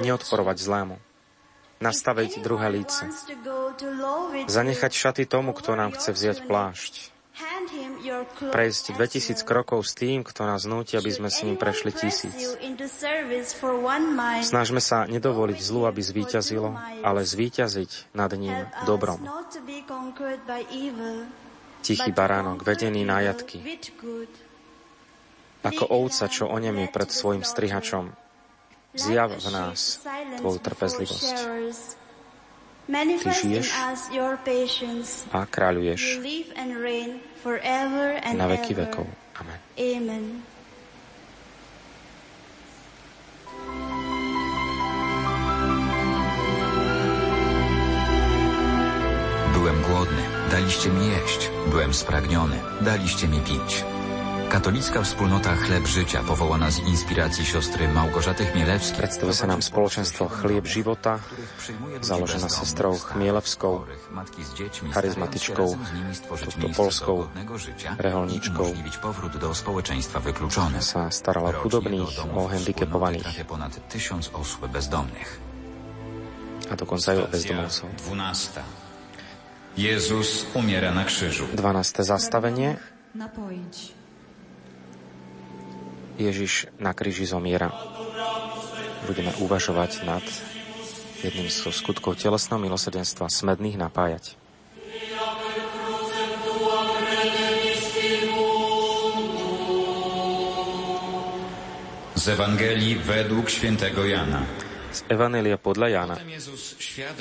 neodporovať 0.00 0.56
zlému, 0.56 0.96
nastaviť 1.84 2.40
druhé 2.40 2.72
líce, 2.72 3.06
zanechať 4.48 4.92
šaty 4.96 5.24
tomu, 5.28 5.52
kto 5.52 5.76
nám 5.76 5.92
chce 5.92 6.10
vziať 6.16 6.38
plášť, 6.48 7.11
prejsť 8.52 8.84
2000 8.96 9.48
krokov 9.48 9.88
s 9.88 9.96
tým, 9.96 10.20
kto 10.20 10.44
nás 10.44 10.68
núti, 10.68 11.00
aby 11.00 11.08
sme 11.08 11.28
s 11.32 11.40
ním 11.44 11.56
prešli 11.56 11.92
tisíc. 11.92 12.36
Snažme 14.44 14.80
sa 14.84 15.08
nedovoliť 15.08 15.58
zlu, 15.58 15.88
aby 15.88 16.00
zvíťazilo, 16.04 16.76
ale 17.00 17.20
zvíťaziť 17.24 18.12
nad 18.12 18.30
ním 18.36 18.68
dobrom. 18.84 19.24
Tichý 21.82 22.10
baránok, 22.14 22.62
vedený 22.62 23.02
na 23.02 23.26
jatky, 23.26 23.58
ako 25.62 25.84
ovca, 25.88 26.26
čo 26.30 26.46
onemie 26.50 26.86
pred 26.90 27.10
svojim 27.10 27.42
strihačom, 27.42 28.14
zjav 28.94 29.34
v 29.34 29.48
nás 29.50 30.02
Tvoju 30.38 30.58
trpezlivosť. 30.58 31.36
Žiješ 32.88 33.68
a 35.32 35.46
kráľuješ 35.46 36.02
na 38.34 38.46
veky 38.50 38.72
vekov. 38.74 39.06
Amen. 39.38 40.42
Byłem 49.52 49.82
głodny, 49.82 50.22
daliście 50.50 50.88
mi 50.90 51.06
jeść. 51.06 51.50
Byłem 51.70 51.94
spragniony, 51.94 52.58
daliście 52.80 53.28
mi 53.28 53.40
pić. 53.40 53.84
Katolická 54.52 55.00
wspólnota 55.00 55.56
Chleb 55.56 55.88
Życia, 55.88 56.20
powołana 56.28 56.68
z 56.68 56.84
inspiracji 56.84 57.40
siostry 57.40 57.88
Małgorzaty 57.88 58.44
Chmielewskiej. 58.44 59.00
Predstavuje 59.00 59.32
sa 59.32 59.48
nám 59.48 59.64
spoločenstvo 59.64 60.28
Chlieb 60.28 60.68
života, 60.68 61.24
založená 62.04 62.52
sestrou 62.52 62.92
Chmielevskou, 62.92 63.88
charizmatičkou, 64.92 65.68
touto 66.28 66.68
polskou 66.76 67.32
reholníčkou. 67.96 68.68
Sa 70.84 71.08
starala 71.08 71.56
o 71.56 71.64
chudobných, 71.64 72.12
o 72.36 72.44
handicapovaných. 72.44 73.24
A 76.68 76.72
dokonca 76.76 77.06
aj 77.08 77.18
o 77.24 77.26
bezdomovcov. 77.32 77.88
Jezus 79.80 80.44
umiera 80.52 80.92
na 80.92 81.08
krzyżu. 81.08 81.48
12. 81.56 82.04
zastavenie. 82.04 82.76
Napojiť. 83.16 84.01
Ježiš 86.22 86.52
na 86.78 86.94
kríži 86.94 87.26
zomiera. 87.26 87.74
Budeme 89.06 89.34
uvažovať 89.42 90.06
nad 90.06 90.22
jedným 91.22 91.50
zo 91.50 91.70
skutkov 91.74 92.18
telesného 92.18 92.58
milosrdenstva 92.62 93.30
smedných 93.30 93.78
napájať. 93.78 94.38
Z 102.22 102.38
Ewangelii 102.38 102.94
według 103.02 103.50
świętego 103.50 104.06
Jana. 104.06 104.46
Z 104.94 105.02
Evanelia 105.10 105.58
podľa 105.58 105.88
Jana. 105.90 106.16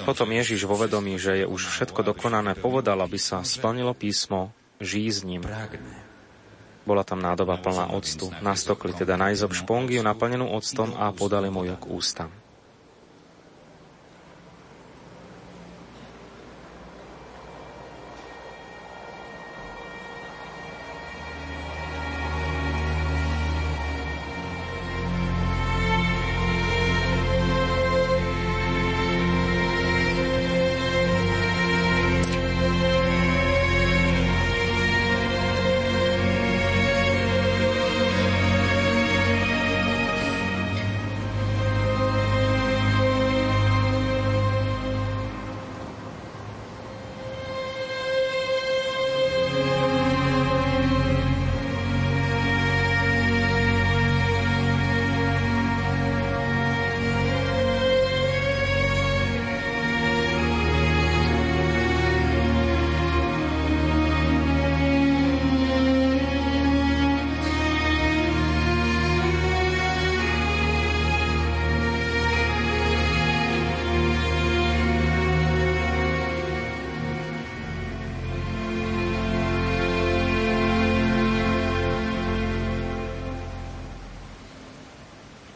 Potom 0.06 0.30
Ježiš 0.30 0.70
vo 0.70 0.78
vedomí, 0.78 1.18
že 1.18 1.41
je 1.41 1.45
už 1.49 1.74
všetko 1.74 2.06
dokonané, 2.14 2.54
povedal, 2.54 3.02
aby 3.02 3.18
sa 3.18 3.41
splnilo 3.41 3.97
písmo, 3.97 4.54
žij 4.78 5.08
s 5.10 5.20
ním. 5.26 5.41
Bola 6.92 7.08
tam 7.08 7.24
nádoba 7.24 7.56
plná 7.56 7.96
octu. 7.96 8.28
Nastokli 8.44 8.92
teda 8.92 9.16
najzob 9.16 9.56
špongiu 9.56 10.04
naplnenú 10.04 10.52
octom 10.52 10.92
a 11.00 11.16
podali 11.16 11.48
mu 11.48 11.64
ju 11.64 11.80
k 11.80 11.88
ústam. 11.88 12.41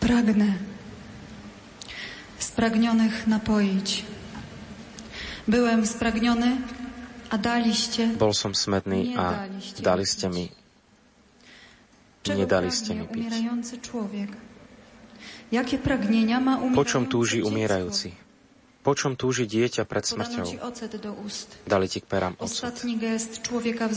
Pragnę 0.05 0.53
spragnionych 2.39 3.27
napoić. 3.27 4.05
Byłem 5.47 5.85
spragniony, 5.85 6.57
a 7.29 7.37
daliście. 7.37 8.07
Bol 8.13 8.33
som 8.37 8.53
smedný 8.53 9.17
a 9.17 9.49
dali 9.81 10.05
ste 10.05 10.29
mi 10.29 10.53
Nedali 12.25 12.69
ste 12.73 12.93
mi 12.93 13.05
piť. 13.09 13.17
umierający 13.17 13.77
człowiek? 13.81 14.29
Jakie 15.51 15.77
pragnienia 15.77 16.39
ma 16.39 16.57
Po 16.73 16.85
čom 16.85 17.05
túži 17.09 17.41
umierające 17.41 17.49
umierajúci? 17.49 18.24
Po 18.85 18.93
čom 18.93 19.17
túži 19.17 19.49
dieťa 19.49 19.89
pred 19.89 20.05
smrťou? 20.05 20.61
Dali 21.65 21.85
ti 21.89 21.99
k 21.99 22.05
perám 22.05 22.37
ocet. 22.37 22.69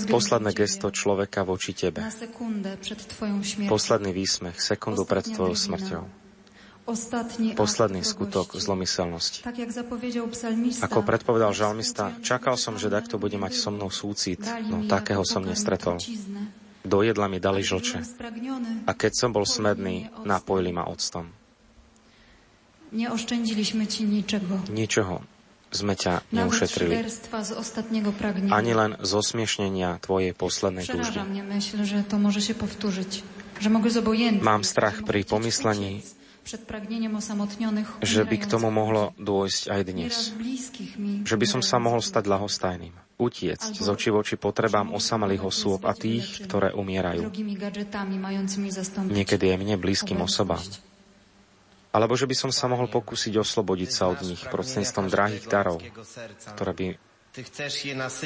Posledné 0.08 0.50
gesto 0.56 0.88
človeka 0.88 1.44
voči 1.44 1.76
tebe. 1.76 2.00
Posledný 3.68 4.10
výsmech, 4.16 4.56
sekundu 4.56 5.04
pred 5.04 5.28
tvojou 5.28 5.52
smrťou. 5.52 6.04
Ostatni 6.88 7.52
Posledný 7.52 8.00
skutok 8.00 8.56
zlomyselnosti. 8.56 9.44
Ako 10.80 11.04
predpovedal 11.04 11.52
žalmista, 11.52 12.16
čakal 12.24 12.56
som, 12.56 12.80
že 12.80 12.88
takto 12.88 13.20
bude 13.20 13.36
mať 13.36 13.60
so 13.60 13.68
mnou 13.68 13.92
súcit, 13.92 14.40
no 14.72 14.88
takého 14.88 15.20
som 15.20 15.44
nestretol. 15.44 16.00
Do 16.80 17.04
jedla 17.04 17.28
mi 17.28 17.44
dali 17.44 17.60
žlče. 17.60 18.00
A 18.88 18.92
keď 18.96 19.12
som 19.12 19.36
bol 19.36 19.44
smedný, 19.44 20.08
napojili 20.24 20.72
ma 20.72 20.88
octom. 20.88 21.28
Nie 22.92 23.10
oszczędziliśmy 23.10 23.86
ci 23.86 24.04
niczego. 24.04 24.60
Ničoho 24.72 25.20
sme 25.68 25.92
ťa 25.96 26.24
neušetrili. 26.32 27.04
Ani 28.48 28.72
len 28.72 28.96
z 29.04 29.12
osmiešnenia 29.12 30.00
tvojej 30.00 30.32
poslednej 30.32 30.88
túžby. 30.88 31.20
Mám 34.40 34.62
strach 34.64 35.04
pri 35.04 35.20
pomyslení, 35.28 36.00
že 38.00 38.22
by 38.24 38.36
k 38.40 38.46
tomu 38.48 38.68
mohlo 38.72 39.12
dôjsť 39.20 39.62
aj 39.68 39.80
dnes. 39.84 40.32
Že 41.28 41.36
by 41.36 41.46
som 41.46 41.60
sa 41.60 41.76
mohol 41.76 42.00
stať 42.00 42.24
ľahostajným. 42.24 42.96
Utiecť 43.18 43.74
z 43.76 43.86
oči 43.90 44.08
voči 44.14 44.38
potrebám 44.38 44.94
osamelých 44.94 45.42
osôb 45.44 45.84
a 45.84 45.92
tých, 45.92 46.48
ktoré 46.48 46.72
umierajú. 46.72 47.28
Niekedy 49.10 49.44
aj 49.52 49.58
mne 49.58 49.74
blízkym 49.76 50.22
osobám. 50.22 50.62
Alebo 51.88 52.14
že 52.14 52.28
by 52.28 52.36
som 52.36 52.50
sa 52.52 52.68
mohol 52.68 52.86
pokúsiť 52.92 53.32
oslobodiť 53.40 53.90
sa 53.90 54.12
od 54.12 54.20
nich 54.24 54.42
prostredníctvom 54.44 55.06
drahých 55.08 55.44
darov, 55.48 55.80
ktoré 56.56 56.72
by 56.76 56.86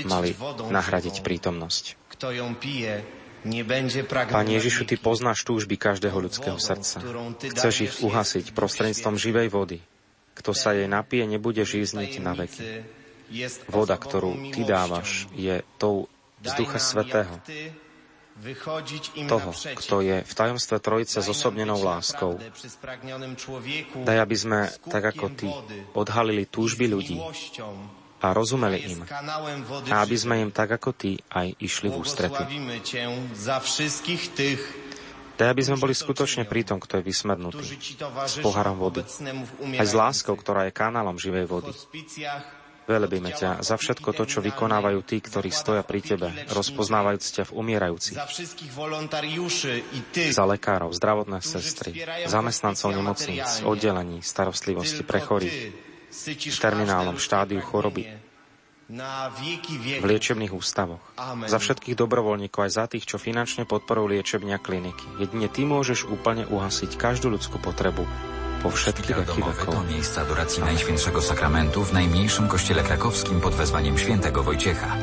mali 0.07 0.31
nahradiť 0.71 1.23
prítomnosť. 1.23 1.85
Pane 4.31 4.53
Ježišu, 4.55 4.83
Ty 4.87 4.97
poznáš 5.03 5.43
túžby 5.43 5.75
každého 5.75 6.15
ľudského 6.15 6.59
srdca. 6.63 7.03
Chceš 7.43 7.75
ich 7.83 7.95
uhasiť 8.03 8.55
prostredníctvom 8.55 9.19
živej 9.19 9.49
vody. 9.51 9.79
Kto 10.33 10.55
sa 10.55 10.73
jej 10.73 10.87
napije, 10.87 11.27
nebude 11.27 11.61
žízniť 11.67 12.13
na 12.23 12.33
veky. 12.39 12.87
Voda, 13.67 13.99
ktorú 13.99 14.55
Ty 14.55 14.63
dávaš, 14.63 15.27
je 15.35 15.67
tou 15.77 16.07
z 16.43 16.51
Daj 16.51 16.59
Ducha 16.59 16.79
Svetého, 16.83 17.35
toho, 19.29 19.51
kto 19.53 19.97
je 20.03 20.17
v 20.25 20.33
tajomstve 20.33 20.77
Trojice 20.81 21.19
s 21.21 21.29
osobnenou 21.29 21.79
láskou. 21.79 22.41
Daj, 24.03 24.19
aby 24.19 24.37
sme, 24.37 24.73
tak 24.89 25.03
ako 25.15 25.25
Ty, 25.37 25.49
odhalili 25.95 26.49
túžby 26.49 26.89
ľudí 26.89 27.21
a 28.23 28.27
rozumeli 28.31 28.79
im. 28.87 29.01
A 29.91 29.97
aby 30.03 30.17
sme 30.17 30.41
im, 30.43 30.51
tak 30.55 30.75
ako 30.79 30.95
Ty, 30.95 31.19
aj 31.29 31.47
išli 31.59 31.89
v 31.91 31.97
ústrety. 31.99 32.43
Daj, 35.33 35.49
aby 35.49 35.63
sme 35.65 35.77
boli 35.81 35.95
skutočne 35.97 36.47
pri 36.47 36.63
tom, 36.63 36.79
kto 36.79 37.01
je 37.01 37.11
Ci 37.11 37.99
s 37.99 38.37
poharom 38.39 38.79
vody, 38.79 39.03
aj 39.81 39.87
s 39.87 39.95
láskou, 39.97 40.39
ktorá 40.39 40.71
je 40.71 40.73
kanálom 40.77 41.19
živej 41.19 41.51
vody. 41.51 41.73
Velebíme 42.83 43.31
ťa 43.31 43.63
za 43.63 43.79
všetko 43.79 44.11
to, 44.11 44.27
čo 44.27 44.39
vykonávajú 44.43 45.01
tí, 45.07 45.23
ktorí 45.23 45.55
stoja 45.55 45.87
pri 45.87 46.03
Tebe, 46.03 46.29
rozpoznávajúc 46.51 47.23
ťa 47.23 47.43
v 47.47 47.53
umierajúcich, 47.55 48.19
za 50.35 50.45
lekárov, 50.45 50.91
zdravotné 50.91 51.39
sestry, 51.47 52.03
zamestnancov 52.27 52.91
nemocníc, 52.91 53.63
oddelení, 53.63 54.19
starostlivosti 54.27 55.07
pre 55.07 55.23
chorých, 55.23 55.59
v 56.27 56.59
terminálnom 56.59 57.23
štádiu 57.23 57.63
choroby, 57.63 58.11
v 58.93 60.05
liečebných 60.05 60.53
ústavoch, 60.53 61.01
za 61.47 61.57
všetkých 61.63 61.95
dobrovoľníkov, 61.95 62.67
aj 62.67 62.73
za 62.75 62.85
tých, 62.91 63.07
čo 63.07 63.17
finančne 63.17 63.63
podporujú 63.65 64.11
liečebnia 64.11 64.59
kliniky. 64.59 65.23
Jedine 65.23 65.47
Ty 65.47 65.65
môžeš 65.65 66.11
úplne 66.11 66.45
uhasiť 66.51 66.99
každú 66.99 67.31
ľudskú 67.31 67.63
potrebu 67.63 68.05
po 68.63 68.71
všetky 68.71 69.03
Szpital 69.03 69.21
veky 69.21 69.41
domowy 69.41 69.59
vekov. 69.59 69.75
to 69.75 69.85
miejsce 69.85 70.21
adoracji 70.21 70.63
Najświętszego 70.63 71.23
Sakramentu 71.23 71.85
w 71.85 71.93
najmniejszym 71.93 72.49
kościele 72.49 72.83
krakowskim 72.83 73.41
pod 73.41 73.55
wezwaniem 73.55 73.99
świętego 73.99 74.43
Wojciecha. 74.43 74.97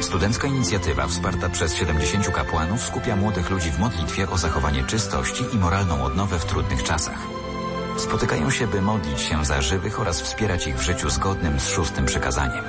Studencka 0.00 0.46
inicjatywa 0.48 1.06
wsparta 1.06 1.48
przez 1.48 1.74
70 1.74 2.28
kapłanów 2.30 2.82
skupia 2.82 3.16
młodych 3.16 3.50
ludzi 3.50 3.70
w 3.70 3.78
modlitwie 3.78 4.30
o 4.30 4.38
zachowanie 4.38 4.84
czystości 4.84 5.44
i 5.52 5.56
moralną 5.56 6.04
odnowę 6.04 6.38
w 6.38 6.44
trudnych 6.44 6.82
czasach. 6.82 7.18
Spotykają 7.98 8.50
się, 8.50 8.66
by 8.66 8.82
modlić 8.82 9.20
się 9.20 9.44
za 9.44 9.62
żywych 9.62 10.00
oraz 10.00 10.20
wspierać 10.20 10.66
ich 10.66 10.76
w 10.76 10.82
życiu 10.82 11.10
zgodnym 11.10 11.60
z 11.60 11.68
szóstym 11.68 12.06
przykazaniem. 12.06 12.64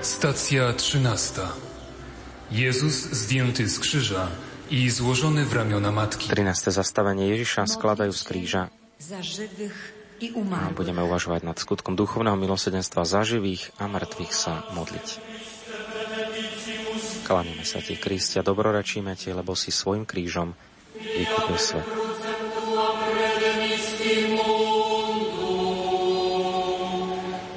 Stacja 0.00 0.72
trzynasta. 0.72 1.48
Jezus 2.50 2.94
zdjęty 2.94 3.68
z 3.68 3.78
krzyża 3.78 4.28
i 4.70 4.90
złożony 4.90 5.44
w 5.44 5.52
ramiona 5.52 5.92
matki. 5.92 6.28
13. 6.28 6.72
zastavenie 6.72 7.28
Ježiša 7.28 7.66
skladajú 7.68 8.12
z 8.12 8.22
kríža 8.24 8.62
za 8.98 9.20
żywych 9.20 9.76
i 10.20 10.32
a 10.32 10.38
umarłych. 10.38 10.76
budeme 10.76 11.00
uvažovať 11.04 11.42
nad 11.44 11.56
skutkom 11.60 11.92
duchovného 11.96 12.36
milosedenstva 12.40 13.04
za 13.04 13.20
živých 13.26 13.74
a 13.76 13.84
mŕtvych 13.90 14.32
sa 14.32 14.64
modliť. 14.72 15.08
Klaníme 17.24 17.64
sa 17.64 17.80
ti, 17.80 17.96
Kristia, 17.96 18.44
dobrorečíme 18.44 19.16
ti, 19.16 19.32
lebo 19.32 19.52
si 19.56 19.72
svojim 19.72 20.08
krížom 20.08 20.56
vykúpil 20.96 21.58
svet. 21.60 21.86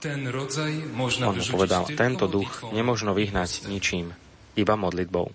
On 0.00 1.34
mu 1.36 1.44
povedal, 1.54 1.86
tento 1.94 2.26
duch 2.26 2.66
nemožno 2.74 3.14
vyhnať 3.14 3.70
ničím, 3.70 4.10
iba 4.58 4.74
modlitbou. 4.74 5.30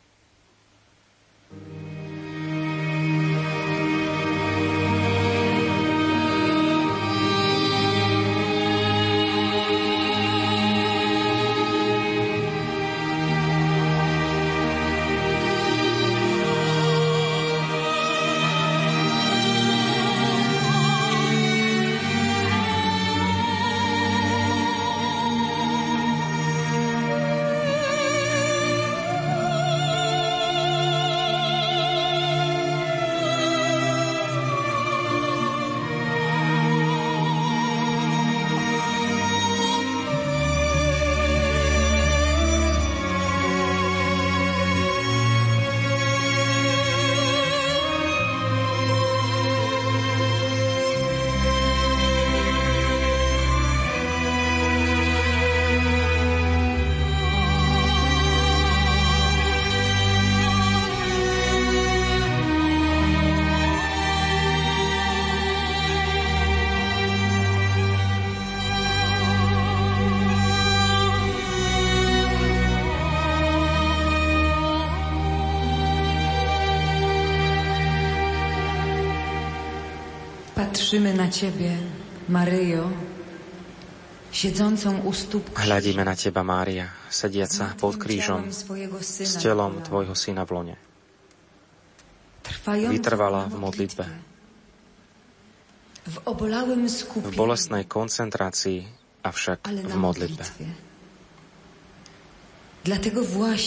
Patrzymy 80.85 81.17
na 81.17 81.33
Ciebie, 81.33 81.73
Maryjo, 82.29 82.85
siedzącą 84.29 85.01
u 85.01 85.09
stóp 85.17 85.49
Hľadíme 85.57 86.05
na 86.05 86.13
Teba, 86.13 86.45
Mária, 86.45 86.93
sediaca 87.09 87.73
pod 87.73 87.97
krížom 87.97 88.53
s 89.01 89.33
telom 89.41 89.81
Tvojho 89.81 90.13
Syna 90.13 90.45
v 90.45 90.51
lone. 90.53 90.75
Vytrvala 92.69 93.49
v 93.49 93.55
modlitbe. 93.57 94.05
v 96.05 96.17
obolałym 96.29 96.85
V 96.85 96.93
skupieniu, 96.93 97.33
bolestnej 97.33 97.89
koncentrácii, 97.89 98.85
avšak 99.25 99.65
v 99.65 99.95
modlitbe. 99.97 100.45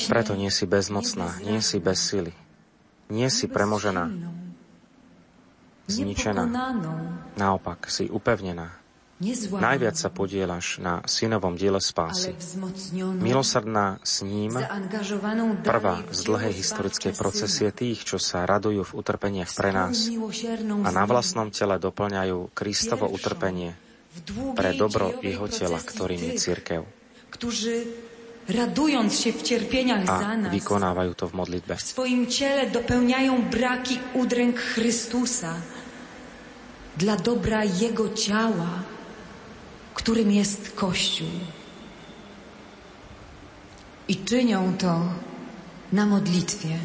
Preto 0.07 0.39
nie 0.39 0.55
si 0.55 0.71
bezmocná, 0.71 1.35
nie 1.43 1.59
si 1.67 1.83
bez 1.83 1.99
sily. 1.99 2.31
Nie 3.11 3.27
si 3.27 3.51
premožená, 3.51 4.07
zničená. 5.89 6.45
Naopak, 7.35 7.89
si 7.89 8.07
upevnená. 8.07 8.79
Najviac 9.51 9.99
sa 9.99 10.15
podielaš 10.15 10.79
na 10.79 11.03
synovom 11.03 11.59
diele 11.59 11.83
spásy. 11.83 12.39
Milosrdná 13.19 13.99
s 14.07 14.23
ním, 14.23 14.55
prvá 15.67 16.07
w 16.07 16.15
z 16.15 16.21
dlhej 16.23 16.55
historickej 16.55 17.13
procesie 17.19 17.75
tých, 17.75 18.07
čo 18.07 18.23
sa 18.23 18.47
radujú 18.47 18.87
v 18.87 18.93
utrpeniach 18.95 19.51
pre 19.59 19.75
nás 19.75 20.07
a 20.87 20.89
na 20.95 21.03
vlastnom 21.03 21.51
tele 21.51 21.83
doplňajú 21.83 22.55
Kristovo 22.55 23.11
utrpenie 23.11 23.75
w 24.23 24.55
pre 24.55 24.79
dobro 24.79 25.11
jeho 25.19 25.51
tela, 25.51 25.83
ktorým 25.83 26.23
je 26.23 26.33
církev. 26.39 26.81
radując 28.49 29.21
się 29.21 29.33
w 29.33 29.43
cierpieniach 29.43 30.07
za 30.07 30.25
A 30.25 30.37
nas, 30.37 30.53
vykonávajú 30.53 31.13
to 31.13 31.29
v 31.29 31.33
modlitbe. 31.37 31.77
w 31.77 31.85
swoim 31.85 32.27
ciele 32.27 32.71
dopełniają 32.73 33.43
braki 33.51 34.01
udręk 34.17 34.57
Chrystusa 34.57 35.53
dla 36.99 37.17
dobra 37.17 37.65
Jego 37.65 38.11
ciała, 38.11 38.83
którym 39.95 40.33
jest 40.33 40.75
Kościół. 40.75 41.31
I 44.09 44.17
czynią 44.17 44.75
to 44.79 45.03
na 45.93 46.07
modlitwie. 46.07 46.79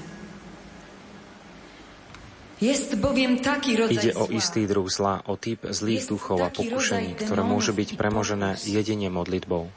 Jest 2.62 2.96
bowiem 2.96 3.40
taki 3.40 3.76
rodzaj 3.76 3.96
Ide 3.98 4.12
o 4.16 4.32
istý 4.32 4.64
druh 4.68 4.88
zla, 4.88 5.20
o 5.28 5.36
typ 5.36 5.68
zlých 5.68 6.08
duchov 6.08 6.40
a 6.40 6.48
pokušení, 6.48 7.20
ktoré 7.20 7.44
môže 7.44 7.76
byť 7.76 8.00
premožené 8.00 8.56
jedine 8.64 9.12
modlitbou. 9.12 9.68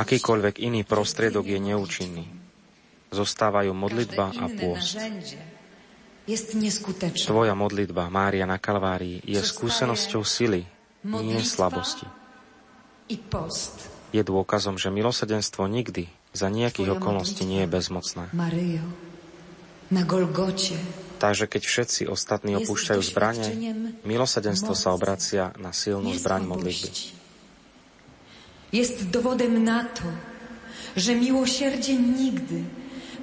Akýkoľvek 0.00 0.54
iný 0.64 0.80
prostriedok 0.88 1.44
je 1.44 1.60
neúčinný. 1.60 2.24
Zostávajú 3.12 3.76
modlitba 3.76 4.32
a 4.32 4.48
pôst. 4.48 4.96
Tvoja 6.24 7.52
modlitba, 7.52 8.08
Mária 8.08 8.48
na 8.48 8.56
Kalvárii, 8.56 9.20
je 9.28 9.36
skúsenosťou 9.44 10.24
sily, 10.24 10.64
nie 11.04 11.40
slabosti. 11.44 12.08
Je 14.14 14.22
dôkazom, 14.24 14.80
že 14.80 14.88
milosedenstvo 14.88 15.68
nikdy 15.68 16.08
za 16.32 16.48
nejakých 16.48 16.96
okolností 16.96 17.44
nie 17.44 17.68
je 17.68 17.68
bezmocné. 17.68 18.24
Takže 21.20 21.44
keď 21.44 21.62
všetci 21.62 22.02
ostatní 22.08 22.56
opúšťajú 22.56 23.00
zbranie, 23.04 23.48
milosedenstvo 24.08 24.72
sa 24.72 24.96
obracia 24.96 25.52
na 25.60 25.76
silnú 25.76 26.08
zbraň 26.16 26.48
modlitby. 26.48 26.88
Jest 28.74 29.06
dowodem 29.14 29.62
na 29.62 29.86
to, 29.86 30.02
że 30.96 31.14
miłosierdzie 31.14 31.94
nigdy, 31.94 32.66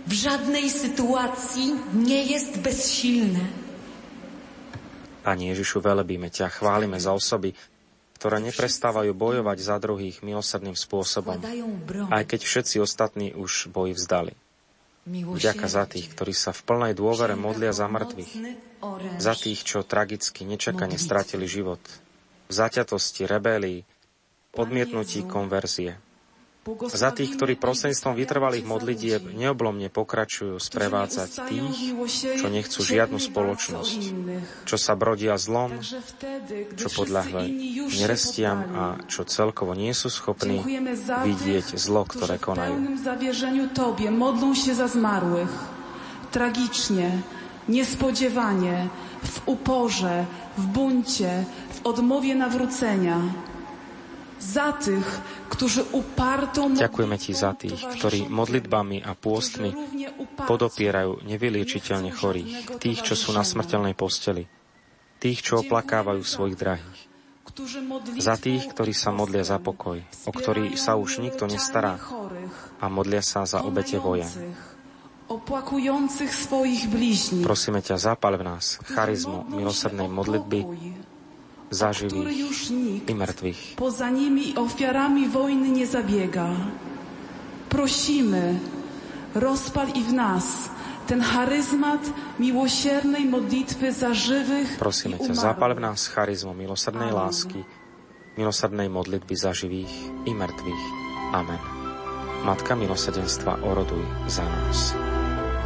w 0.08 0.14
żadnej 0.14 0.70
sytuacji 0.70 1.78
nie 1.94 2.26
jest 2.26 2.58
bezsilne. 2.58 3.46
Pani 5.22 5.54
Ježišu, 5.54 5.86
velebíme 5.86 6.34
ťa, 6.34 6.50
chválime 6.50 6.98
za 6.98 7.14
osoby, 7.14 7.54
ktoré 8.18 8.42
neprestávajú 8.42 9.14
bojovať 9.14 9.58
za 9.62 9.78
druhých 9.78 10.26
milosrdným 10.26 10.74
spôsobom, 10.74 11.38
aj 12.10 12.24
keď 12.26 12.42
všetci 12.42 12.76
ostatní 12.82 13.34
už 13.34 13.70
boj 13.70 13.94
vzdali. 13.94 14.34
Vďaka 15.10 15.66
za 15.66 15.90
tých, 15.90 16.14
ktorí 16.14 16.30
sa 16.30 16.54
v 16.54 16.62
plnej 16.62 16.94
dôvere 16.94 17.34
modlia 17.34 17.74
za 17.74 17.90
mŕtvych, 17.90 18.34
za 19.18 19.34
tých, 19.34 19.66
čo 19.66 19.82
tragicky 19.82 20.46
nečakane 20.46 21.02
stratili 21.02 21.50
život, 21.50 21.82
v 22.46 22.54
zaťatosti, 22.54 23.26
rebélii, 23.26 23.82
odmietnutí 24.54 25.26
konverzie. 25.26 25.98
Za 26.94 27.10
tých, 27.10 27.42
ktorí 27.42 27.58
prostredníctvom 27.58 28.14
vytrvalých 28.22 28.66
modlitieb 28.70 29.34
neoblomne 29.34 29.90
pokračujú 29.90 30.62
sprevádzať 30.62 31.50
tých, 31.50 31.98
čo 32.38 32.54
nechcú 32.54 32.80
žiadnu 32.86 33.18
spoločnosť, 33.18 34.00
čo 34.70 34.78
sa 34.78 34.94
brodia 34.94 35.42
zlom, 35.42 35.82
čo 36.78 36.88
podľahli 36.94 37.50
nerestiam 37.98 38.60
a 38.78 38.86
čo 39.10 39.26
celkovo 39.26 39.74
nie 39.74 39.90
sú 39.98 40.14
schopní 40.14 40.62
vidieť 41.02 41.82
zlo, 41.82 42.06
ktoré 42.06 42.38
konajú. 42.38 42.78
Tobie 43.74 44.14
modlą 44.14 44.54
się 44.54 44.78
za 44.78 44.86
zmarłych. 44.86 45.50
Tragicznie, 46.30 47.10
niespodziewanie, 47.70 48.90
w 49.24 49.42
uporze, 49.50 50.26
w 50.58 50.64
buncie, 50.70 51.46
w 51.74 51.80
odmowie 51.88 52.36
nawrócenia. 52.36 53.50
Za 54.42 54.74
tych, 54.74 55.06
którzy 55.54 55.86
upartą 55.94 56.74
Ďakujeme 56.74 57.18
Ti 57.22 57.34
za 57.38 57.54
tých, 57.54 57.78
ktorí 57.78 58.26
modlitbami 58.26 59.06
a 59.06 59.14
pôstmi 59.14 59.70
podopierajú 60.50 61.22
nevyliečiteľne 61.22 62.10
chorých, 62.10 62.82
tých, 62.82 63.06
čo 63.06 63.14
sú 63.14 63.38
na 63.38 63.46
smrteľnej 63.46 63.94
posteli, 63.94 64.50
tých, 65.22 65.46
čo 65.46 65.62
oplakávajú 65.62 66.26
svojich 66.26 66.58
drahých, 66.58 67.00
za 68.18 68.34
tých, 68.42 68.66
ktorí 68.74 68.98
sa 68.98 69.14
modlia 69.14 69.46
za 69.46 69.62
pokoj, 69.62 70.02
o 70.02 70.32
ktorý 70.34 70.74
sa 70.74 70.98
už 70.98 71.22
nikto 71.22 71.46
nestará 71.46 72.02
a 72.82 72.86
modlia 72.90 73.22
sa 73.22 73.46
za 73.46 73.62
obete 73.62 74.02
vojen. 74.02 74.30
bliźnich, 76.90 77.46
Prosíme 77.46 77.80
ťa, 77.80 77.96
zapal 78.02 78.36
v 78.36 78.44
nás 78.44 78.82
charizmu 78.90 79.48
milosrdnej 79.54 80.10
modlitby 80.10 80.60
za 81.72 81.96
nikt 82.70 83.10
i 83.10 83.16
mŕtvych. 83.16 83.62
poza 83.80 84.12
nimi 84.12 84.54
ofiarami 84.60 85.32
wojny 85.32 85.72
nie 85.72 85.88
zabiega. 85.88 86.52
Prosimy, 87.72 88.60
rozpal 89.36 89.88
i 89.96 90.04
w 90.04 90.14
nas 90.14 90.70
ten 91.08 91.24
charyzmat 91.24 92.04
miłosiernej 92.40 93.26
modlitwy 93.26 93.92
za 93.92 94.14
żywych 94.14 94.76
Prosíme 94.80 95.16
ťa, 95.20 95.32
zapal 95.32 95.76
v 95.76 95.84
nás 95.88 96.12
charizmu 96.12 96.52
milosrdnej 96.52 97.12
lásky, 97.16 97.64
milosrdnej 98.36 98.92
modlitby 98.92 99.36
za 99.36 99.56
živých 99.56 99.92
i 100.28 100.32
mŕtvych. 100.36 100.84
Amen. 101.32 101.60
Matka 102.44 102.76
milosedenstva, 102.76 103.64
oroduj 103.64 104.04
za 104.28 104.44
nás. 104.44 104.96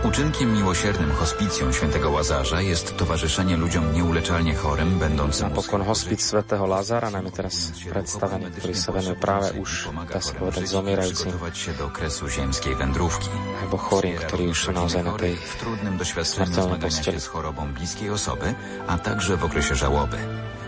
Uczynkiem 0.06 0.53
miłosiernym 0.53 1.11
hospicjum 1.11 1.73
świętego 1.73 2.11
Łazarza 2.11 2.61
jest 2.61 2.98
towarzyszenie 2.98 3.57
ludziom 3.57 3.94
nieuleczalnie 3.94 4.56
chorym, 4.56 4.99
będącym 4.99 5.49
Napokon 5.49 5.82
hospic 5.82 6.22
svätého 6.22 6.69
Lazara 6.69 7.10
nám 7.10 7.26
je 7.26 7.34
teraz 7.41 7.73
predstavený, 7.90 8.53
ktorý 8.53 8.76
sa 8.77 8.94
venuje 8.94 9.18
práve 9.18 9.57
už, 9.57 9.90
dá 10.06 10.22
sa 10.22 10.38
povedať, 10.38 10.69
zomierajúcim 10.69 11.34
przygotować 11.34 11.57
się 11.57 11.72
do 11.73 11.90
kresu 11.90 12.30
ziemskiej 12.30 12.76
wędrówki. 12.76 13.30
alebo 13.65 13.77
chorým, 13.82 14.15
ktorí 14.22 14.45
už 14.53 14.60
sú 14.69 14.72
naozaj 14.77 15.02
na 15.02 15.18
tej 15.18 15.34
w 15.41 15.56
trudnym 15.57 15.98
doświadczeniu 15.98 16.53
zmagania 16.53 17.03
się 17.03 17.19
z 17.19 17.27
chorobą 17.27 17.73
bliskiej 17.73 18.10
osoby, 18.10 18.53
a 18.88 18.98
także 18.98 19.38
w 19.38 19.44
okresie 19.44 19.76
żałoby. 19.76 20.18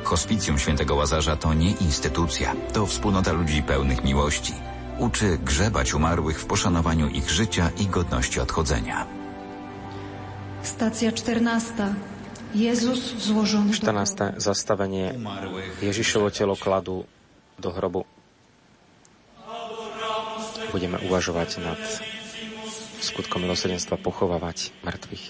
Hospicjum 0.03 0.57
świętego 0.57 0.95
Łazarza 0.95 1.37
to 1.37 1.53
nie 1.53 1.71
instytucja, 1.77 2.55
to 2.73 2.85
wspólnota 2.85 3.31
ludzi 3.31 3.63
pełnych 3.63 4.03
miłości. 4.03 4.53
Uczy 4.97 5.37
grzebać 5.37 5.93
umarłych 5.93 6.41
w 6.41 6.45
poszanowaniu 6.45 7.07
ich 7.07 7.29
życia 7.29 7.69
i 7.77 7.85
godności 7.85 8.39
odchodzenia. 8.39 9.26
Stacja 10.67 11.15
14. 11.15 11.95
Jezus 12.51 13.15
do 13.31 13.71
14. 13.71 14.35
zastavenie 14.35 15.15
Ježišovo 15.79 16.27
telo 16.27 16.59
kladú 16.59 17.07
do 17.55 17.71
hrobu. 17.71 18.03
Budeme 20.75 20.99
uvažovať 21.07 21.63
nad 21.63 21.79
skutkom 22.99 23.47
milosedenstva 23.47 23.95
pochovávať 23.95 24.75
mŕtvych. 24.83 25.25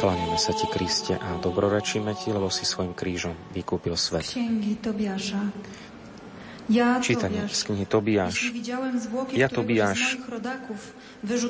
Kláňame 0.00 0.38
sa 0.40 0.56
Ti, 0.56 0.66
Kriste, 0.72 1.20
a 1.20 1.36
dobrorečíme 1.36 2.16
Ti, 2.16 2.32
lebo 2.32 2.48
si 2.48 2.64
svojim 2.64 2.96
krížom 2.96 3.36
vykúpil 3.52 3.92
svet. 4.00 4.24
Księgi 4.24 4.80
Tobiasza. 4.80 5.52
Čítanie 7.00 7.46
z 7.46 7.60
knihy 7.62 7.86
Tobiáš. 7.86 8.50
Ja, 9.30 9.46
Tobiáš, 9.46 10.18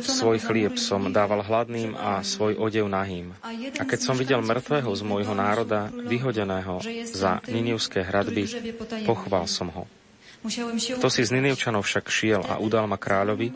Svoj 0.05 0.39
chlieb 0.41 0.77
som 0.77 1.09
dával 1.11 1.43
hladným 1.43 1.97
a 1.97 2.21
svoj 2.21 2.57
odev 2.57 2.87
nahým. 2.87 3.33
A 3.81 3.83
keď 3.85 4.01
som 4.01 4.17
videl 4.17 4.45
mŕtvého 4.45 4.89
z 4.93 5.03
môjho 5.03 5.33
národa, 5.33 5.89
vyhodeného 5.91 6.81
za 7.11 7.41
Ninivské 7.49 8.05
hradby, 8.05 8.47
pochval 9.09 9.49
som 9.49 9.73
ho. 9.73 9.85
Kto 11.01 11.09
si 11.11 11.27
z 11.27 11.35
Ninivčanov 11.35 11.83
však 11.83 12.07
šiel 12.07 12.43
a 12.47 12.63
udal 12.63 12.87
ma 12.87 13.01
kráľovi, 13.01 13.51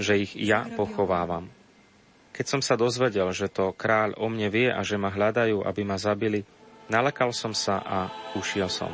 že 0.00 0.16
ich 0.16 0.32
ja 0.38 0.64
pochovávam. 0.72 1.50
Keď 2.32 2.46
som 2.48 2.60
sa 2.64 2.78
dozvedel, 2.78 3.28
že 3.36 3.52
to 3.52 3.76
kráľ 3.76 4.16
o 4.16 4.30
mne 4.32 4.48
vie 4.48 4.72
a 4.72 4.80
že 4.80 4.96
ma 4.96 5.12
hľadajú, 5.12 5.60
aby 5.60 5.82
ma 5.84 6.00
zabili, 6.00 6.48
nalekal 6.88 7.36
som 7.36 7.52
sa 7.52 7.84
a 7.84 7.98
ušiel 8.32 8.72
som. 8.72 8.88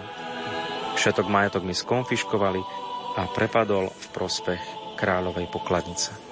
Všetok 0.96 1.28
majetok 1.28 1.62
mi 1.62 1.76
skonfiškovali 1.76 2.60
a 3.20 3.28
prepadol 3.28 3.92
v 3.92 4.06
prospech 4.16 4.62
kráľovej 4.96 5.46
pokladnice. 5.52 6.25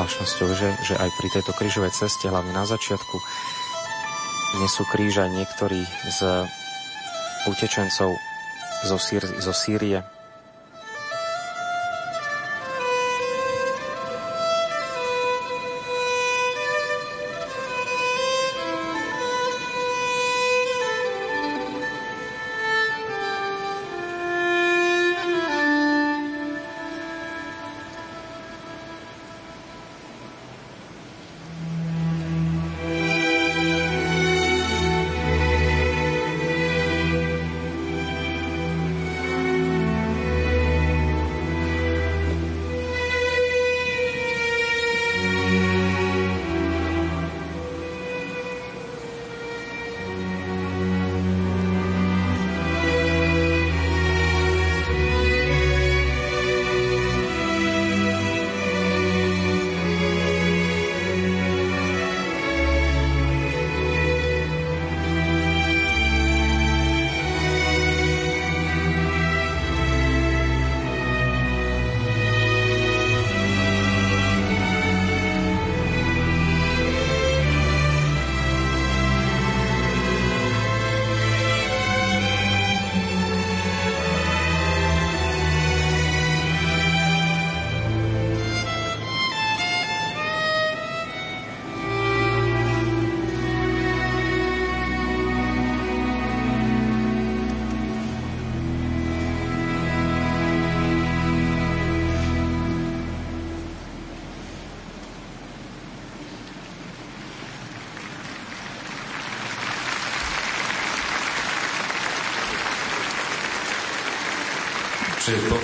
Zvláštnosťou, 0.00 0.48
že, 0.56 0.68
že 0.80 0.94
aj 0.96 1.12
pri 1.20 1.28
tejto 1.28 1.52
krížovej 1.52 1.92
ceste, 1.92 2.32
hlavne 2.32 2.56
na 2.56 2.64
začiatku, 2.64 3.20
nesú 4.64 4.88
kríž 4.88 5.20
aj 5.20 5.28
niektorí 5.28 5.84
z 6.08 6.48
utečencov 7.44 8.16
zo, 8.88 8.96
Sýr, 8.96 9.28
zo 9.28 9.52
Sýrie, 9.52 10.00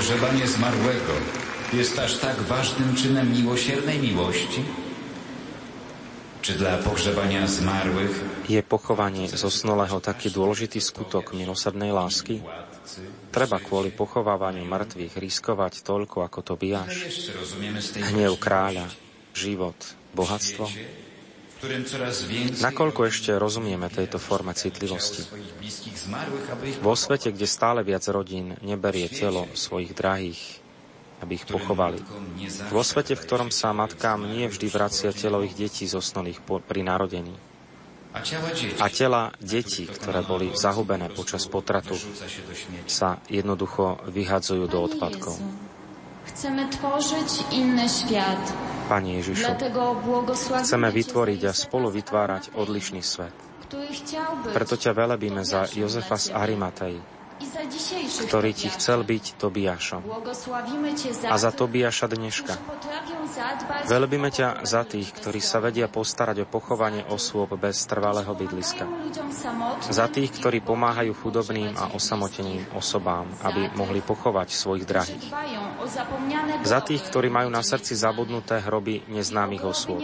pogrzebanie 0.07 0.47
zmarłego 0.47 1.13
jest 1.73 1.99
aż 1.99 2.17
tak 2.17 2.37
ważnym 2.43 2.95
czynem 2.95 3.33
miłosiernej 3.33 3.99
miłości? 3.99 4.63
Czy 6.43 6.53
dla 6.55 6.79
pogrzebania 6.79 7.47
zmarłych 7.47 8.15
je 8.47 8.63
pochovanie 8.63 9.27
zosnulého 9.27 9.99
taký 9.99 10.31
dôležitý 10.31 10.79
skutok 10.79 11.35
milosrdnej 11.35 11.91
lásky? 11.91 12.39
Treba 13.35 13.59
kvôli 13.59 13.91
pochovávaniu 13.91 14.63
mŕtvych 14.63 15.19
riskovať 15.19 15.83
toľko, 15.83 16.23
ako 16.23 16.39
to 16.39 16.55
bijaš? 16.55 17.11
Hnev 17.99 18.39
kráľa, 18.39 18.87
život, 19.35 19.75
bohatstvo? 20.15 20.71
Nakoľko 22.61 23.09
ešte 23.09 23.33
rozumieme 23.33 23.89
tejto 23.89 24.21
forme 24.21 24.53
citlivosti? 24.53 25.25
Vo 26.85 26.93
svete, 26.93 27.33
kde 27.33 27.49
stále 27.49 27.81
viac 27.81 28.05
rodín 28.13 28.61
neberie 28.61 29.09
telo 29.09 29.49
svojich 29.57 29.97
drahých, 29.97 30.61
aby 31.25 31.33
ich 31.41 31.49
pochovali. 31.49 31.97
Vo 32.69 32.85
svete, 32.85 33.17
v 33.17 33.25
ktorom 33.25 33.49
sa 33.49 33.73
matkám 33.73 34.29
nie 34.29 34.53
vždy 34.53 34.69
vracia 34.69 35.11
telo 35.17 35.41
ich 35.41 35.57
detí 35.57 35.89
zosnulých 35.89 36.45
pri 36.45 36.85
narodení. 36.85 37.33
A 38.81 38.87
tela 38.89 39.33
detí, 39.41 39.89
ktoré 39.89 40.25
boli 40.25 40.53
zahubené 40.53 41.13
počas 41.13 41.49
potratu, 41.49 41.97
sa 42.89 43.21
jednoducho 43.29 44.01
vyhadzujú 44.09 44.65
do 44.69 44.79
odpadkov. 44.89 45.37
Chceme 46.27 46.69
tworzyć 46.69 47.49
inny 47.53 47.89
świat. 47.89 48.76
Pane 48.87 49.19
Ježišu, 49.19 49.51
chceme 50.63 50.89
vytvoriť 50.95 51.41
a 51.47 51.53
spolu 51.53 51.91
vytvárať 51.91 52.55
odlišný 52.55 53.03
svet. 53.03 53.35
Preto 54.55 54.79
ťa 54.79 54.95
velebíme 54.95 55.43
za 55.43 55.67
Jozefa 55.67 56.15
z 56.15 56.31
Arimatej, 56.31 56.95
ktorý 58.27 58.51
ti 58.57 58.69
chcel 58.73 59.05
byť 59.05 59.25
Tobiašom. 59.37 60.03
A 61.29 61.37
za 61.37 61.51
Tobiaša 61.53 62.07
dneška. 62.09 62.55
Velebíme 63.87 64.33
ťa 64.33 64.65
za 64.65 64.83
tých, 64.89 65.13
ktorí 65.13 65.41
sa 65.45 65.61
vedia 65.61 65.87
postarať 65.87 66.45
o 66.45 66.51
pochovanie 66.51 67.05
osôb 67.07 67.53
bez 67.61 67.85
trvalého 67.85 68.33
bydliska. 68.33 68.89
Za 69.93 70.07
tých, 70.09 70.33
ktorí 70.41 70.65
pomáhajú 70.65 71.13
chudobným 71.13 71.77
a 71.77 71.93
osamoteným 71.93 72.73
osobám, 72.73 73.29
aby 73.45 73.69
mohli 73.77 74.01
pochovať 74.01 74.49
svojich 74.51 74.87
drahých. 74.89 75.25
Za 76.65 76.81
tých, 76.81 77.05
ktorí 77.05 77.29
majú 77.29 77.53
na 77.53 77.61
srdci 77.61 77.93
zabudnuté 77.95 78.59
hroby 78.65 79.05
neznámych 79.13 79.63
osôb. 79.63 80.03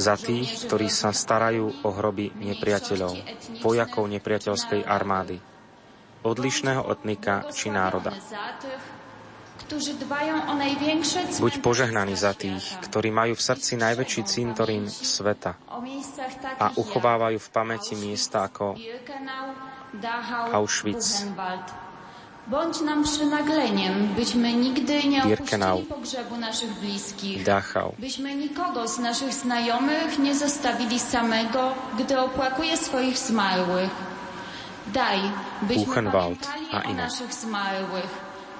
Za 0.00 0.16
tých, 0.16 0.66
ktorí 0.66 0.88
sa 0.88 1.12
starajú 1.12 1.84
o 1.84 1.90
hroby 1.92 2.32
nepriateľov, 2.32 3.14
vojakov 3.60 4.08
nepriateľskej 4.08 4.82
armády, 4.88 5.38
odlišného 6.30 6.82
etnika 6.92 7.48
či 7.52 7.72
národa. 7.72 8.12
Buď 11.38 11.52
požehnaný 11.60 12.14
za 12.16 12.32
tých, 12.32 12.64
ktorí 12.88 13.12
majú 13.12 13.36
v 13.36 13.42
srdci 13.42 13.76
najväčší 13.76 14.22
cintorín 14.24 14.88
sveta 14.88 15.60
a 16.56 16.72
uchovávajú 16.72 17.36
v 17.36 17.48
pamäti 17.52 17.92
miesta 17.98 18.48
ako 18.48 18.80
Auschwitz, 20.56 21.28
Bądź 22.48 22.80
nam 22.80 23.04
przynagleniem, 23.04 24.08
byśmy 24.16 24.52
nigdy 24.52 25.04
nie 25.04 25.20
opuścili 25.24 25.84
pogrzebu 25.88 26.36
naszych 26.36 26.72
bliskich. 26.80 27.44
Dachau. 27.44 27.92
Byśmy 27.98 28.34
nikogo 28.34 28.88
z 28.88 28.98
naszych 28.98 29.32
znajomych 29.34 30.18
nie 30.18 30.34
zostawili 30.34 31.00
samego, 31.00 31.74
gdy 31.98 32.20
opłakuje 32.20 32.76
swoich 32.76 33.18
zmarłych. 33.18 33.90
Daj, 34.92 35.18
byśmy 35.62 35.84
Buchenwald 35.84 36.48
a 36.72 36.78
o 36.78 36.82
inne. 36.82 37.02
naszych 37.02 37.32
zmarłych 37.34 38.12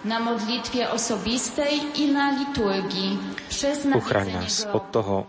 na 0.04 0.20
modlitwie 0.20 0.90
osobistej 0.90 1.80
i 1.94 2.12
na 2.12 2.30
liturgii. 2.38 3.18
Przez 3.48 3.86
Uchraň 3.86 4.32
nás 4.32 4.66
od 4.72 4.90
toho, 4.90 5.26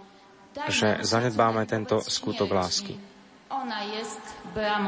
že 0.67 0.99
zanedbáme 1.01 1.65
tento 1.65 2.01
skutok 2.03 2.51
lásky. 2.51 2.99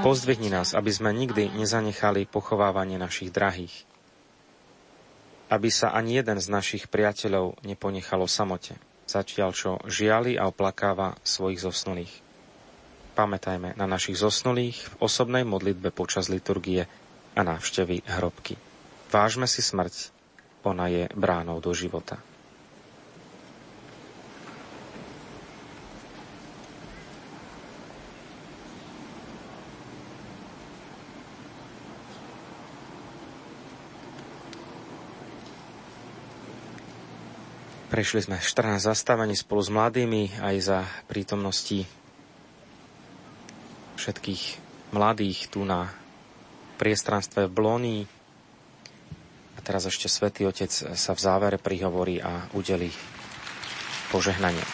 Pozdvihni 0.06 0.50
nás, 0.54 0.74
aby 0.78 0.92
sme 0.94 1.14
nikdy 1.14 1.50
nezanechali 1.54 2.30
pochovávanie 2.30 3.02
našich 3.02 3.34
drahých. 3.34 3.86
Aby 5.52 5.68
sa 5.68 5.92
ani 5.92 6.16
jeden 6.16 6.40
z 6.40 6.48
našich 6.48 6.88
priateľov 6.88 7.60
neponechalo 7.66 8.30
samote, 8.30 8.80
zatiaľ 9.10 9.50
čo 9.52 9.72
žiali 9.84 10.40
a 10.40 10.48
oplakáva 10.48 11.20
svojich 11.26 11.60
zosnulých. 11.60 12.31
Pamätajme 13.12 13.76
na 13.76 13.86
našich 13.92 14.16
zosnulých 14.16 14.96
v 14.96 14.96
osobnej 15.04 15.44
modlitbe 15.44 15.92
počas 15.92 16.32
liturgie 16.32 16.88
a 17.36 17.42
návštevy 17.44 18.08
hrobky. 18.08 18.56
Vážme 19.12 19.52
si 19.52 19.60
smrť, 19.60 20.16
ona 20.64 20.88
je 20.88 21.12
bránou 21.12 21.60
do 21.60 21.76
života. 21.76 22.24
Prešli 37.92 38.24
sme 38.24 38.40
14 38.40 38.88
zastavení 38.88 39.36
spolu 39.36 39.60
s 39.60 39.68
mladými 39.68 40.40
aj 40.40 40.56
za 40.64 40.80
prítomnosti 41.12 42.01
všetkých 43.96 44.44
mladých 44.92 45.48
tu 45.52 45.64
na 45.64 45.92
priestranstve 46.82 47.48
v. 47.48 48.04
A 49.56 49.60
teraz 49.62 49.86
ešte 49.88 50.10
Svetý 50.10 50.50
Otec 50.50 50.72
sa 50.72 51.12
v 51.14 51.20
závere 51.20 51.58
prihovorí 51.62 52.20
a 52.20 52.50
udeli 52.58 52.90
požehnanie. 54.12 54.66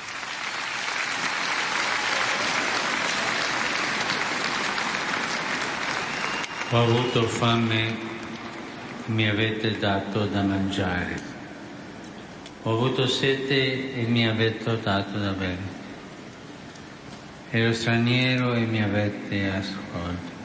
Ho 6.67 6.77
avuto 6.83 7.23
fame, 7.31 7.95
mi 9.07 9.23
avete 9.23 9.79
dato 9.79 10.27
da 10.27 10.43
mangiare. 10.43 11.15
Ho 12.67 12.75
avuto 12.75 13.07
sete 13.07 13.95
e 13.95 14.03
mi 14.03 14.27
avete 14.27 14.75
dato 14.83 15.15
da 15.15 15.31
bere. 15.31 15.76
Ero 17.47 17.71
straniero 17.71 18.55
e 18.55 18.67
mi 18.67 18.83
avete 18.83 19.47
accolto. 19.47 20.35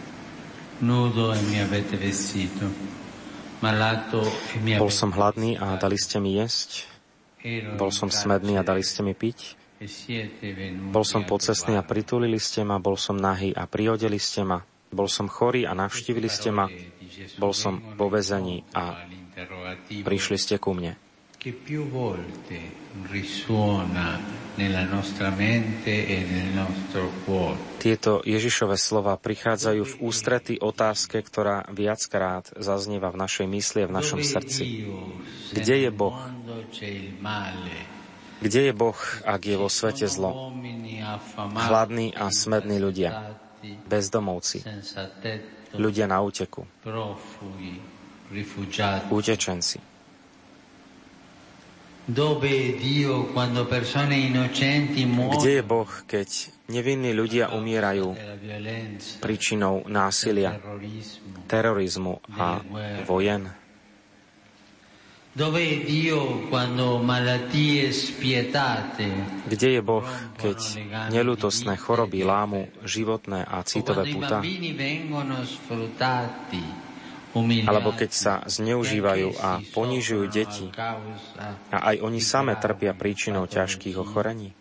Nudo 0.78 1.34
e 1.34 1.40
mi 1.50 1.58
avete 1.58 1.96
vestito. 1.96 2.70
Malato 3.58 4.22
e 4.54 4.58
mi 4.62 4.78
Bol 4.78 4.86
avete 4.86 4.98
som 5.02 5.10
hladný 5.10 5.58
a 5.58 5.74
dali 5.74 5.98
ste 5.98 6.22
mi 6.22 6.38
jesť. 6.38 6.86
Bol 7.74 7.90
som 7.90 8.06
smedný 8.06 8.54
a 8.54 8.62
dali 8.62 8.86
ste 8.86 9.02
mi 9.02 9.18
piť. 9.18 9.58
e 9.82 10.30
Bol 10.94 11.02
som 11.02 11.26
pocestný 11.26 11.74
a 11.74 11.82
pritulili 11.82 12.38
ste 12.38 12.62
ma, 12.62 12.78
bol 12.78 12.94
som 12.94 13.18
nahý 13.18 13.50
a 13.50 13.66
priodeli 13.66 14.22
ste 14.22 14.46
ma. 14.46 14.62
Bol 14.94 15.10
som 15.10 15.26
chorý 15.26 15.66
a 15.66 15.74
navštívili 15.74 16.30
ste 16.30 16.54
ma. 16.54 16.70
Bol 17.34 17.50
som 17.50 17.82
vo 17.98 18.06
vezení 18.14 18.62
a 18.78 19.10
prišli 20.06 20.38
ste 20.38 20.54
ku 20.62 20.70
mne. 20.70 20.94
Che 21.42 21.50
più 21.50 21.90
volte 21.90 22.70
risuona 23.10 24.20
nella 24.54 24.84
nostra 24.84 25.30
mente 25.30 26.06
e 26.06 26.22
nel 26.22 26.54
nostro 26.54 27.10
cuore. 27.24 27.82
Tieto 27.82 28.22
Ježišove 28.22 28.78
slova 28.78 29.18
prichádzajú 29.18 29.82
v 29.82 29.94
ústrety 30.06 30.54
otázke, 30.62 31.18
ktorá 31.18 31.66
viackrát 31.66 32.46
zaznieva 32.54 33.10
v 33.10 33.26
našej 33.26 33.46
mysli 33.50 33.82
a 33.82 33.90
v 33.90 33.94
našom 33.98 34.22
srdci. 34.22 34.86
Kde 35.50 35.76
je 35.82 35.90
Boh? 35.90 36.14
Kde 38.38 38.60
je 38.70 38.72
Boh, 38.78 38.98
ak 39.26 39.42
je 39.42 39.56
vo 39.58 39.66
svete 39.66 40.06
zlo? 40.06 40.54
Chladní 41.58 42.14
a 42.14 42.30
smední 42.30 42.78
ľudia, 42.78 43.34
bezdomovci, 43.90 44.62
ľudia 45.74 46.06
na 46.06 46.22
úteku, 46.22 46.62
utečenci. 49.10 49.78
Dove 49.82 49.90
è 49.90 49.90
Dio 49.90 49.90
quando 49.90 49.90
persone 49.90 49.90
innocenti 49.90 49.90
muoiono 51.62 51.90
Kde 55.32 55.50
je 55.54 55.62
Boh, 55.62 55.90
keď 56.10 56.28
nevinní 56.66 57.14
ľudia 57.14 57.54
umierajú 57.54 58.18
príčinou 59.22 59.86
násilia, 59.86 60.58
terorizmu 61.46 62.18
a 62.34 62.58
vojen? 63.06 63.54
Kde 69.46 69.68
je 69.70 69.80
Boh, 69.80 70.06
keď 70.42 70.58
nelutostné 71.14 71.74
choroby 71.78 72.26
lámu 72.26 72.66
životné 72.82 73.46
a 73.46 73.62
citové 73.62 74.10
puta? 74.10 74.42
Alebo 77.64 77.96
keď 77.96 78.10
sa 78.12 78.34
zneužívajú 78.44 79.40
a 79.40 79.64
ponižujú 79.72 80.24
deti 80.28 80.68
a 81.72 81.78
aj 81.92 81.96
oni 82.04 82.20
same 82.20 82.52
trpia 82.60 82.92
príčinou 82.92 83.48
ťažkých 83.48 83.96
ochorení? 83.96 84.52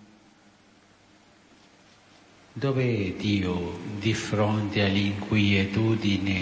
Dove 2.52 3.16
Dio 3.16 3.80
di 4.00 4.12
fronte 4.12 4.84
all'inquietudine 4.84 6.40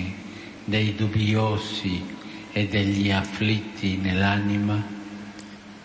dei 0.66 0.94
dubbiosi 0.98 2.02
e 2.50 2.66
degli 2.66 3.14
afflitti 3.14 3.98
nell'anima? 4.02 4.78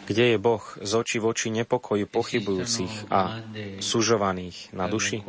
Kde 0.04 0.36
je 0.36 0.38
Boh 0.40 0.64
z 0.80 0.92
očí 0.96 1.16
v 1.20 1.28
oči 1.32 1.48
nepokoju 1.52 2.04
pochybujúcich 2.08 3.08
a 3.08 3.40
sužovaných 3.80 4.76
na 4.76 4.88
duši? 4.88 5.24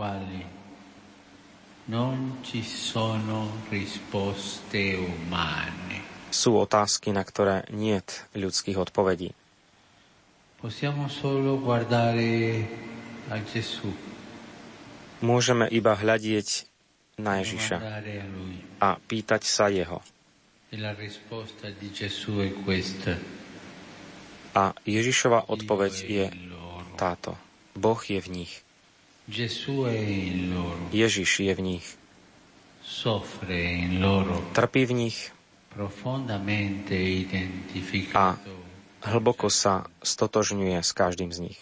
Non 1.92 2.42
ci 2.42 2.64
sono 2.64 3.66
risposte 3.70 4.98
umane. 4.98 6.02
Sú 6.34 6.58
otázky, 6.58 7.14
na 7.16 7.24
ktoré 7.24 7.64
niet 7.72 8.28
ľudských 8.36 8.76
odpovedí. 8.76 9.32
Possiamo 10.60 11.08
solo 11.08 11.62
guardare 11.62 12.66
a 13.30 13.38
Gesù, 13.46 13.94
Môžeme 15.24 15.72
iba 15.72 15.96
hľadieť 15.96 16.68
na 17.16 17.40
Ježiša 17.40 17.78
a 18.84 19.00
pýtať 19.00 19.48
sa 19.48 19.72
Jeho. 19.72 20.04
E. 20.70 20.80
A 24.56 24.64
Ježišova 24.84 25.40
odpoveď 25.48 25.94
je 26.04 26.26
táto. 27.00 27.40
Boh 27.76 28.00
je 28.04 28.20
v 28.20 28.28
nich. 28.44 28.54
Gesù 28.54 28.64
è 28.64 28.64
in 28.64 28.64
loro, 28.64 29.15
Ježiš 30.94 31.30
je 31.40 31.54
v 31.54 31.62
nich. 31.62 31.86
Trpí 34.54 34.82
v 34.86 34.94
nich 34.94 35.18
a 38.16 38.26
hlboko 39.04 39.48
sa 39.50 39.90
stotožňuje 40.06 40.78
s 40.80 40.92
každým 40.94 41.34
z 41.34 41.40
nich. 41.52 41.60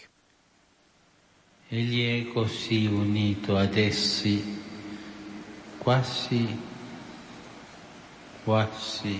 Egli 1.72 2.04
è 2.06 2.30
così 2.30 2.86
unito 2.86 3.56
ad 3.56 3.74
essi, 3.74 4.38
quasi, 5.80 6.46
quasi 8.44 9.18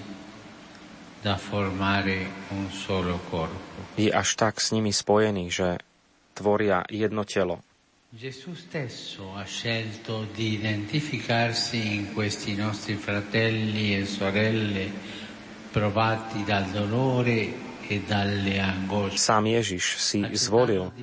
da 1.25 1.41
formare 1.41 2.29
un 2.53 2.69
solo 2.71 3.19
corpo. 3.33 3.97
Je 3.97 4.13
až 4.13 4.37
tak 4.37 4.61
s 4.61 4.71
nimi 4.77 4.93
spojený, 4.93 5.49
že 5.51 5.81
tvoria 6.37 6.85
jedno 6.93 7.25
telo. 7.25 7.65
Gesù 8.15 8.55
stesso 8.55 9.35
ha 9.35 9.43
scelto 9.43 10.25
di 10.33 10.55
identificarsi 10.55 11.95
in 11.97 12.13
questi 12.15 12.55
nostri 12.55 12.95
fratelli 12.95 13.99
e 13.99 14.07
sorelle 14.07 14.89
provati 15.73 16.45
dal 16.45 16.63
dolore 16.71 17.53
e 17.83 18.01
dalle 18.07 18.61
angosce. 18.61 19.19
Sám 19.19 19.51
Ježiš 19.51 19.99
si 19.99 20.23
zvolil 20.31 20.95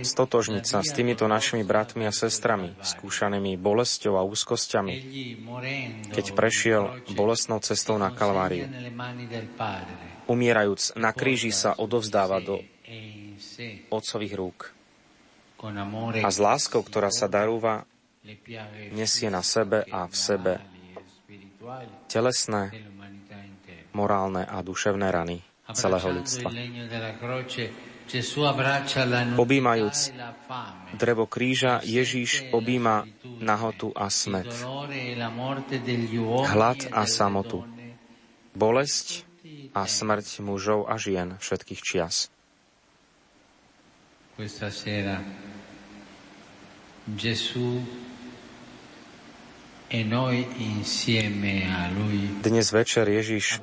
stotožniť 0.00 0.64
sa 0.64 0.80
s 0.80 0.96
týmito 0.96 1.28
našimi 1.28 1.68
bratmi 1.68 2.08
a 2.08 2.12
sestrami, 2.16 2.72
skúšanými 2.80 3.60
bolesťou 3.60 4.16
a 4.16 4.24
úzkosťami, 4.24 4.94
keď 6.16 6.26
prešiel 6.32 7.12
bolestnou 7.12 7.60
cestou 7.60 8.00
na 8.00 8.08
Kalváriu. 8.08 8.72
Umierajúc 10.32 10.96
na 10.96 11.12
kríži 11.12 11.52
sa 11.52 11.76
odovzdáva 11.76 12.40
do 12.40 12.64
e 12.88 13.36
otcových 13.92 14.32
rúk. 14.32 14.81
A 16.22 16.28
s 16.30 16.38
láskou, 16.42 16.82
ktorá 16.82 17.14
sa 17.14 17.30
darúva, 17.30 17.86
nesie 18.90 19.30
na 19.30 19.46
sebe 19.46 19.86
a 19.86 20.10
v 20.10 20.14
sebe 20.14 20.52
telesné 22.10 22.74
intera. 22.74 23.94
morálne 23.94 24.42
a 24.42 24.58
duševné 24.62 25.06
rany 25.10 25.42
celého 25.70 26.08
ľudstva. 26.18 26.50
Obímajúc 29.38 29.98
drevo 30.98 31.24
kríža, 31.30 31.80
Ježíš 31.86 32.50
obíma 32.50 33.06
nahotu 33.40 33.94
a 33.94 34.10
smet, 34.10 34.50
hlad 36.50 36.80
a 36.90 37.02
samotu, 37.06 37.62
bolesť 38.52 39.24
a 39.72 39.86
smrť 39.86 40.42
mužov 40.42 40.90
a 40.90 40.98
žien 40.98 41.38
všetkých 41.38 41.80
čias. 41.80 42.31
Questa 44.42 44.74
sera 44.74 45.22
Gesù 47.14 47.78
e 49.86 50.02
dnes 52.42 52.66
večer 52.74 53.06
Ježiš 53.06 53.62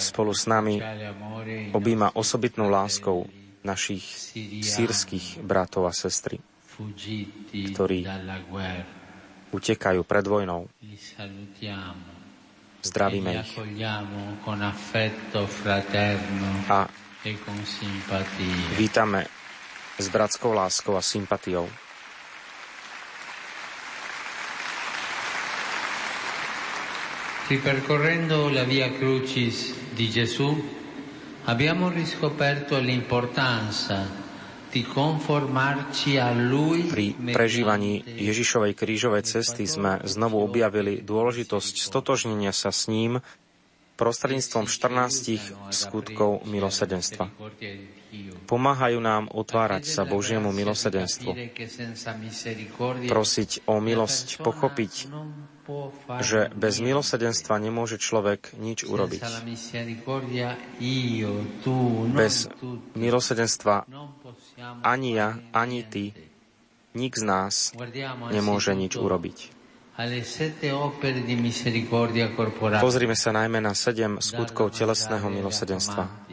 spolu 0.00 0.32
s 0.32 0.48
nami 0.48 0.80
obíma 1.76 2.16
osobitnou 2.16 2.72
láskou 2.72 3.28
našich 3.60 4.00
sírskych 4.64 5.44
bratov 5.44 5.84
a 5.84 5.92
sestry, 5.92 6.40
ktorí 7.52 8.08
utekajú 9.52 10.00
pred 10.08 10.24
vojnou. 10.24 10.72
Zdravíme 12.80 13.44
ich. 13.44 13.52
A 16.72 16.88
vítame 18.80 19.43
s 19.98 20.06
bratskou 20.10 20.52
láskou 20.52 20.98
a 20.98 21.02
sympatiou. 21.02 21.66
Ripercorrendo 27.44 28.48
la 28.48 28.64
via 28.64 28.88
Crucis 28.88 29.76
di 29.92 30.08
Gesù 30.08 30.48
abbiamo 31.44 31.92
riscoperto 31.92 32.80
l'importanza 32.80 34.24
Pri 34.74 34.82
prežívaní 37.14 38.02
Ježišovej 38.02 38.72
krížovej 38.74 39.22
cesty 39.22 39.70
sme 39.70 40.02
znovu 40.02 40.42
objavili 40.42 40.98
dôležitosť 40.98 41.78
stotožnenia 41.78 42.50
sa 42.50 42.74
s 42.74 42.90
ním 42.90 43.22
prostredníctvom 43.94 44.66
14 44.66 45.70
skutkov 45.70 46.42
milosedenstva. 46.50 47.30
Pomáhajú 48.44 48.98
nám 49.00 49.32
otvárať 49.32 49.88
sa 49.88 50.04
Božiemu 50.04 50.52
milosedenstvu, 50.52 51.32
prosiť 53.08 53.50
o 53.64 53.80
milosť, 53.80 54.44
pochopiť, 54.44 54.92
že 56.20 56.52
bez 56.52 56.84
milosedenstva 56.84 57.56
nemôže 57.56 57.96
človek 57.96 58.52
nič 58.60 58.84
urobiť. 58.84 59.22
Bez 62.12 62.34
milosedenstva 62.94 63.76
ani 64.84 65.10
ja, 65.16 65.40
ani 65.56 65.80
ty, 65.88 66.12
nik 66.94 67.12
z 67.16 67.24
nás 67.24 67.72
nemôže 68.30 68.76
nič 68.76 69.00
urobiť. 69.00 69.38
Pozrime 72.82 73.14
sa 73.14 73.30
najmä 73.30 73.58
na 73.62 73.78
sedem 73.78 74.18
skutkov 74.18 74.74
telesného 74.74 75.30
milosedenstva. 75.30 76.23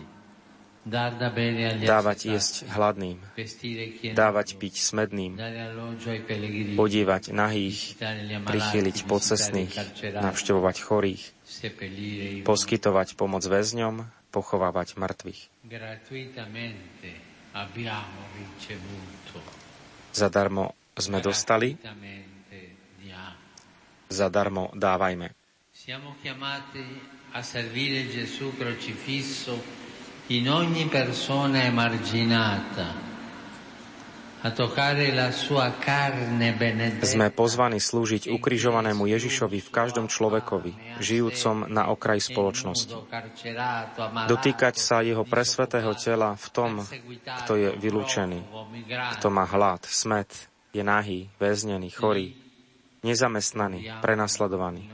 Dávať 0.81 2.19
jesť 2.25 2.65
hladným, 2.73 3.21
dávať 4.17 4.57
piť 4.57 4.81
smedným, 4.81 5.37
podívať 6.73 7.29
nahých, 7.29 8.01
prichýliť 8.49 8.97
pocestných, 9.05 9.73
navštevovať 10.01 10.75
chorých, 10.81 11.23
poskytovať 12.41 13.13
pomoc 13.13 13.45
väzňom, 13.45 14.09
pochovávať 14.33 14.97
mŕtvych. 14.97 15.41
Zadarmo 20.11 20.65
sme 20.97 21.19
dostali, 21.21 21.77
zadarmo 24.09 24.73
dávajme. 24.73 25.29
Siamo 25.69 26.17
chiamati 26.25 26.81
a 27.33 27.41
servire 27.41 28.05
Gesù 28.09 28.53
crocifisso 28.53 29.80
in 30.31 30.47
ogni 30.47 30.87
persona 30.87 31.67
emarginata. 31.67 33.11
Sme 37.05 37.29
pozvaní 37.29 37.77
slúžiť 37.77 38.33
ukrižovanému 38.33 39.05
Ježišovi 39.05 39.61
v 39.61 39.69
každom 39.69 40.09
človekovi, 40.09 40.97
žijúcom 40.97 41.69
na 41.69 41.93
okraj 41.93 42.25
spoločnosti. 42.25 42.89
Dotýkať 44.25 44.81
sa 44.81 45.05
jeho 45.05 45.21
presvetého 45.29 45.93
tela 45.93 46.33
v 46.33 46.47
tom, 46.49 46.81
kto 47.45 47.53
je 47.53 47.69
vylúčený, 47.77 48.41
kto 49.21 49.27
má 49.29 49.45
hlad, 49.45 49.85
smet, 49.85 50.49
je 50.73 50.81
nahý, 50.81 51.29
väznený, 51.37 51.93
chorý, 51.93 52.33
nezamestnaný, 53.05 54.01
prenasledovaný, 54.01 54.89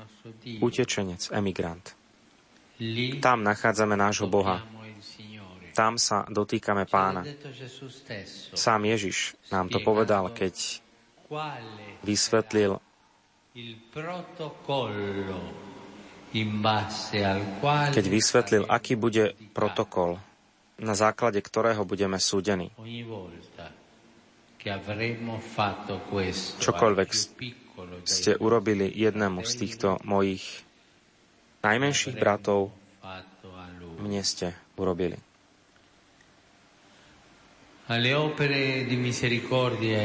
utečenec, 0.59 1.31
emigrant. 1.31 1.95
Tam 3.23 3.41
nachádzame 3.41 3.95
nášho 3.95 4.29
Boha, 4.29 4.61
tam 5.77 6.01
sa 6.01 6.25
dotýkame 6.25 6.89
pána. 6.89 7.21
Sám 8.57 8.81
Ježiš 8.89 9.37
nám 9.53 9.69
to 9.69 9.77
povedal, 9.85 10.33
keď 10.33 10.81
vysvetlil 12.01 12.81
keď 17.93 18.05
vysvetlil, 18.05 18.63
aký 18.67 18.93
bude 18.99 19.33
protokol, 19.55 20.21
na 20.77 20.93
základe 20.93 21.41
ktorého 21.41 21.81
budeme 21.87 22.21
súdení. 22.21 22.69
Čokoľvek 26.59 27.09
ste 28.05 28.31
urobili 28.37 28.85
jednému 28.91 29.41
z 29.41 29.53
týchto 29.57 29.97
mojich 30.05 30.43
najmenších 31.65 32.15
bratov, 32.19 32.75
mne 33.97 34.21
ste 34.21 34.53
urobili. 34.77 35.26
Alle 37.87 38.11
opere 38.13 38.83
di 38.83 38.99
misericordia 38.99 40.03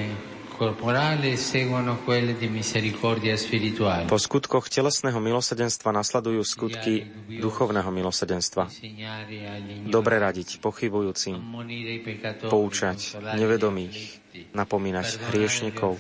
corporale 0.55 1.35
seguono 1.37 1.99
quelle 1.99 2.39
di 2.39 2.47
misericordia 2.47 3.35
spirituale. 3.35 4.07
Po 4.07 4.23
skutkoch 4.23 4.71
telesného 4.71 5.19
milosedenstva 5.19 5.91
nasledujú 5.91 6.47
skutky 6.47 7.03
duchovného 7.43 7.91
milosedenstva. 7.91 8.71
Dobre 9.91 10.23
radiť 10.23 10.63
pochybujúcim, 10.63 11.43
poučať 12.47 13.19
nevedomých, 13.35 14.23
napomínať 14.55 15.19
hriešnikov, 15.35 15.99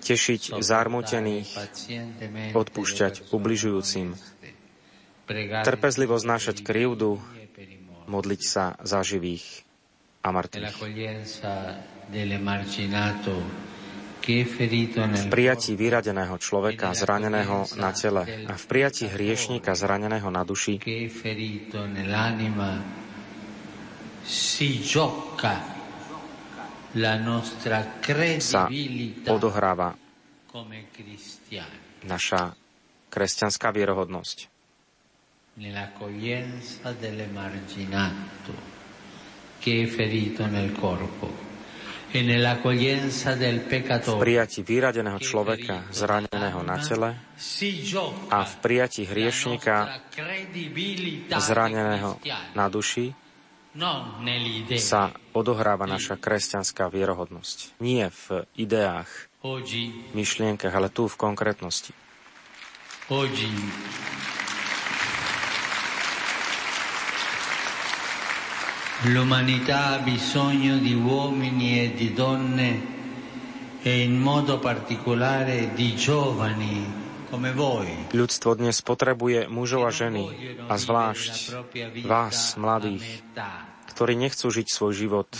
tešiť 0.00 0.56
zármutených, 0.56 1.52
odpúšťať 2.56 3.28
ubližujúcim, 3.28 4.16
trpezlivo 5.68 6.16
znášať 6.16 6.64
krivdu, 6.64 7.20
modliť 8.08 8.40
sa 8.40 8.80
za 8.80 9.04
živých, 9.04 9.67
a 10.22 10.28
mŕtvych. 10.34 10.76
V 15.08 15.24
prijatí 15.32 15.72
vyradeného 15.72 16.36
človeka 16.36 16.92
zraneného 16.92 17.64
na 17.80 17.90
tele. 17.96 18.44
a 18.44 18.54
v 18.58 18.64
prijatí 18.68 19.08
hriešnika 19.08 19.72
zraneného 19.72 20.28
na 20.28 20.44
duši. 20.44 20.76
Sa 28.42 28.62
odohráva 29.32 29.88
naša 32.04 32.42
kresťanská 33.08 33.68
vierohodnosť. 33.72 34.38
Nell'accoglienza 35.58 36.94
dell'emarginato 36.94 38.77
che 39.58 39.82
è 39.82 39.86
ferito 39.86 40.46
nel 40.46 40.72
corpo. 40.72 41.46
E 42.08 42.24
v 44.00 44.14
prijati 44.16 44.64
vyradeného 44.64 45.20
človeka 45.20 45.84
zraneného 45.92 46.64
na 46.64 46.80
tele 46.80 47.20
a 48.32 48.40
v 48.48 48.54
prijati 48.64 49.04
hriešnika 49.04 50.08
zraneného 51.36 52.16
na 52.56 52.66
duši 52.72 53.12
sa 54.80 55.12
odohráva 55.36 55.84
naša 55.84 56.16
kresťanská 56.16 56.88
vierohodnosť. 56.88 57.76
Nie 57.84 58.08
v 58.08 58.48
ideách, 58.56 59.28
myšlienkach, 60.16 60.72
ale 60.72 60.88
tu 60.88 61.06
v 61.06 61.14
konkrétnosti. 61.14 61.92
L'umanità 69.06 69.94
ha 69.94 69.98
bisogno 69.98 70.76
di 70.78 70.92
uomini 70.92 71.78
e 71.78 71.94
di 71.94 72.12
donne 72.12 72.82
e 73.80 74.02
in 74.02 74.18
modo 74.18 74.58
particolare 74.58 75.70
di 75.72 75.94
giovani 75.94 77.06
come 77.30 77.52
voi. 77.52 78.10
Ľudstvo 78.10 78.58
dnes 78.58 78.82
potrebuje 78.82 79.46
mužov 79.46 79.86
a 79.86 79.94
ženy 79.94 80.26
a 80.66 80.74
zvlášť 80.74 81.34
vás, 82.10 82.58
mladých, 82.58 83.22
ktorí 83.94 84.18
nechcú 84.18 84.50
žiť 84.50 84.66
svoj 84.66 84.92
život 84.98 85.30